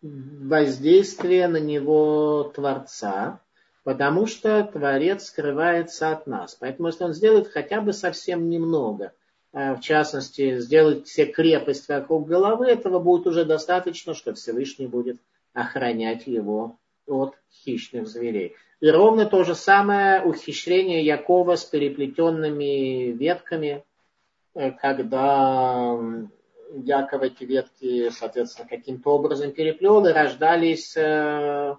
воздействие 0.00 1.46
на 1.48 1.58
него 1.58 2.50
Творца, 2.54 3.42
потому 3.82 4.26
что 4.26 4.64
Творец 4.72 5.26
скрывается 5.26 6.10
от 6.10 6.26
нас. 6.26 6.56
Поэтому 6.58 6.88
если 6.88 7.04
он 7.04 7.12
сделает 7.12 7.48
хотя 7.48 7.82
бы 7.82 7.92
совсем 7.92 8.48
немного, 8.48 9.12
в 9.54 9.78
частности, 9.80 10.58
сделать 10.58 11.06
все 11.06 11.26
крепость 11.26 11.88
вокруг 11.88 12.26
головы, 12.26 12.66
этого 12.66 12.98
будет 12.98 13.26
уже 13.28 13.44
достаточно, 13.44 14.12
что 14.12 14.34
Всевышний 14.34 14.88
будет 14.88 15.20
охранять 15.52 16.26
его 16.26 16.76
от 17.06 17.34
хищных 17.52 18.08
зверей. 18.08 18.56
И 18.80 18.90
ровно 18.90 19.26
то 19.26 19.44
же 19.44 19.54
самое 19.54 20.22
ухищрение 20.22 21.04
Якова 21.04 21.56
с 21.56 21.64
переплетенными 21.64 23.12
ветками, 23.12 23.84
э, 24.54 24.72
когда 24.72 25.98
Яков 26.74 27.22
эти 27.22 27.44
ветки, 27.44 28.10
соответственно, 28.10 28.68
каким-то 28.68 29.10
образом 29.10 29.52
переплел, 29.52 30.04
и 30.04 30.12
рождались, 30.12 30.96
э, 30.96 31.76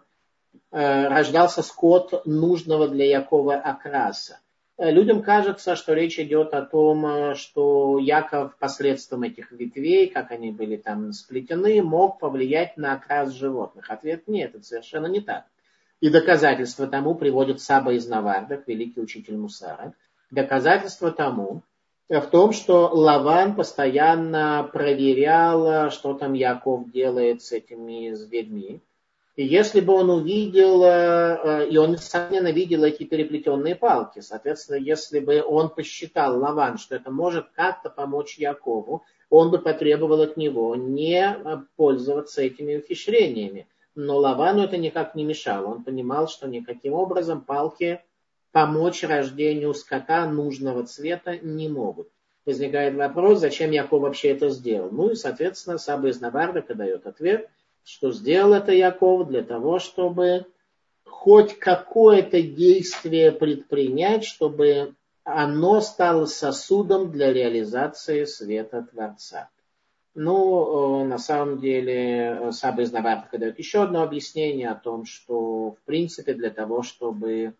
э, 0.71 1.07
рождался 1.07 1.61
скот 1.61 2.25
нужного 2.25 2.87
для 2.87 3.05
Якова 3.05 3.55
окраса. 3.55 4.39
Людям 4.77 5.21
кажется, 5.21 5.77
что 5.77 5.93
речь 5.93 6.19
идет 6.19 6.53
о 6.53 6.61
том, 6.61 7.35
что 7.35 7.97
Яков 7.97 8.57
посредством 8.57 9.23
этих 9.23 9.51
ветвей, 9.53 10.07
как 10.07 10.31
они 10.31 10.51
были 10.51 10.75
там 10.75 11.13
сплетены, 11.13 11.81
мог 11.81 12.19
повлиять 12.19 12.75
на 12.75 12.93
окрас 12.93 13.31
животных. 13.31 13.89
Ответ 13.89 14.27
нет, 14.27 14.53
это 14.53 14.63
совершенно 14.65 15.07
не 15.07 15.21
так. 15.21 15.45
И 16.01 16.09
доказательство 16.09 16.87
тому 16.87 17.15
приводит 17.15 17.61
Саба 17.61 17.93
из 17.93 18.05
Навардах, 18.05 18.67
великий 18.67 18.99
учитель 18.99 19.37
Мусара. 19.37 19.93
Доказательство 20.29 21.09
тому 21.09 21.61
в 22.09 22.21
том, 22.23 22.51
что 22.51 22.89
Лаван 22.91 23.55
постоянно 23.55 24.69
проверял, 24.73 25.89
что 25.89 26.15
там 26.15 26.33
Яков 26.33 26.91
делает 26.91 27.41
с 27.41 27.53
этими 27.53 28.11
зверьми. 28.11 28.81
И 29.35 29.45
если 29.45 29.81
бы 29.81 29.93
он 29.93 30.09
увидел, 30.09 30.83
э, 30.83 31.67
и 31.69 31.77
он, 31.77 31.91
несомненно, 31.91 32.51
видел 32.51 32.85
эти 32.85 33.03
переплетенные 33.03 33.75
палки, 33.75 34.21
соответственно, 34.21 34.77
если 34.77 35.19
бы 35.19 35.43
он 35.43 35.69
посчитал 35.69 36.39
Лаван, 36.39 36.77
что 36.77 36.95
это 36.95 37.11
может 37.11 37.47
как-то 37.53 37.89
помочь 37.89 38.37
Якову, 38.37 39.03
он 39.29 39.51
бы 39.51 39.59
потребовал 39.59 40.21
от 40.21 40.37
него 40.37 40.75
не 40.75 41.37
пользоваться 41.75 42.43
этими 42.43 42.77
ухищрениями. 42.77 43.67
Но 43.93 44.17
Лавану 44.17 44.63
это 44.63 44.77
никак 44.77 45.15
не 45.15 45.25
мешало. 45.25 45.67
Он 45.67 45.83
понимал, 45.83 46.27
что 46.27 46.47
никаким 46.47 46.93
образом 46.93 47.41
палки 47.41 48.01
помочь 48.51 49.03
рождению 49.03 49.73
скота 49.73 50.25
нужного 50.29 50.85
цвета 50.85 51.37
не 51.37 51.67
могут. 51.67 52.09
Возникает 52.45 52.95
вопрос, 52.95 53.39
зачем 53.39 53.71
Яков 53.71 54.01
вообще 54.01 54.29
это 54.29 54.49
сделал. 54.49 54.91
Ну 54.91 55.09
и, 55.09 55.15
соответственно, 55.15 55.77
Саба 55.77 56.09
из 56.09 56.21
Навардака 56.21 56.73
дает 56.73 57.07
ответ, 57.07 57.49
что 57.85 58.11
сделал 58.11 58.53
это 58.53 58.73
Яков 58.73 59.27
для 59.27 59.43
того, 59.43 59.79
чтобы 59.79 60.47
хоть 61.05 61.57
какое-то 61.59 62.41
действие 62.41 63.31
предпринять, 63.31 64.25
чтобы 64.25 64.95
оно 65.23 65.81
стало 65.81 66.25
сосудом 66.25 67.11
для 67.11 67.31
реализации 67.31 68.25
света 68.25 68.87
Творца. 68.91 69.49
Ну, 70.13 71.01
э, 71.01 71.05
на 71.05 71.17
самом 71.17 71.59
деле, 71.59 72.39
э, 72.39 72.51
Саба 72.51 72.83
из 72.83 72.91
Навардака 72.91 73.37
дает 73.37 73.59
еще 73.59 73.83
одно 73.83 74.01
объяснение 74.01 74.69
о 74.69 74.75
том, 74.75 75.05
что, 75.05 75.71
в 75.71 75.77
принципе, 75.85 76.33
для 76.33 76.51
того, 76.51 76.83
чтобы 76.83 77.53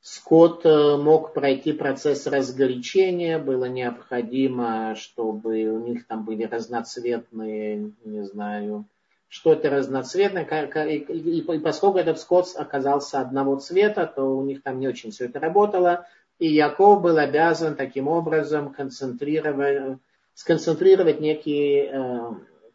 скот 0.00 0.64
э, 0.64 0.96
мог 0.96 1.34
пройти 1.34 1.72
процесс 1.72 2.26
разгорячения, 2.26 3.38
было 3.38 3.66
необходимо, 3.66 4.94
чтобы 4.96 5.64
у 5.64 5.78
них 5.80 6.06
там 6.06 6.24
были 6.24 6.44
разноцветные, 6.44 7.92
не 8.04 8.22
знаю, 8.24 8.86
что 9.30 9.52
это 9.52 9.70
разноцветное, 9.70 10.44
и 10.86 11.58
поскольку 11.60 11.98
этот 11.98 12.18
скот 12.18 12.48
оказался 12.56 13.20
одного 13.20 13.56
цвета, 13.56 14.06
то 14.06 14.24
у 14.24 14.44
них 14.44 14.62
там 14.62 14.80
не 14.80 14.88
очень 14.88 15.12
все 15.12 15.26
это 15.26 15.38
работало, 15.38 16.06
и 16.40 16.48
Яков 16.52 17.00
был 17.00 17.16
обязан 17.16 17.76
таким 17.76 18.08
образом 18.08 18.74
концентрировать 18.74 19.98
сконцентрировать 20.34 21.20
некий 21.20 21.90
э, 21.92 22.18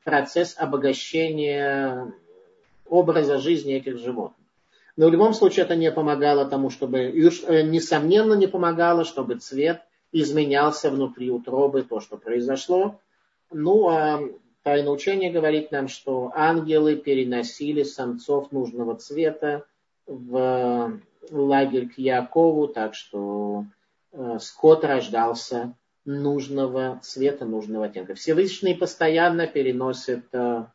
процесс 0.04 0.56
обогащения 0.56 2.14
образа 2.88 3.40
жизни 3.40 3.74
этих 3.74 3.98
животных. 3.98 4.48
Но 4.96 5.08
в 5.08 5.12
любом 5.12 5.34
случае 5.34 5.66
это 5.66 5.76
не 5.76 5.92
помогало 5.92 6.46
тому, 6.46 6.70
чтобы, 6.70 7.00
э, 7.00 7.62
несомненно, 7.64 8.36
не 8.36 8.48
помогало, 8.48 9.04
чтобы 9.04 9.36
цвет 9.38 9.82
изменялся 10.12 10.92
внутри 10.92 11.32
утробы, 11.32 11.82
то, 11.82 12.00
что 12.00 12.18
произошло. 12.18 13.00
Ну, 13.52 13.90
а 13.90 14.22
тайное 14.66 14.92
учение 14.92 15.32
говорит 15.32 15.72
нам, 15.72 15.88
что 15.88 16.32
ангелы 16.34 16.96
переносили 16.96 17.84
самцов 17.84 18.52
нужного 18.52 18.96
цвета 18.96 19.64
в 20.08 21.00
лагерь 21.30 21.88
к 21.88 22.00
Якову, 22.00 22.68
так 22.68 22.96
что 22.96 23.66
э, 24.12 24.40
скот 24.42 24.84
рождался 24.84 25.76
нужного 26.04 27.00
цвета, 27.04 27.46
нужного 27.46 27.86
оттенка. 27.86 28.16
Всевышний 28.16 28.74
постоянно 28.74 29.46
переносит, 29.46 30.26
э, 30.34 30.66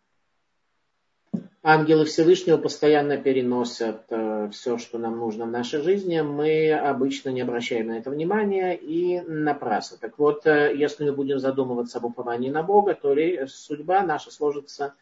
ангелы 1.63 2.07
Всевышнего 2.07 2.57
постоянно 2.57 3.17
переносят 3.19 4.05
э, 4.09 4.49
все, 4.53 4.79
что 4.79 4.99
нам 4.99 5.19
нужно 5.19 5.45
в 5.45 5.51
нашей 5.51 5.83
жизни. 5.83 6.21
Мы 6.21 6.73
обычно 6.73 7.31
не 7.31 7.43
обращаем 7.43 7.89
на 7.89 7.99
это 7.99 8.11
внимания 8.11 8.75
и 8.75 9.21
напрасно. 9.21 9.99
Так 9.99 10.19
вот, 10.19 10.47
э, 10.47 10.75
если 10.75 11.05
мы 11.05 11.13
будем 11.13 11.39
задумываться 11.39 11.99
об 11.99 12.07
уповании 12.07 12.51
на 12.51 12.63
Бога, 12.63 12.95
то 12.95 13.15
судьба 13.47 14.03
наша 14.03 14.31
сложится 14.31 14.95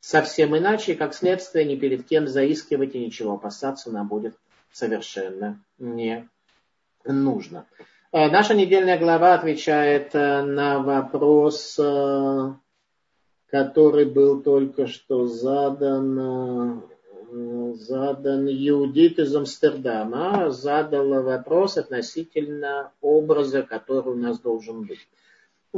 совсем 0.00 0.56
иначе, 0.56 0.92
и 0.92 0.96
как 0.96 1.14
следствие 1.14 1.64
ни 1.64 1.76
перед 1.76 2.06
кем 2.06 2.28
заискивать 2.28 2.94
и 2.94 3.04
ничего 3.04 3.34
опасаться 3.34 3.90
нам 3.90 4.06
будет 4.06 4.36
совершенно 4.70 5.60
не 5.78 6.28
нужно. 7.04 7.66
Э, 8.12 8.30
наша 8.30 8.54
недельная 8.54 8.98
глава 8.98 9.34
отвечает 9.34 10.14
на 10.14 10.78
вопрос, 10.78 11.76
который 13.54 14.04
был 14.04 14.42
только 14.42 14.88
что 14.88 15.28
задан, 15.28 16.82
задан 17.74 18.48
Юдит 18.48 19.20
из 19.20 19.36
Амстердама, 19.36 20.50
задала 20.50 21.20
вопрос 21.20 21.76
относительно 21.76 22.90
образа, 23.00 23.62
который 23.62 24.14
у 24.14 24.16
нас 24.16 24.40
должен 24.40 24.82
быть. 24.82 25.06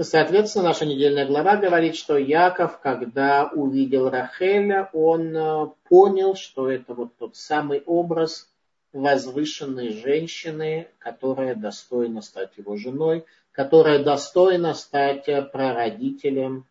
Соответственно, 0.00 0.68
наша 0.68 0.86
недельная 0.86 1.26
глава 1.26 1.56
говорит, 1.56 1.96
что 1.96 2.16
Яков, 2.16 2.80
когда 2.80 3.50
увидел 3.52 4.08
Рахеля, 4.08 4.88
он 4.94 5.74
понял, 5.86 6.34
что 6.34 6.70
это 6.70 6.94
вот 6.94 7.14
тот 7.18 7.36
самый 7.36 7.82
образ, 7.84 8.48
возвышенной 8.94 9.90
женщины, 9.90 10.88
которая 10.98 11.54
достойна 11.54 12.22
стать 12.22 12.56
его 12.56 12.78
женой, 12.78 13.26
которая 13.52 14.02
достойна 14.02 14.72
стать 14.72 15.26
прародителем 15.52 16.64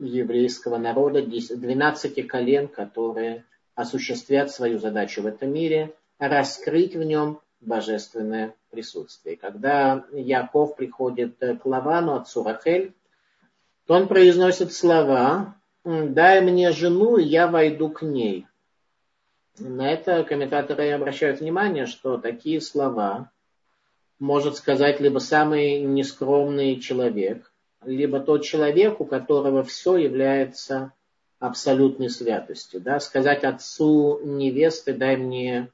еврейского 0.00 0.78
народа, 0.78 1.22
12 1.22 2.26
колен, 2.26 2.68
которые 2.68 3.44
осуществят 3.74 4.50
свою 4.50 4.78
задачу 4.78 5.22
в 5.22 5.26
этом 5.26 5.52
мире, 5.52 5.94
раскрыть 6.18 6.96
в 6.96 7.02
нем 7.02 7.40
божественное 7.60 8.54
присутствие. 8.70 9.36
Когда 9.36 10.04
Яков 10.12 10.76
приходит 10.76 11.36
к 11.38 11.64
Лавану, 11.64 12.14
отцу 12.14 12.42
Рахель, 12.42 12.94
то 13.86 13.94
он 13.94 14.08
произносит 14.08 14.72
слова 14.72 15.56
«Дай 15.84 16.40
мне 16.40 16.72
жену, 16.72 17.16
и 17.16 17.24
я 17.24 17.46
войду 17.46 17.90
к 17.90 18.02
ней». 18.02 18.46
На 19.58 19.90
это 19.90 20.24
комментаторы 20.24 20.90
обращают 20.90 21.40
внимание, 21.40 21.86
что 21.86 22.16
такие 22.16 22.60
слова 22.60 23.30
может 24.18 24.56
сказать 24.56 25.00
либо 25.00 25.18
самый 25.18 25.80
нескромный 25.80 26.78
человек, 26.78 27.49
либо 27.84 28.20
тот 28.20 28.44
человек, 28.44 29.00
у 29.00 29.04
которого 29.04 29.62
все 29.62 29.96
является 29.96 30.92
абсолютной 31.38 32.10
святостью. 32.10 32.80
Да? 32.80 33.00
Сказать 33.00 33.44
отцу 33.44 34.20
невесты, 34.22 34.92
дай 34.92 35.16
мне 35.16 35.70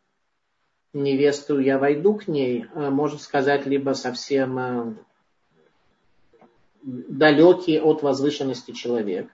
невесту, 0.92 1.59
я 1.59 1.78
войду 1.78 2.14
к 2.14 2.28
ней, 2.28 2.66
а 2.74 2.90
может 2.90 3.20
сказать 3.20 3.66
либо 3.66 3.92
совсем 3.92 4.59
э, 4.59 4.94
далекий 6.82 7.80
от 7.80 8.02
возвышенности 8.02 8.70
человек, 8.70 9.28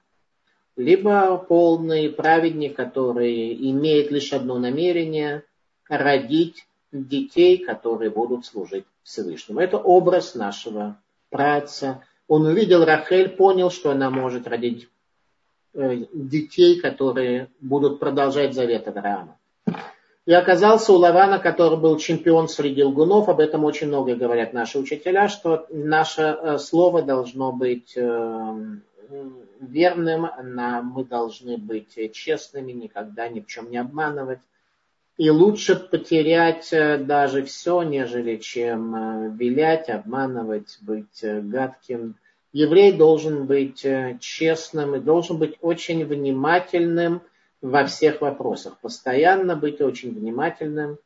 либо 0.77 1.37
полный 1.37 2.09
праведник, 2.11 2.75
который 2.75 3.55
имеет 3.71 4.11
лишь 4.11 4.33
одно 4.33 4.59
намерение– 4.59 5.45
родить 5.89 6.67
детей, 6.91 7.59
которые 7.59 8.11
будут 8.11 8.47
служить 8.47 8.85
Всевышнему. 9.03 9.61
Это 9.61 9.79
образ 9.79 10.35
нашего 10.35 10.99
праца. 11.31 12.05
Он 12.33 12.47
увидел 12.47 12.83
Рахель, 12.87 13.29
понял, 13.29 13.71
что 13.71 13.91
она 13.91 14.09
может 14.09 14.49
родить 14.49 14.89
э, 15.75 16.07
детей, 16.15 16.81
которые 16.81 17.51
будут 17.61 18.01
продолжать 18.01 18.55
завет 18.55 18.89
Авраама. 18.89 19.37
И 20.25 20.33
оказался 20.33 20.95
у 20.95 20.97
Лавана, 20.97 21.39
который 21.39 21.77
был 21.77 21.99
чемпион 21.99 22.49
среди 22.49 22.85
лгунов, 22.85 23.29
об 23.29 23.39
этом 23.39 23.65
очень 23.65 23.89
много 23.89 24.15
говорят 24.15 24.55
наши 24.55 24.79
учителя, 24.79 25.29
что 25.29 25.67
наше 25.69 26.23
э, 26.23 26.57
слово 26.57 27.03
должно 27.03 27.53
быть 27.53 27.93
э, 27.97 28.57
верным, 29.61 30.31
мы 30.85 31.05
должны 31.05 31.59
быть 31.59 31.99
честными, 32.15 32.73
никогда 32.73 33.29
ни 33.29 33.41
в 33.41 33.47
чем 33.47 33.71
не 33.71 33.77
обманывать. 33.77 34.41
И 35.19 35.29
лучше 35.29 35.77
потерять 35.77 36.71
даже 36.71 37.45
все, 37.45 37.83
нежели 37.83 38.39
чем 38.39 39.37
вилять, 39.37 39.91
обманывать, 39.91 40.79
быть 40.81 41.23
гадким. 41.23 42.17
Еврей 42.53 42.93
должен 42.93 43.47
быть 43.47 43.85
честным 44.21 44.97
и 44.97 45.01
должен 45.01 45.39
быть 45.39 45.57
очень 45.61 46.05
внимательным 46.05 47.23
во 47.61 47.85
всех 47.87 48.21
вопросах. 48.21 48.79
Постоянно 48.81 49.57
быть 49.57 49.81
очень 49.81 50.13
внимательным. 50.13 50.99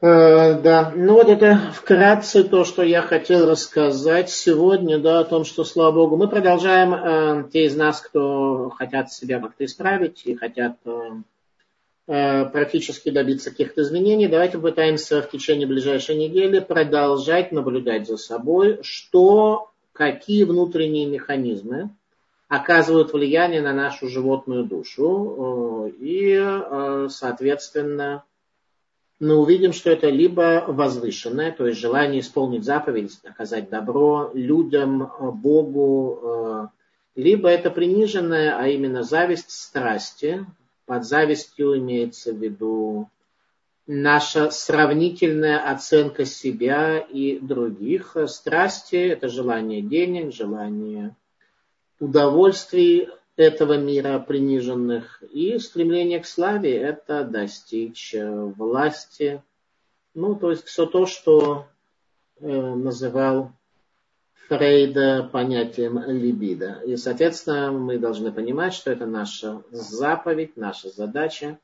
Да, 0.00 0.92
ну 0.96 1.14
вот 1.14 1.28
это 1.28 1.56
вкратце 1.74 2.42
то, 2.42 2.64
что 2.64 2.82
я 2.82 3.02
хотел 3.02 3.48
рассказать 3.48 4.30
сегодня, 4.30 4.98
да, 4.98 5.20
о 5.20 5.24
том, 5.24 5.44
что, 5.44 5.62
слава 5.62 5.92
Богу, 5.92 6.16
мы 6.16 6.26
продолжаем, 6.26 7.48
те 7.50 7.66
из 7.66 7.76
нас, 7.76 8.00
кто 8.00 8.70
хотят 8.70 9.12
себя 9.12 9.38
как-то 9.38 9.64
исправить 9.64 10.22
и 10.24 10.34
хотят 10.34 10.76
Э, 10.84 10.98
практически 12.06 13.10
добиться 13.10 13.50
каких-то 13.50 13.82
изменений, 13.82 14.26
давайте 14.26 14.58
попытаемся 14.58 15.22
в 15.22 15.30
течение 15.30 15.68
ближайшей 15.68 16.16
недели 16.16 16.58
продолжать 16.58 17.52
наблюдать 17.52 18.08
за 18.08 18.16
собой, 18.16 18.80
что, 18.82 19.70
какие 19.92 20.44
внутренние 20.44 21.06
механизмы 21.06 21.90
оказывают 22.52 23.14
влияние 23.14 23.62
на 23.62 23.72
нашу 23.72 24.08
животную 24.08 24.64
душу. 24.64 25.86
Э, 25.86 25.90
и, 25.98 26.34
э, 26.38 27.08
соответственно, 27.08 28.24
мы 29.20 29.36
увидим, 29.36 29.72
что 29.72 29.88
это 29.90 30.10
либо 30.10 30.64
возвышенное, 30.66 31.50
то 31.52 31.66
есть 31.66 31.80
желание 31.80 32.20
исполнить 32.20 32.64
заповедь, 32.64 33.18
оказать 33.24 33.70
добро 33.70 34.32
людям, 34.34 35.10
Богу, 35.18 36.68
либо 37.14 37.48
это 37.48 37.70
приниженное, 37.70 38.58
а 38.58 38.66
именно 38.66 39.04
зависть, 39.04 39.52
страсти, 39.52 40.44
под 40.86 41.04
завистью 41.04 41.78
имеется 41.78 42.32
в 42.32 42.36
виду 42.36 43.08
наша 43.86 44.50
сравнительная 44.50 45.70
оценка 45.70 46.24
себя 46.24 46.98
и 46.98 47.38
других. 47.38 48.16
Страсти– 48.26 48.96
это 48.96 49.28
желание 49.28 49.82
денег, 49.82 50.32
желание 50.32 51.16
удовольствий 51.98 53.08
этого 53.36 53.76
мира 53.78 54.18
приниженных. 54.18 55.22
И 55.30 55.58
стремление 55.58 56.20
к 56.20 56.26
славе– 56.26 56.76
это 56.78 57.24
достичь 57.24 58.14
власти. 58.18 59.42
Ну, 60.14 60.34
то 60.34 60.50
есть 60.50 60.66
все 60.66 60.86
то, 60.86 61.06
что 61.06 61.66
э, 62.38 62.46
называл 62.46 63.52
Фрейда 64.52 65.30
понятием 65.32 65.98
либидо. 66.06 66.82
И, 66.84 66.96
соответственно, 66.96 67.72
мы 67.72 67.96
должны 67.98 68.30
понимать, 68.30 68.74
что 68.74 68.90
это 68.90 69.06
наша 69.06 69.62
заповедь, 69.70 70.58
наша 70.58 70.90
задача 70.90 71.58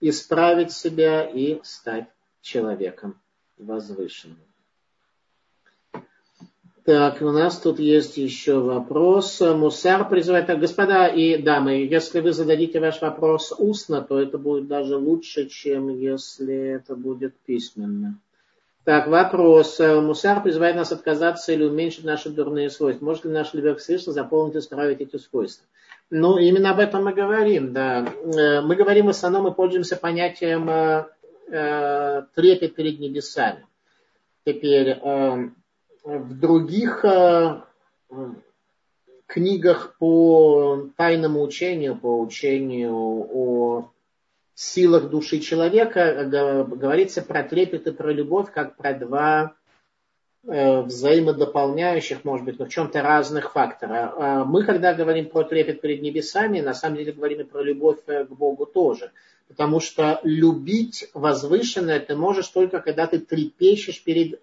исправить 0.00 0.70
себя 0.70 1.24
и 1.24 1.60
стать 1.62 2.06
человеком 2.42 3.18
возвышенным. 3.56 4.36
Так, 6.84 7.22
у 7.22 7.30
нас 7.30 7.58
тут 7.58 7.78
есть 7.78 8.18
еще 8.18 8.58
вопрос. 8.58 9.40
Мусар 9.40 10.06
призывает, 10.06 10.46
так, 10.46 10.60
господа 10.60 11.06
и 11.06 11.40
дамы, 11.40 11.86
если 11.90 12.20
вы 12.20 12.34
зададите 12.34 12.78
ваш 12.78 13.00
вопрос 13.00 13.54
устно, 13.56 14.02
то 14.02 14.20
это 14.20 14.36
будет 14.36 14.66
даже 14.68 14.98
лучше, 14.98 15.48
чем 15.48 15.88
если 15.88 16.54
это 16.54 16.94
будет 16.94 17.34
письменно. 17.46 18.20
Так, 18.84 19.06
вопрос. 19.06 19.80
Э, 19.80 19.98
Мусар 20.00 20.42
призывает 20.42 20.76
нас 20.76 20.92
отказаться 20.92 21.52
или 21.52 21.64
уменьшить 21.64 22.04
наши 22.04 22.28
дурные 22.28 22.68
свойства. 22.68 23.04
Может 23.04 23.24
ли 23.24 23.30
наш 23.30 23.54
Левек 23.54 23.78
Всевышний 23.78 24.12
заполнить 24.12 24.56
и 24.56 24.58
исправить 24.58 25.00
эти 25.00 25.16
свойства? 25.16 25.66
Ну, 26.10 26.36
именно 26.36 26.70
об 26.70 26.78
этом 26.78 27.04
мы 27.04 27.14
говорим, 27.14 27.72
да. 27.72 28.06
Э, 28.06 28.60
мы 28.60 28.76
говорим 28.76 29.06
в 29.06 29.10
основном, 29.10 29.44
мы 29.44 29.54
пользуемся 29.54 29.96
понятием 29.96 30.68
э, 30.68 31.06
э, 31.50 32.22
трепет 32.34 32.74
перед 32.74 33.00
небесами. 33.00 33.66
Теперь 34.44 34.90
э, 34.90 35.48
в 36.04 36.38
других 36.38 37.06
э, 37.06 37.62
книгах 39.26 39.96
по 39.98 40.90
тайному 40.98 41.40
учению, 41.40 41.96
по 41.96 42.20
учению 42.20 42.94
о 42.94 43.90
силах 44.54 45.10
души 45.10 45.40
человека 45.40 46.00
э, 46.00 46.64
говорится 46.64 47.22
про 47.22 47.42
трепет 47.42 47.86
и 47.86 47.92
про 47.92 48.12
любовь, 48.12 48.52
как 48.52 48.76
про 48.76 48.94
два 48.94 49.54
э, 50.46 50.80
взаимодополняющих, 50.82 52.24
может 52.24 52.46
быть, 52.46 52.58
но 52.58 52.66
в 52.66 52.68
чем-то 52.68 53.02
разных 53.02 53.52
фактора. 53.52 54.14
А 54.16 54.44
мы, 54.44 54.64
когда 54.64 54.94
говорим 54.94 55.28
про 55.28 55.42
трепет 55.44 55.80
перед 55.80 56.02
небесами, 56.02 56.60
на 56.60 56.74
самом 56.74 56.98
деле 56.98 57.12
говорим 57.12 57.40
и 57.40 57.44
про 57.44 57.62
любовь 57.62 57.98
э, 58.06 58.24
к 58.24 58.30
Богу 58.30 58.66
тоже. 58.66 59.10
Потому 59.48 59.80
что 59.80 60.20
любить 60.22 61.10
возвышенное 61.12 62.00
ты 62.00 62.16
можешь 62.16 62.48
только, 62.48 62.80
когда 62.80 63.06
ты 63.06 63.18
трепещешь 63.18 64.02
перед 64.02 64.40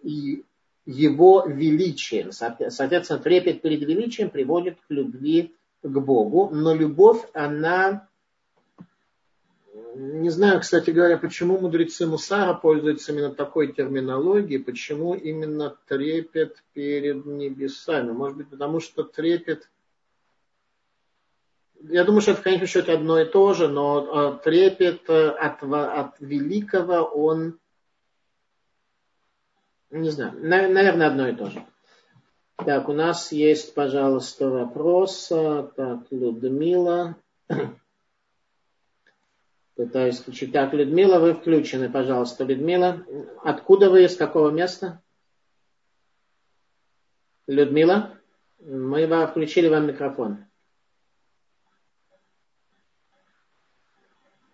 его 0.85 1.43
величием. 1.47 2.31
Соответственно, 2.31 3.19
трепет 3.19 3.61
перед 3.61 3.81
величием 3.81 4.29
приводит 4.29 4.75
к 4.75 4.91
любви 4.91 5.55
к 5.81 5.89
Богу. 5.89 6.49
Но 6.53 6.75
любовь, 6.75 7.21
она 7.33 8.07
не 9.95 10.29
знаю, 10.29 10.61
кстати 10.61 10.91
говоря, 10.91 11.17
почему 11.17 11.59
мудрецы 11.59 12.05
Мусара 12.07 12.53
пользуются 12.53 13.11
именно 13.11 13.33
такой 13.33 13.73
терминологией, 13.73 14.63
почему 14.63 15.13
именно 15.13 15.75
трепет 15.87 16.63
перед 16.73 17.25
небесами. 17.25 18.11
Может 18.11 18.37
быть, 18.37 18.49
потому 18.49 18.79
что 18.79 19.03
трепет... 19.03 19.69
Я 21.81 22.03
думаю, 22.03 22.21
что 22.21 22.31
это, 22.31 22.41
конечно, 22.41 22.67
счете 22.67 22.93
одно 22.93 23.19
и 23.19 23.25
то 23.25 23.53
же, 23.53 23.67
но 23.67 24.37
э, 24.39 24.43
трепет 24.43 25.09
э, 25.09 25.29
от, 25.29 25.63
от 25.63 26.19
великого, 26.19 27.03
он... 27.03 27.59
Не 29.89 30.09
знаю, 30.09 30.33
наверное, 30.41 31.07
одно 31.07 31.27
и 31.27 31.35
то 31.35 31.49
же. 31.49 31.65
Так, 32.55 32.87
у 32.87 32.93
нас 32.93 33.31
есть, 33.31 33.73
пожалуйста, 33.73 34.47
вопрос. 34.49 35.27
Так, 35.27 35.99
Людмила. 36.11 37.17
Пытаюсь 39.81 40.19
включить. 40.19 40.53
Так, 40.53 40.73
Людмила, 40.73 41.17
вы 41.17 41.33
включены, 41.33 41.89
пожалуйста. 41.89 42.43
Людмила, 42.43 43.03
откуда 43.43 43.89
вы, 43.89 44.03
из 44.03 44.15
какого 44.15 44.51
места? 44.51 45.01
Людмила, 47.47 48.13
мы 48.59 49.07
вам 49.07 49.27
включили 49.27 49.69
вам 49.69 49.87
микрофон. 49.87 50.45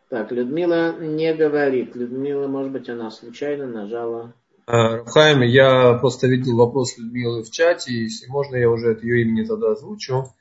Так, 0.07 0.31
Людмила 0.31 0.97
не 0.97 1.35
говорит. 1.35 1.93
Людмила, 1.93 2.47
может 2.47 2.71
быть, 2.71 2.87
она 2.87 3.11
случайно 3.11 3.67
нажала. 3.67 4.33
А, 4.65 5.03
Хайм, 5.03 5.41
я 5.41 5.95
просто 5.95 6.27
видел 6.27 6.55
вопрос 6.55 6.97
Людмилы 6.97 7.43
в 7.43 7.51
чате, 7.51 7.91
если 7.91 8.27
можно, 8.27 8.55
я 8.55 8.69
уже 8.69 8.93
от 8.93 9.03
ее 9.03 9.23
имени 9.23 9.45
тогда 9.45 9.71
озвучу. 9.71 10.33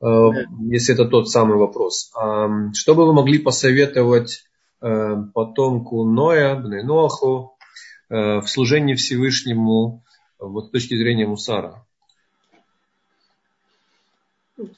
Э, 0.00 0.30
если 0.68 0.94
это 0.94 1.06
тот 1.06 1.28
самый 1.28 1.56
вопрос. 1.56 2.10
Что 2.74 2.94
бы 2.94 3.06
вы 3.06 3.12
могли 3.12 3.38
посоветовать 3.38 4.44
э, 4.80 5.16
потомку 5.34 6.04
Ноя, 6.04 6.56
Бнейноаху, 6.56 7.56
э, 8.08 8.40
в 8.40 8.48
служении 8.48 8.94
Всевышнему 8.94 10.04
вот 10.38 10.66
с 10.66 10.70
точки 10.70 10.96
зрения 10.96 11.26
Мусара? 11.26 11.84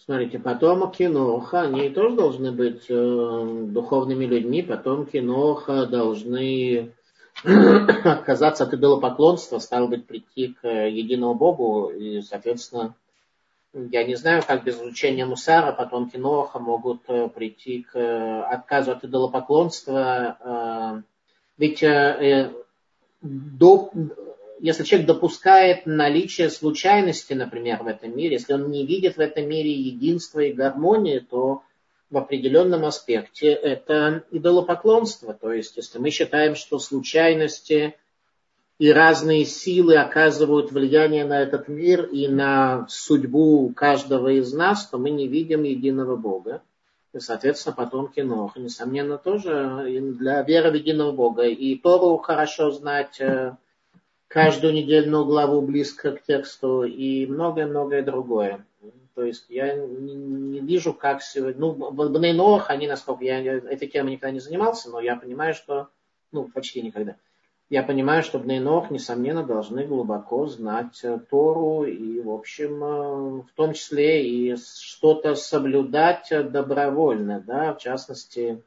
Смотрите, 0.05 0.39
потомки 0.39 1.05
Ноха, 1.05 1.63
они 1.63 1.89
тоже 1.89 2.15
должны 2.15 2.53
быть 2.53 2.85
э, 2.91 3.67
духовными 3.69 4.27
людьми, 4.27 4.63
потомки 4.63 5.17
Ноха 5.17 5.87
должны 5.87 6.93
отказаться 7.45 8.65
от 8.65 8.75
идолопоклонства, 8.75 9.59
стало 9.59 9.87
быть, 9.87 10.07
прийти 10.07 10.55
к 10.61 10.69
единому 10.69 11.35
Богу 11.35 11.89
и, 11.89 12.21
соответственно, 12.21 12.95
я 13.73 14.05
не 14.05 14.17
знаю, 14.17 14.43
как 14.47 14.65
без 14.65 14.77
изучения 14.77 15.25
Мусара 15.25 15.73
потомки 15.73 16.17
Ноха 16.17 16.59
могут 16.59 17.03
э, 17.09 17.29
прийти 17.29 17.83
к 17.83 17.97
э, 17.97 18.43
отказу 18.43 18.93
от 18.93 19.05
идолопоклонства. 19.05 20.37
Э, 20.41 21.03
ведь 21.57 21.85
до, 23.23 23.93
если 24.61 24.83
человек 24.83 25.07
допускает 25.07 25.85
наличие 25.85 26.49
случайности, 26.49 27.35
например, 27.35 27.83
в 27.83 27.87
этом 27.87 28.17
мире, 28.17 28.37
если 28.37 28.55
он 28.55 28.71
не 28.71 28.87
видит 28.87 29.17
в 29.17 29.21
этом 29.21 29.47
мире 29.47 29.71
единства 29.71 30.41
и 30.41 30.55
гармонии, 30.55 31.19
то 31.19 31.63
в 32.09 32.17
определенном 32.17 32.87
аспекте 32.87 33.53
это 33.53 34.25
идолопоклонство. 34.31 35.35
То 35.35 35.53
есть, 35.53 35.77
если 35.77 35.99
мы 35.99 36.09
считаем, 36.09 36.55
что 36.55 36.79
случайности 36.79 37.95
и 38.81 38.91
разные 38.95 39.45
силы 39.45 39.97
оказывают 39.97 40.73
влияние 40.73 41.27
на 41.27 41.43
этот 41.43 41.69
мир 41.69 42.07
и 42.07 42.29
на 42.29 42.87
судьбу 42.89 43.71
каждого 43.77 44.29
из 44.29 44.55
нас, 44.55 44.87
то 44.87 44.97
мы 44.97 45.11
не 45.11 45.29
видим 45.29 45.65
единого 45.65 46.17
Бога. 46.17 46.63
И, 47.13 47.19
соответственно, 47.19 47.77
потомки 47.77 48.21
Ноха, 48.21 48.59
несомненно, 48.59 49.19
тоже 49.19 49.85
для 50.19 50.41
веры 50.45 50.71
в 50.71 50.75
единого 50.77 51.13
Бога. 51.13 51.43
И 51.43 51.77
Тору 51.77 52.17
хорошо 52.17 52.71
знать 52.71 53.21
э, 53.21 53.55
каждую 54.29 54.73
недельную 54.73 55.27
главу 55.27 55.61
близко 55.61 56.13
к 56.13 56.23
тексту 56.23 56.85
и 56.85 57.27
многое-многое 57.27 58.03
другое. 58.03 58.65
То 59.15 59.25
есть 59.25 59.45
я 59.51 59.75
не, 59.75 60.61
вижу, 60.61 60.95
как 60.95 61.21
сегодня... 61.21 61.61
Ну, 61.61 61.73
в 61.73 62.13
Бнейнох, 62.13 62.71
они, 62.71 62.89
насколько 62.89 63.25
я 63.25 63.43
этой 63.43 63.89
темой 63.89 64.13
никогда 64.13 64.33
не 64.33 64.41
занимался, 64.41 64.89
но 64.89 65.01
я 65.01 65.17
понимаю, 65.17 65.53
что... 65.53 65.89
Ну, 66.33 66.45
почти 66.45 66.81
никогда. 66.81 67.17
Я 67.71 67.85
понимаю, 67.85 68.25
что 68.25 68.41
Бнейнох, 68.41 68.91
несомненно, 68.91 69.45
должны 69.45 69.87
глубоко 69.87 70.49
знать 70.49 70.99
э, 71.05 71.21
Тору 71.31 71.85
и, 71.85 72.21
в 72.21 72.29
общем, 72.29 72.83
э, 72.83 73.43
в 73.43 73.53
том 73.55 73.75
числе 73.75 74.29
и 74.29 74.57
что-то 74.57 75.37
соблюдать 75.37 76.33
добровольно, 76.51 77.41
да, 77.47 77.73
в 77.73 77.79
частности, 77.79 78.61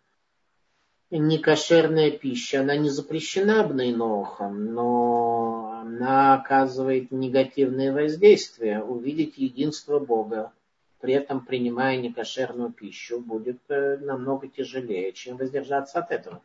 некошерная 1.12 2.12
пища, 2.12 2.62
она 2.62 2.78
не 2.78 2.90
запрещена 2.90 3.68
Бнейнохом, 3.68 4.74
но 4.74 5.82
она 5.82 6.36
оказывает 6.36 7.12
негативное 7.12 7.92
воздействие. 7.92 8.82
Увидеть 8.82 9.38
единство 9.38 10.00
Бога, 10.00 10.54
при 11.02 11.14
этом 11.14 11.46
принимая 11.46 11.98
некошерную 11.98 12.72
пищу, 12.72 13.20
будет 13.20 13.60
э, 13.68 13.98
намного 13.98 14.48
тяжелее, 14.48 15.12
чем 15.12 15.36
воздержаться 15.36 16.00
от 16.00 16.12
этого. 16.12 16.42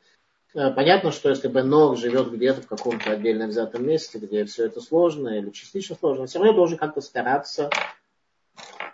Э, 0.55 0.71
понятно, 0.71 1.13
что 1.13 1.29
если 1.29 1.49
бы 1.49 1.63
Ног 1.63 1.97
живет 1.97 2.31
где-то 2.31 2.63
в 2.63 2.67
каком-то 2.67 3.13
отдельно 3.13 3.47
взятом 3.47 3.87
месте, 3.87 4.19
где 4.19 4.45
все 4.45 4.67
это 4.67 4.81
сложно 4.81 5.29
или 5.29 5.51
частично 5.51 5.97
сложно, 5.97 6.27
все 6.27 6.39
равно 6.39 6.55
должен 6.55 6.79
как-то 6.79 7.01
стараться 7.01 7.71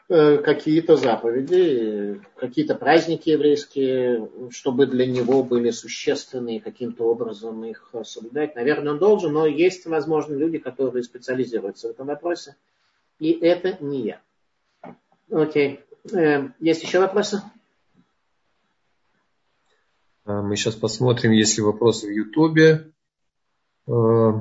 Э, 0.07 0.37
какие-то 0.37 0.97
заповеди, 0.97 2.21
какие-то 2.37 2.75
праздники 2.75 3.31
еврейские, 3.31 4.29
чтобы 4.51 4.87
для 4.87 5.07
него 5.07 5.43
были 5.43 5.71
существенные, 5.71 6.61
каким-то 6.61 7.05
образом 7.05 7.65
их 7.65 7.91
соблюдать. 8.05 8.55
Наверное, 8.55 8.93
он 8.93 8.99
должен, 8.99 9.33
но 9.33 9.47
есть, 9.47 9.87
возможно, 9.87 10.35
люди, 10.35 10.59
которые 10.59 11.05
специализируются 11.05 11.89
в 11.89 11.93
этом 11.93 12.09
вопросе. 12.09 12.55
И 13.19 13.33
это 13.33 13.83
не 13.83 14.03
я. 14.03 14.21
Окей. 15.31 15.81
Э, 16.13 16.49
есть 16.61 16.83
еще 16.83 17.01
вопросы? 17.01 17.41
А, 20.25 20.43
мы 20.43 20.57
сейчас 20.57 20.75
посмотрим, 20.75 21.33
есть 21.33 21.57
ли 21.57 21.63
вопросы 21.63 22.07
в 22.07 22.11
Ютубе. 22.11 22.93
Э, 23.87 24.33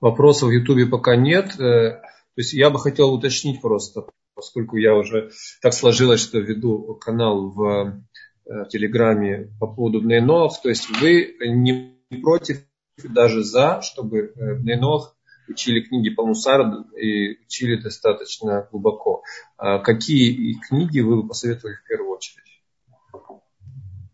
вопросов 0.00 0.48
в 0.48 0.52
Ютубе 0.52 0.86
пока 0.86 1.16
нет. 1.16 1.56
То 1.56 2.00
есть 2.36 2.52
я 2.54 2.70
бы 2.70 2.78
хотел 2.78 3.12
уточнить 3.12 3.60
просто 3.60 4.06
поскольку 4.42 4.76
я 4.76 4.96
уже 4.96 5.30
так 5.60 5.72
сложилось, 5.72 6.20
что 6.20 6.38
веду 6.38 6.98
канал 7.00 7.50
в 7.50 8.02
э, 8.44 8.64
Телеграме 8.70 9.52
по 9.60 9.66
поводу 9.66 10.00
Бнейнох, 10.00 10.60
то 10.60 10.68
есть 10.68 10.88
вы 11.00 11.36
не 11.46 11.96
против, 12.22 12.64
даже 13.02 13.44
за, 13.44 13.80
чтобы 13.82 14.32
э, 14.34 14.54
Бнейнох 14.56 15.16
учили 15.48 15.80
книги 15.80 16.10
по 16.10 16.26
Мусару 16.26 16.84
и 16.96 17.44
учили 17.44 17.76
достаточно 17.76 18.68
глубоко. 18.70 19.22
А 19.56 19.78
какие 19.78 20.54
книги 20.68 21.00
вы 21.00 21.22
бы 21.22 21.28
посоветовали 21.28 21.76
в 21.76 21.88
первую 21.88 22.10
очередь? 22.10 22.51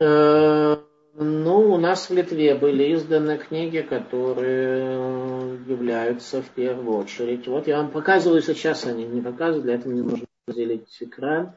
Э, 0.00 0.76
ну, 1.14 1.72
у 1.72 1.78
нас 1.78 2.08
в 2.08 2.14
Литве 2.14 2.54
были 2.54 2.94
изданы 2.94 3.38
книги, 3.38 3.80
которые 3.80 5.58
являются 5.66 6.42
в 6.42 6.48
первую 6.50 6.98
очередь. 6.98 7.48
Вот 7.48 7.66
я 7.66 7.78
вам 7.78 7.90
показываю 7.90 8.40
сейчас, 8.40 8.86
они 8.86 9.04
не 9.04 9.20
показывают, 9.20 9.64
для 9.64 9.74
этого 9.74 9.92
мне 9.92 10.02
нужно 10.02 10.26
разделить 10.46 10.96
экран. 11.00 11.54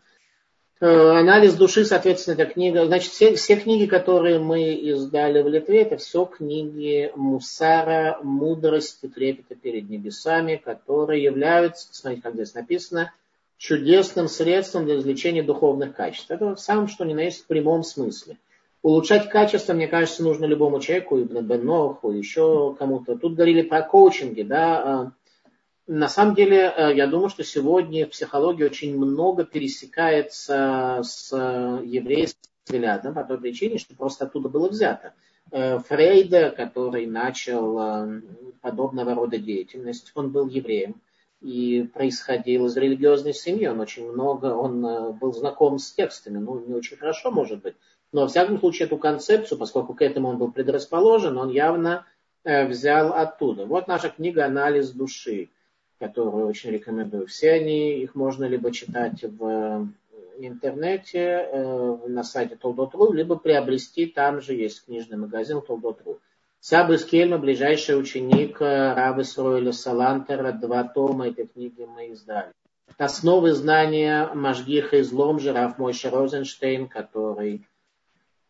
Э, 0.80 1.20
анализ 1.20 1.54
души, 1.54 1.86
соответственно, 1.86 2.34
это 2.42 2.52
книга. 2.52 2.88
Значит, 2.88 3.12
все, 3.12 3.36
все 3.36 3.56
книги, 3.56 3.86
которые 3.86 4.40
мы 4.40 4.74
издали 4.74 5.44
в 5.44 5.48
Литве, 5.48 5.84
это 5.84 5.98
все 5.98 6.26
книги 6.26 7.12
Мусара, 7.16 8.18
мудрости, 8.24 9.08
трепета 9.08 9.54
перед 9.54 9.88
небесами, 9.92 10.56
которые 10.56 11.24
являются, 11.24 11.88
смотрите, 11.92 12.24
как 12.24 12.34
здесь 12.34 12.56
написано, 12.56 13.14
чудесным 13.62 14.28
средством 14.28 14.86
для 14.86 14.98
извлечения 14.98 15.44
духовных 15.44 15.96
качеств. 15.96 16.32
Это 16.32 16.56
в 16.56 16.60
самом 16.60 16.88
что 16.88 17.06
ни 17.06 17.14
на 17.14 17.22
есть 17.22 17.44
в 17.44 17.46
прямом 17.46 17.84
смысле. 17.84 18.40
Улучшать 18.82 19.30
качество, 19.30 19.74
мне 19.74 19.88
кажется, 19.88 20.24
нужно 20.24 20.46
любому 20.46 20.80
человеку, 20.80 21.20
и 21.20 21.24
Беноху, 21.26 22.10
еще 22.10 22.76
кому-то. 22.80 23.16
Тут 23.20 23.36
говорили 23.36 23.62
про 23.62 23.84
коучинги, 23.84 24.42
да. 24.42 24.84
А, 24.84 25.12
на 25.86 26.10
самом 26.10 26.34
деле, 26.34 26.74
э, 26.76 26.96
я 26.96 27.06
думаю, 27.06 27.30
что 27.30 27.44
сегодня 27.44 28.08
в 28.08 28.10
психологии 28.10 28.64
очень 28.64 28.98
много 28.98 29.46
пересекается 29.46 31.02
с 31.04 31.32
еврейским 31.32 32.40
взглядом 32.66 33.14
по 33.14 33.24
той 33.24 33.38
причине, 33.38 33.78
что 33.78 33.96
просто 33.96 34.26
оттуда 34.26 34.50
было 34.50 34.70
взято. 34.70 35.14
Э, 35.52 35.78
Фрейда, 35.78 36.50
который 36.50 37.06
начал 37.06 37.78
э, 37.80 38.22
подобного 38.62 39.14
рода 39.14 39.38
деятельность, 39.38 40.12
он 40.16 40.32
был 40.32 40.48
евреем 40.48 40.96
и 41.42 41.90
происходил 41.94 42.68
из 42.68 42.78
религиозной 42.78 43.34
семьи. 43.34 43.68
Он 43.68 43.80
очень 43.80 44.10
много, 44.12 44.48
он 44.48 45.14
был 45.18 45.34
знаком 45.34 45.80
с 45.80 45.92
текстами, 45.92 46.38
ну, 46.38 46.60
не 46.66 46.74
очень 46.74 46.98
хорошо, 46.98 47.32
может 47.32 47.62
быть, 47.62 47.76
но, 48.12 48.22
во 48.22 48.28
всяком 48.28 48.60
случае, 48.60 48.88
эту 48.88 48.98
концепцию, 48.98 49.58
поскольку 49.58 49.94
к 49.94 50.02
этому 50.02 50.30
он 50.30 50.38
был 50.38 50.52
предрасположен, 50.52 51.38
он 51.38 51.50
явно 51.50 52.06
э, 52.44 52.68
взял 52.68 53.14
оттуда. 53.14 53.66
Вот 53.66 53.88
наша 53.88 54.10
книга 54.10 54.46
«Анализ 54.46 54.92
души», 54.92 55.50
которую 55.98 56.48
очень 56.48 56.72
рекомендую. 56.72 57.28
Все 57.28 57.52
они, 57.52 58.02
их 58.02 58.16
можно 58.16 58.46
либо 58.46 58.72
читать 58.72 59.24
в 59.24 59.46
э, 59.46 59.86
интернете, 60.40 61.20
э, 61.20 61.98
на 62.08 62.24
сайте 62.24 62.58
Толдот.ру, 62.58 63.14
либо 63.14 63.38
приобрести, 63.38 64.08
там 64.08 64.42
же 64.42 64.56
есть 64.56 64.86
книжный 64.86 65.18
магазин 65.18 65.62
Толдот.ру. 65.62 66.20
Сабы 66.62 66.98
Скельма, 66.98 67.38
ближайший 67.38 68.00
ученик 68.00 68.62
Рабы 68.62 69.26
Сроиля 69.26 69.74
Салантера, 69.74 70.54
два 70.54 70.86
тома 70.86 71.28
этой 71.28 71.48
книги 71.48 71.84
мы 71.84 72.12
издали. 72.12 72.54
Основы 72.98 73.52
знания 73.52 74.30
Машгиха 74.34 74.98
из 74.98 75.12
Ломжа, 75.12 75.52
Раф 75.52 75.78
Мойша 75.78 76.10
Розенштейн, 76.10 76.88
который 76.88 77.66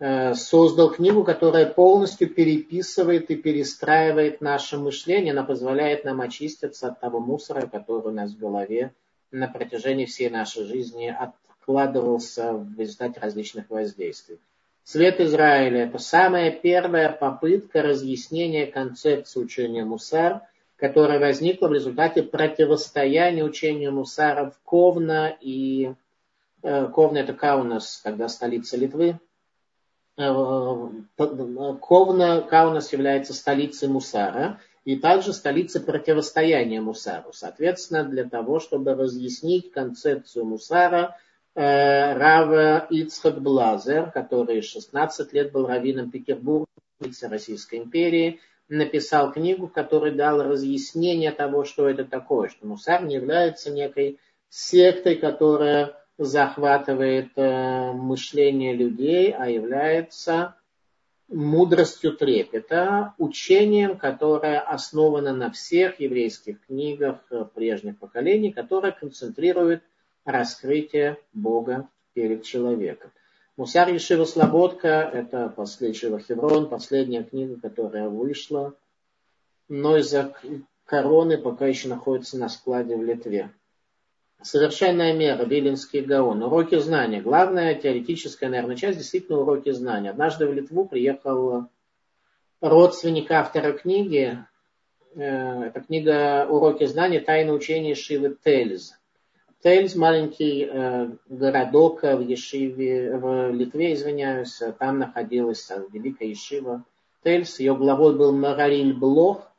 Э, 0.03 0.33
создал 0.33 0.89
книгу, 0.89 1.23
которая 1.23 1.67
полностью 1.67 2.27
переписывает 2.27 3.29
и 3.29 3.35
перестраивает 3.35 4.41
наше 4.41 4.79
мышление. 4.79 5.31
Она 5.31 5.43
позволяет 5.43 6.05
нам 6.05 6.21
очиститься 6.21 6.87
от 6.87 6.99
того 6.99 7.19
мусора, 7.19 7.67
который 7.67 8.07
у 8.07 8.11
нас 8.11 8.31
в 8.31 8.39
голове 8.39 8.95
на 9.29 9.47
протяжении 9.47 10.05
всей 10.05 10.31
нашей 10.31 10.63
жизни 10.63 11.05
откладывался 11.05 12.53
в 12.53 12.79
результате 12.79 13.19
различных 13.19 13.69
воздействий. 13.69 14.39
Свет 14.83 15.19
Израиля– 15.19 15.83
это 15.85 15.97
самая 15.99 16.51
первая 16.51 17.11
попытка 17.11 17.81
разъяснения 17.81 18.65
концепции 18.67 19.39
учения 19.39 19.85
Мусар, 19.85 20.41
которая 20.75 21.19
возникла 21.19 21.67
в 21.67 21.73
результате 21.73 22.23
противостояния 22.23 23.43
учению 23.43 23.93
Мусара 23.93 24.49
в 24.49 24.59
Ковна 24.63 25.35
и 25.39 25.93
э, 26.63 26.87
Ковна– 26.87 27.17
это 27.19 27.33
Каунас, 27.33 28.01
когда 28.03 28.27
столица 28.27 28.77
Литвы, 28.77 29.19
Э, 30.17 30.89
Ковна, 31.17 32.41
Каунас 32.41 32.91
является 32.91 33.33
столицей 33.33 33.87
Мусара 33.87 34.59
и 34.83 34.97
также 34.97 35.33
столицей 35.33 35.81
противостояния 35.81 36.81
Мусару. 36.81 37.31
Соответственно, 37.33 38.03
для 38.03 38.25
того, 38.25 38.59
чтобы 38.59 38.93
разъяснить 38.93 39.71
концепцию 39.71 40.45
Мусара, 40.45 41.01
э, 41.03 41.30
Рава 41.53 42.87
Ицхак 42.89 43.41
Блазер, 43.41 44.11
который 44.11 44.61
16 44.61 45.33
лет 45.33 45.51
был 45.51 45.67
раввином 45.67 46.09
Петербурга, 46.09 46.67
Российской 47.23 47.79
империи, 47.79 48.39
написал 48.69 49.31
книгу, 49.33 49.67
в 49.67 49.73
которой 49.73 50.11
дал 50.11 50.41
разъяснение 50.41 51.31
того, 51.31 51.65
что 51.65 51.89
это 51.89 52.05
такое, 52.05 52.49
что 52.49 52.65
Мусар 52.65 53.03
не 53.03 53.15
является 53.15 53.69
некой 53.69 54.19
сектой, 54.49 55.15
которая 55.15 55.97
захватывает 56.17 57.31
э, 57.35 57.91
мышление 57.93 58.73
людей, 58.73 59.33
а 59.37 59.49
является 59.49 60.55
мудростью 61.27 62.13
трепета, 62.15 63.13
учением, 63.17 63.97
которое 63.97 64.59
основано 64.59 65.33
на 65.33 65.51
всех 65.51 65.99
еврейских 65.99 66.65
книгах 66.65 67.17
э, 67.31 67.45
прежних 67.53 67.97
поколений, 67.97 68.51
которое 68.51 68.91
концентрирует 68.91 69.83
раскрытие 70.25 71.17
Бога 71.33 71.87
перед 72.13 72.43
человеком. 72.43 73.11
Мусар 73.57 73.89
Ешива 73.89 74.25
Слободка– 74.25 75.09
это 75.13 75.49
последняя 75.49 76.17
Хеврон, 76.19 76.69
последняя 76.69 77.23
книга, 77.23 77.59
которая 77.59 78.09
вышла, 78.09 78.73
но 79.67 79.97
из-за 79.97 80.33
короны 80.85 81.37
пока 81.37 81.67
еще 81.67 81.87
находится 81.87 82.37
на 82.37 82.49
складе 82.49 82.95
в 82.95 83.03
Литве. 83.03 83.51
Совершенная 84.41 85.13
мера, 85.13 85.43
Виленский 85.45 86.01
Гаон. 86.01 86.41
Уроки 86.41 86.79
знания. 86.79 87.21
Главная 87.21 87.75
теоретическая, 87.75 88.49
наверное, 88.49 88.75
часть 88.75 88.97
действительно 88.97 89.39
уроки 89.39 89.71
знания. 89.71 90.09
Однажды 90.09 90.47
в 90.47 90.53
Литву 90.53 90.85
приехал 90.85 91.67
родственник 92.59 93.29
автора 93.29 93.73
книги. 93.73 94.43
Э, 95.13 95.65
это 95.65 95.81
книга 95.81 96.47
«Уроки 96.49 96.85
знания. 96.85 97.19
Тайны 97.19 97.53
учения 97.53 97.93
Шивы 97.93 98.35
Тельз». 98.43 98.95
Тельз– 99.63 99.95
маленький 99.95 100.67
э, 100.71 101.09
городок 101.29 102.01
в 102.01 102.19
Ешиве, 102.21 103.15
в 103.17 103.51
Литве, 103.51 103.93
извиняюсь. 103.93 104.59
Там 104.79 104.97
находилась 104.97 105.69
великая 105.91 106.29
Ешива 106.29 106.83
Тельз. 107.23 107.59
Ее 107.59 107.75
главой 107.75 108.17
был 108.17 108.31
Марариль 108.31 108.93
Блох. 108.93 109.51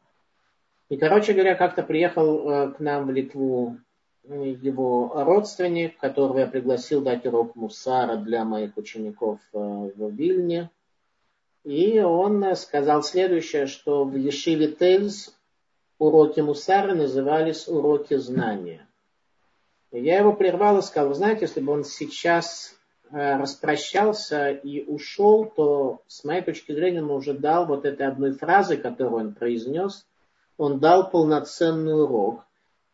И, 0.89 0.97
короче 0.97 1.35
говоря, 1.35 1.55
как-то 1.55 1.85
приехал 1.85 2.51
э, 2.51 2.73
к 2.73 2.81
нам 2.81 3.07
в 3.07 3.11
Литву 3.13 3.79
его 4.25 5.13
родственник, 5.15 5.99
которого 5.99 6.41
я 6.41 6.47
пригласил 6.47 7.03
дать 7.03 7.25
урок 7.27 7.55
Мусара 7.55 8.17
для 8.17 8.45
моих 8.45 8.77
учеников 8.77 9.39
э, 9.53 9.59
в 9.59 10.11
Вильне. 10.11 10.71
И 11.65 12.01
он 12.01 12.57
сказал 12.57 13.05
следующее, 13.05 13.67
что 13.67 14.05
в 14.05 14.17
Ешиве 14.17 14.69
Тельс 14.69 15.37
уроки 15.99 16.41
Мусара 16.41 16.95
назывались 16.95 17.69
уроки 17.69 18.17
знания. 18.17 18.89
Я 19.93 20.19
его 20.19 20.33
прервал 20.33 20.79
и 20.79 20.83
сказал, 20.83 21.11
вы 21.11 21.15
знаете, 21.15 21.43
если 21.43 21.61
бы 21.61 21.73
он 21.73 21.85
сейчас 21.85 22.75
э, 23.11 23.37
распрощался 23.37 24.51
и 24.51 24.83
ушел, 24.85 25.45
то 25.45 26.01
с 26.07 26.25
моей 26.25 26.41
точки 26.41 26.73
зрения 26.73 27.03
он 27.03 27.11
уже 27.11 27.35
дал 27.35 27.67
вот 27.67 27.85
этой 27.85 28.07
одной 28.07 28.33
фразы, 28.33 28.79
которую 28.79 29.21
он 29.21 29.35
произнес, 29.35 30.07
он 30.57 30.81
дал 30.81 31.11
полноценный 31.11 32.03
урок, 32.03 32.45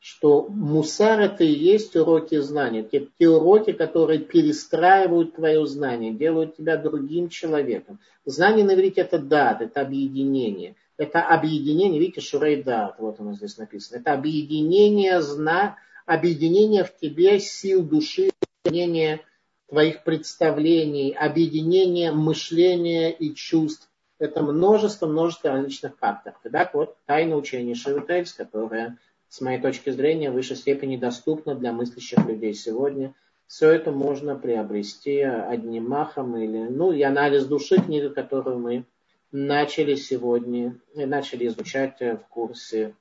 что 0.00 0.48
мусар 0.48 1.20
это 1.20 1.44
и 1.44 1.52
есть 1.52 1.94
уроки 1.94 2.38
знания. 2.40 2.82
Те, 2.82 3.06
те 3.16 3.28
уроки, 3.28 3.72
которые 3.72 4.18
перестраивают 4.18 5.36
твое 5.36 5.64
знание, 5.66 6.12
делают 6.12 6.56
тебя 6.56 6.76
другим 6.76 7.28
человеком. 7.28 8.00
Знание 8.24 8.64
на 8.64 8.74
иврите 8.74 9.02
это 9.02 9.20
дат, 9.20 9.62
это 9.62 9.80
объединение. 9.80 10.74
Это 10.96 11.22
объединение, 11.22 12.00
видите, 12.00 12.20
шурей 12.20 12.62
дат, 12.64 12.96
вот 12.98 13.20
оно 13.20 13.34
здесь 13.34 13.56
написано. 13.56 13.98
Это 13.98 14.12
объединение, 14.12 15.22
зна, 15.22 15.76
объединение 16.08 16.84
в 16.84 16.96
тебе 16.96 17.38
сил 17.38 17.82
души, 17.82 18.30
объединение 18.64 19.20
твоих 19.68 20.04
представлений, 20.04 21.12
объединение 21.12 22.12
мышления 22.12 23.10
и 23.10 23.34
чувств. 23.34 23.90
Это 24.18 24.42
множество, 24.42 25.06
множество 25.06 25.50
различных 25.50 25.98
факторов. 25.98 26.38
Так 26.50 26.72
вот, 26.72 26.96
тайна 27.04 27.36
учения 27.36 27.74
Шевительс, 27.74 28.32
которая 28.32 28.96
с 29.28 29.42
моей 29.42 29.60
точки 29.60 29.90
зрения, 29.90 30.30
в 30.30 30.34
высшей 30.34 30.56
степени 30.56 30.96
доступно 30.96 31.54
для 31.54 31.72
мыслящих 31.72 32.24
людей 32.24 32.54
сегодня. 32.54 33.14
Все 33.46 33.70
это 33.70 33.92
можно 33.92 34.34
приобрести 34.34 35.20
одним 35.20 35.90
махом 35.90 36.38
или, 36.38 36.68
ну, 36.70 36.90
и 36.90 37.02
анализ 37.02 37.44
души, 37.44 37.76
книга, 37.76 38.08
которую 38.08 38.58
мы 38.58 38.84
начали 39.30 39.94
сегодня, 39.94 40.78
начали 40.94 41.46
изучать 41.48 42.00
в 42.00 42.22
курсе, 42.30 42.94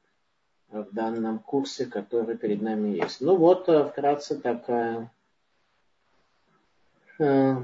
в 0.72 0.94
данном 0.94 1.40
курсе, 1.40 1.86
который 1.86 2.38
перед 2.38 2.62
нами 2.62 2.90
есть. 2.90 3.22
Ну 3.22 3.36
вот, 3.36 3.68
вкратце 3.68 4.36
такая 4.40 5.12
э, 7.20 7.56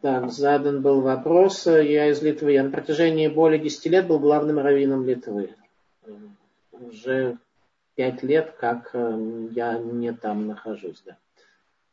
так, 0.00 0.30
задан 0.30 0.82
был 0.82 1.00
вопрос. 1.00 1.66
Я 1.66 2.08
из 2.08 2.22
Литвы. 2.22 2.52
Я 2.52 2.64
на 2.64 2.70
протяжении 2.70 3.28
более 3.28 3.58
10 3.58 3.86
лет 3.86 4.06
был 4.06 4.18
главным 4.18 4.58
раввином 4.58 5.04
Литвы. 5.04 5.54
Уже 6.72 7.38
пять 7.94 8.22
лет, 8.22 8.54
как 8.58 8.90
э, 8.94 9.48
я 9.52 9.78
не 9.78 10.12
там 10.12 10.46
нахожусь, 10.46 11.02
да. 11.04 11.16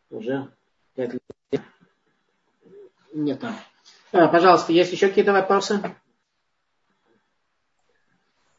Уже 0.09 0.47
пять 0.95 1.13
лет 1.13 1.61
не 3.13 3.35
там. 3.35 3.55
А, 4.11 4.27
пожалуйста, 4.27 4.71
есть 4.71 4.91
еще 4.91 5.07
какие-то 5.07 5.33
вопросы? 5.33 5.81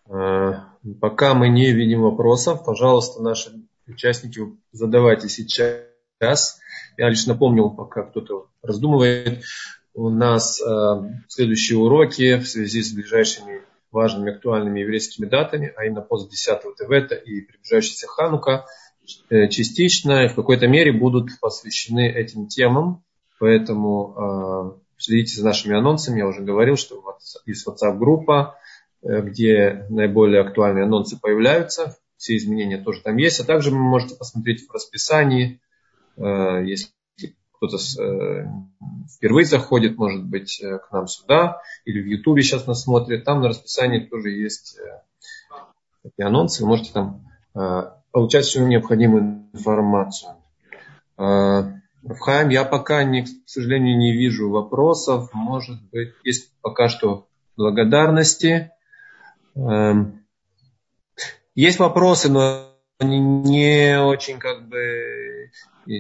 А, 0.09 0.71
пока 0.95 1.35
мы 1.35 1.49
не 1.49 1.73
видим 1.73 2.03
вопросов, 2.03 2.65
пожалуйста, 2.65 3.23
наши 3.23 3.51
участники 3.87 4.41
задавайте 4.73 5.29
сейчас. 5.29 6.61
Я 6.97 7.09
лишь 7.09 7.27
напомнил, 7.27 7.71
пока 7.71 8.03
кто-то 8.03 8.49
раздумывает, 8.63 9.43
у 9.95 10.11
нас 10.11 10.61
э, 10.61 10.65
следующие 11.29 11.79
уроки 11.79 12.39
в 12.39 12.47
связи 12.47 12.83
с 12.83 12.93
ближайшими 12.93 13.63
важными 13.91 14.33
актуальными 14.33 14.81
еврейскими 14.81 15.27
датами, 15.27 15.73
а 15.77 15.85
именно 15.85 16.03
пост 16.03 16.31
10 16.31 16.61
Тевета 16.79 17.17
и 17.17 17.41
приближающаяся 17.41 18.07
Ханука, 18.07 18.67
э, 19.31 19.49
частично 19.49 20.25
и 20.25 20.29
в 20.29 20.35
какой-то 20.35 20.69
мере 20.69 20.93
будут 20.93 21.31
посвящены 21.41 22.09
этим 22.09 22.47
темам. 22.47 23.03
Поэтому 23.41 24.77
э, 24.77 24.81
следите 24.99 25.37
за 25.37 25.47
нашими 25.47 25.77
анонсами. 25.77 26.19
Я 26.19 26.27
уже 26.27 26.43
говорил, 26.43 26.77
что 26.77 27.03
есть 27.47 27.67
WhatsApp-группа, 27.67 28.55
где 29.03 29.87
наиболее 29.89 30.43
актуальные 30.43 30.85
анонсы 30.85 31.19
появляются. 31.19 31.97
Все 32.17 32.37
изменения 32.37 32.79
тоже 32.79 33.01
там 33.03 33.17
есть. 33.17 33.41
А 33.41 33.45
также 33.45 33.71
вы 33.71 33.79
можете 33.79 34.17
посмотреть 34.17 34.69
в 34.69 34.73
расписании, 34.73 35.61
если 36.17 36.91
кто-то 37.61 37.77
э, 37.77 38.47
впервые 39.15 39.45
заходит, 39.45 39.99
может 39.99 40.25
быть, 40.25 40.61
э, 40.63 40.79
к 40.79 40.91
нам 40.93 41.07
сюда, 41.07 41.61
или 41.85 42.01
в 42.01 42.07
Ютубе 42.07 42.43
сейчас 42.43 42.67
нас 42.67 42.85
смотрит, 42.85 43.25
там 43.25 43.43
на 43.43 43.49
расписании 43.49 44.01
тоже 44.01 44.31
есть 44.31 44.79
э, 44.79 45.03
такие 46.03 46.27
анонсы, 46.27 46.63
вы 46.63 46.69
можете 46.69 46.93
там 46.93 47.27
получать 48.13 48.45
всю 48.45 48.65
необходимую 48.65 49.49
информацию. 49.53 50.37
Рафхайм, 51.17 52.49
я 52.49 52.65
пока, 52.65 53.03
не, 53.03 53.25
к 53.25 53.29
сожалению, 53.45 53.99
не 53.99 54.13
вижу 54.13 54.51
вопросов. 54.51 55.31
Может 55.33 55.83
быть, 55.91 56.15
есть 56.23 56.53
пока 56.63 56.89
что 56.89 57.27
благодарности. 57.57 58.71
Эм, 59.57 60.25
есть 61.55 61.79
вопросы, 61.79 62.31
но 62.31 62.71
они 62.99 63.19
не 63.19 64.01
очень 64.01 64.39
как 64.39 64.69
бы 64.69 65.51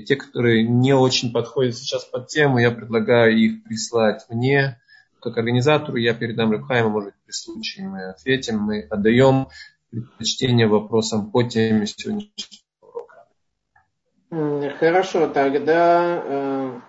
те, 0.06 0.16
которые 0.16 0.66
не 0.66 0.92
очень 0.92 1.32
подходят 1.32 1.74
сейчас 1.74 2.04
под 2.04 2.28
тему, 2.28 2.58
я 2.58 2.70
предлагаю 2.70 3.36
их 3.36 3.64
прислать 3.64 4.24
мне, 4.28 4.80
как 5.20 5.36
организатору. 5.36 5.96
Я 5.96 6.14
передам 6.14 6.50
Рыбхайму, 6.50 6.90
может 6.90 7.14
при 7.24 7.32
случае 7.32 7.88
мы 7.88 8.10
ответим. 8.10 8.58
Мы 8.58 8.82
отдаем 8.82 9.48
предпочтение 9.90 10.66
вопросам 10.66 11.30
по 11.30 11.42
теме 11.42 11.86
сегодняшнего 11.86 12.60
урока. 12.80 14.76
Хорошо, 14.78 15.28
тогда... 15.28 16.22
Э... 16.24 16.80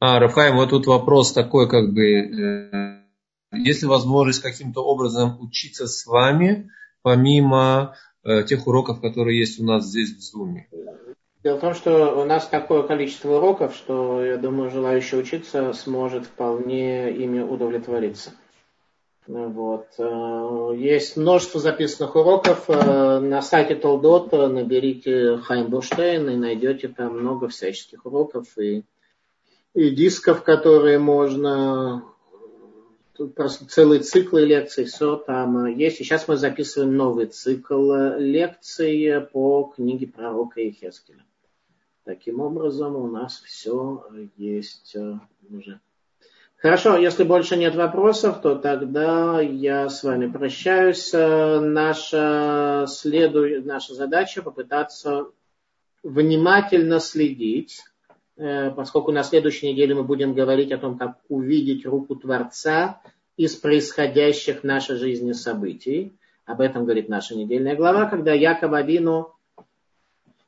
А, 0.00 0.18
Рафаим, 0.18 0.56
вот 0.56 0.70
тут 0.70 0.86
вопрос 0.86 1.32
такой, 1.32 1.68
как 1.68 1.92
бы, 1.92 2.02
э, 2.02 2.89
есть 3.52 3.82
ли 3.82 3.88
возможность 3.88 4.42
каким-то 4.42 4.84
образом 4.84 5.40
учиться 5.40 5.86
с 5.86 6.06
вами, 6.06 6.70
помимо 7.02 7.94
Э, 8.22 8.42
тех 8.42 8.66
уроков, 8.66 9.00
которые 9.00 9.38
есть 9.38 9.58
у 9.60 9.64
нас 9.64 9.86
здесь 9.86 10.14
в 10.14 10.18
Zoom. 10.20 10.58
Дело 11.42 11.56
в 11.56 11.60
том, 11.60 11.74
что 11.74 12.20
у 12.20 12.24
нас 12.24 12.46
такое 12.46 12.82
количество 12.82 13.36
уроков, 13.36 13.74
что, 13.74 14.22
я 14.22 14.36
думаю, 14.36 14.70
желающий 14.70 15.16
учиться 15.16 15.72
сможет 15.72 16.26
вполне 16.26 17.10
ими 17.10 17.40
удовлетвориться. 17.40 18.32
Вот. 19.26 19.86
Э, 19.96 20.72
есть 20.76 21.16
множество 21.16 21.60
записанных 21.60 22.14
уроков. 22.14 22.64
Э, 22.68 23.20
на 23.20 23.40
сайте 23.40 23.74
Толдот 23.74 24.32
наберите 24.32 25.38
Хайм 25.38 25.68
Бурштейн 25.68 26.28
и 26.28 26.36
найдете 26.36 26.88
там 26.88 27.18
много 27.18 27.48
всяческих 27.48 28.04
уроков 28.04 28.58
и, 28.58 28.82
и 29.72 29.90
дисков, 29.90 30.42
которые 30.42 30.98
можно 30.98 32.04
просто 33.28 33.66
целые 33.66 34.00
циклы 34.00 34.44
лекций, 34.44 34.84
все 34.84 35.16
там 35.16 35.66
есть. 35.66 36.00
И 36.00 36.04
сейчас 36.04 36.28
мы 36.28 36.36
записываем 36.36 36.96
новый 36.96 37.26
цикл 37.26 37.92
лекций 38.16 39.20
по 39.32 39.72
книге 39.74 40.06
пророка 40.06 40.60
Ехескеля. 40.60 41.24
Таким 42.04 42.40
образом, 42.40 42.96
у 42.96 43.06
нас 43.08 43.40
все 43.40 44.04
есть 44.36 44.96
э, 44.96 45.18
уже. 45.50 45.80
Хорошо, 46.56 46.96
если 46.96 47.24
больше 47.24 47.56
нет 47.56 47.74
вопросов, 47.74 48.42
то 48.42 48.54
тогда 48.54 49.40
я 49.40 49.88
с 49.88 50.02
вами 50.02 50.30
прощаюсь. 50.30 51.10
Наша, 51.12 52.86
следу... 52.88 53.62
Наша 53.64 53.94
задача 53.94 54.42
попытаться 54.42 55.28
внимательно 56.02 57.00
следить, 57.00 57.80
э, 57.80 57.89
поскольку 58.76 59.12
на 59.12 59.22
следующей 59.22 59.72
неделе 59.72 59.94
мы 59.94 60.04
будем 60.04 60.34
говорить 60.34 60.72
о 60.72 60.78
том, 60.78 60.96
как 60.96 61.18
увидеть 61.28 61.84
руку 61.84 62.16
Творца 62.16 63.00
из 63.36 63.54
происходящих 63.56 64.60
в 64.60 64.64
нашей 64.64 64.96
жизни 64.96 65.32
событий. 65.32 66.14
Об 66.46 66.60
этом 66.60 66.84
говорит 66.84 67.08
наша 67.08 67.36
недельная 67.36 67.76
глава, 67.76 68.06
когда 68.06 68.32
Яков 68.32 68.72
Авину 68.72 69.34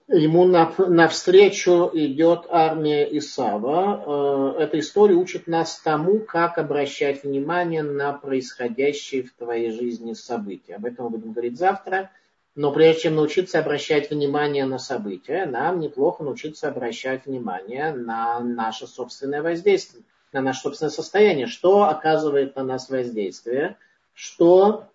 ему 0.09 0.45
навстречу 0.45 1.91
идет 1.93 2.47
армия 2.51 3.05
Исава. 3.19 4.55
Э, 4.59 4.63
эта 4.65 4.79
история 4.79 5.15
учит 5.15 5.47
нас 5.47 5.81
тому, 5.81 6.19
как 6.21 6.59
обращать 6.59 7.25
внимание 7.25 7.83
на 7.83 8.13
происходящие 8.13 9.23
в 9.23 9.33
твоей 9.33 9.71
жизни 9.71 10.13
события. 10.13 10.75
Об 10.75 10.85
этом 10.85 11.07
мы 11.07 11.11
будем 11.13 11.33
говорить 11.33 11.59
завтра. 11.59 12.11
Но 12.55 12.73
прежде 12.73 13.03
чем 13.03 13.15
научиться 13.15 13.59
обращать 13.59 14.11
внимание 14.11 14.67
на 14.67 14.79
события, 14.79 15.47
нам 15.47 15.81
неплохо 15.81 16.23
научиться 16.23 16.69
обращать 16.69 17.27
внимание 17.27 17.93
на 17.93 18.41
наше 18.41 18.87
собственное 18.87 19.43
воздействие 19.43 20.05
на 20.33 20.41
наше 20.41 20.63
собственное 20.63 20.91
состояние, 20.91 21.47
что 21.47 21.85
оказывает 21.85 22.57
на 22.57 22.65
нас 22.65 22.89
воздействие, 22.89 23.77
что 24.15 24.87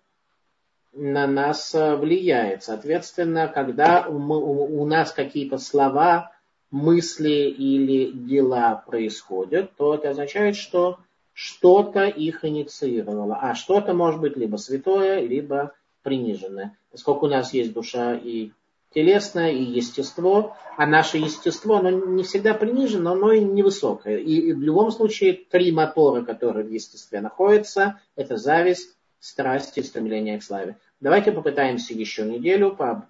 на 0.92 1.26
нас 1.26 1.74
э, 1.74 1.94
влияет. 1.96 2.64
Соответственно, 2.64 3.46
когда 3.48 4.06
у 4.08 4.84
нас 4.86 5.12
какие-то 5.12 5.58
слова, 5.58 6.32
мысли 6.70 7.48
или 7.48 8.10
дела 8.10 8.82
происходят, 8.86 9.74
то 9.76 9.94
это 9.94 10.10
означает, 10.10 10.56
что 10.56 10.98
что-то 11.32 12.06
их 12.06 12.44
инициировало. 12.44 13.38
А 13.40 13.54
что-то 13.54 13.94
может 13.94 14.20
быть 14.20 14.36
либо 14.36 14.56
святое, 14.56 15.20
либо 15.20 15.72
принижены. 16.02 16.76
Поскольку 16.90 17.26
у 17.26 17.28
нас 17.28 17.52
есть 17.52 17.72
душа 17.72 18.14
и 18.14 18.52
телесное, 18.94 19.52
и 19.52 19.62
естество, 19.62 20.56
а 20.76 20.86
наше 20.86 21.18
естество, 21.18 21.76
оно 21.76 21.90
не 21.90 22.22
всегда 22.22 22.54
принижено, 22.54 23.14
но 23.14 23.32
и 23.32 23.40
невысокое. 23.40 24.18
И 24.18 24.52
в 24.52 24.60
любом 24.60 24.90
случае 24.90 25.34
три 25.34 25.72
мотора, 25.72 26.22
которые 26.22 26.64
в 26.64 26.72
естестве 26.72 27.20
находятся, 27.20 28.00
это 28.16 28.36
зависть, 28.36 28.96
страсть 29.20 29.76
и 29.78 29.82
стремление 29.82 30.38
к 30.38 30.42
славе. 30.42 30.78
Давайте 31.00 31.32
попытаемся 31.32 31.94
еще 31.94 32.24
неделю 32.24 32.74
по, 32.74 33.06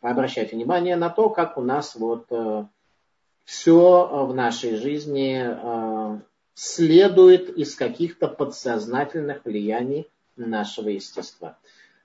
пообращать 0.00 0.52
внимание 0.52 0.96
на 0.96 1.10
то, 1.10 1.30
как 1.30 1.58
у 1.58 1.62
нас 1.62 1.94
вот 1.96 2.26
э, 2.30 2.64
все 3.44 4.26
в 4.26 4.34
нашей 4.34 4.76
жизни 4.76 5.42
э, 5.42 6.20
следует 6.54 7.50
из 7.56 7.74
каких-то 7.74 8.28
подсознательных 8.28 9.44
влияний 9.44 10.08
нашего 10.36 10.88
естества. 10.88 11.56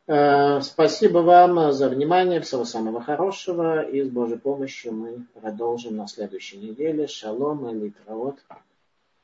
Э, 0.05 0.61
спасибо 0.61 1.19
вам 1.19 1.71
за 1.71 1.89
внимание. 1.89 2.41
Всего 2.41 2.65
самого 2.65 3.01
хорошего. 3.01 3.81
И 3.81 4.01
с 4.01 4.09
Божьей 4.09 4.37
помощью 4.37 4.93
мы 4.93 5.25
продолжим 5.39 5.95
на 5.95 6.07
следующей 6.07 6.57
неделе. 6.57 7.07
Шалом 7.07 7.69
и 7.69 7.73
литраот. 7.73 8.39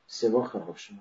Всего 0.06 0.42
хорошего. 0.42 0.98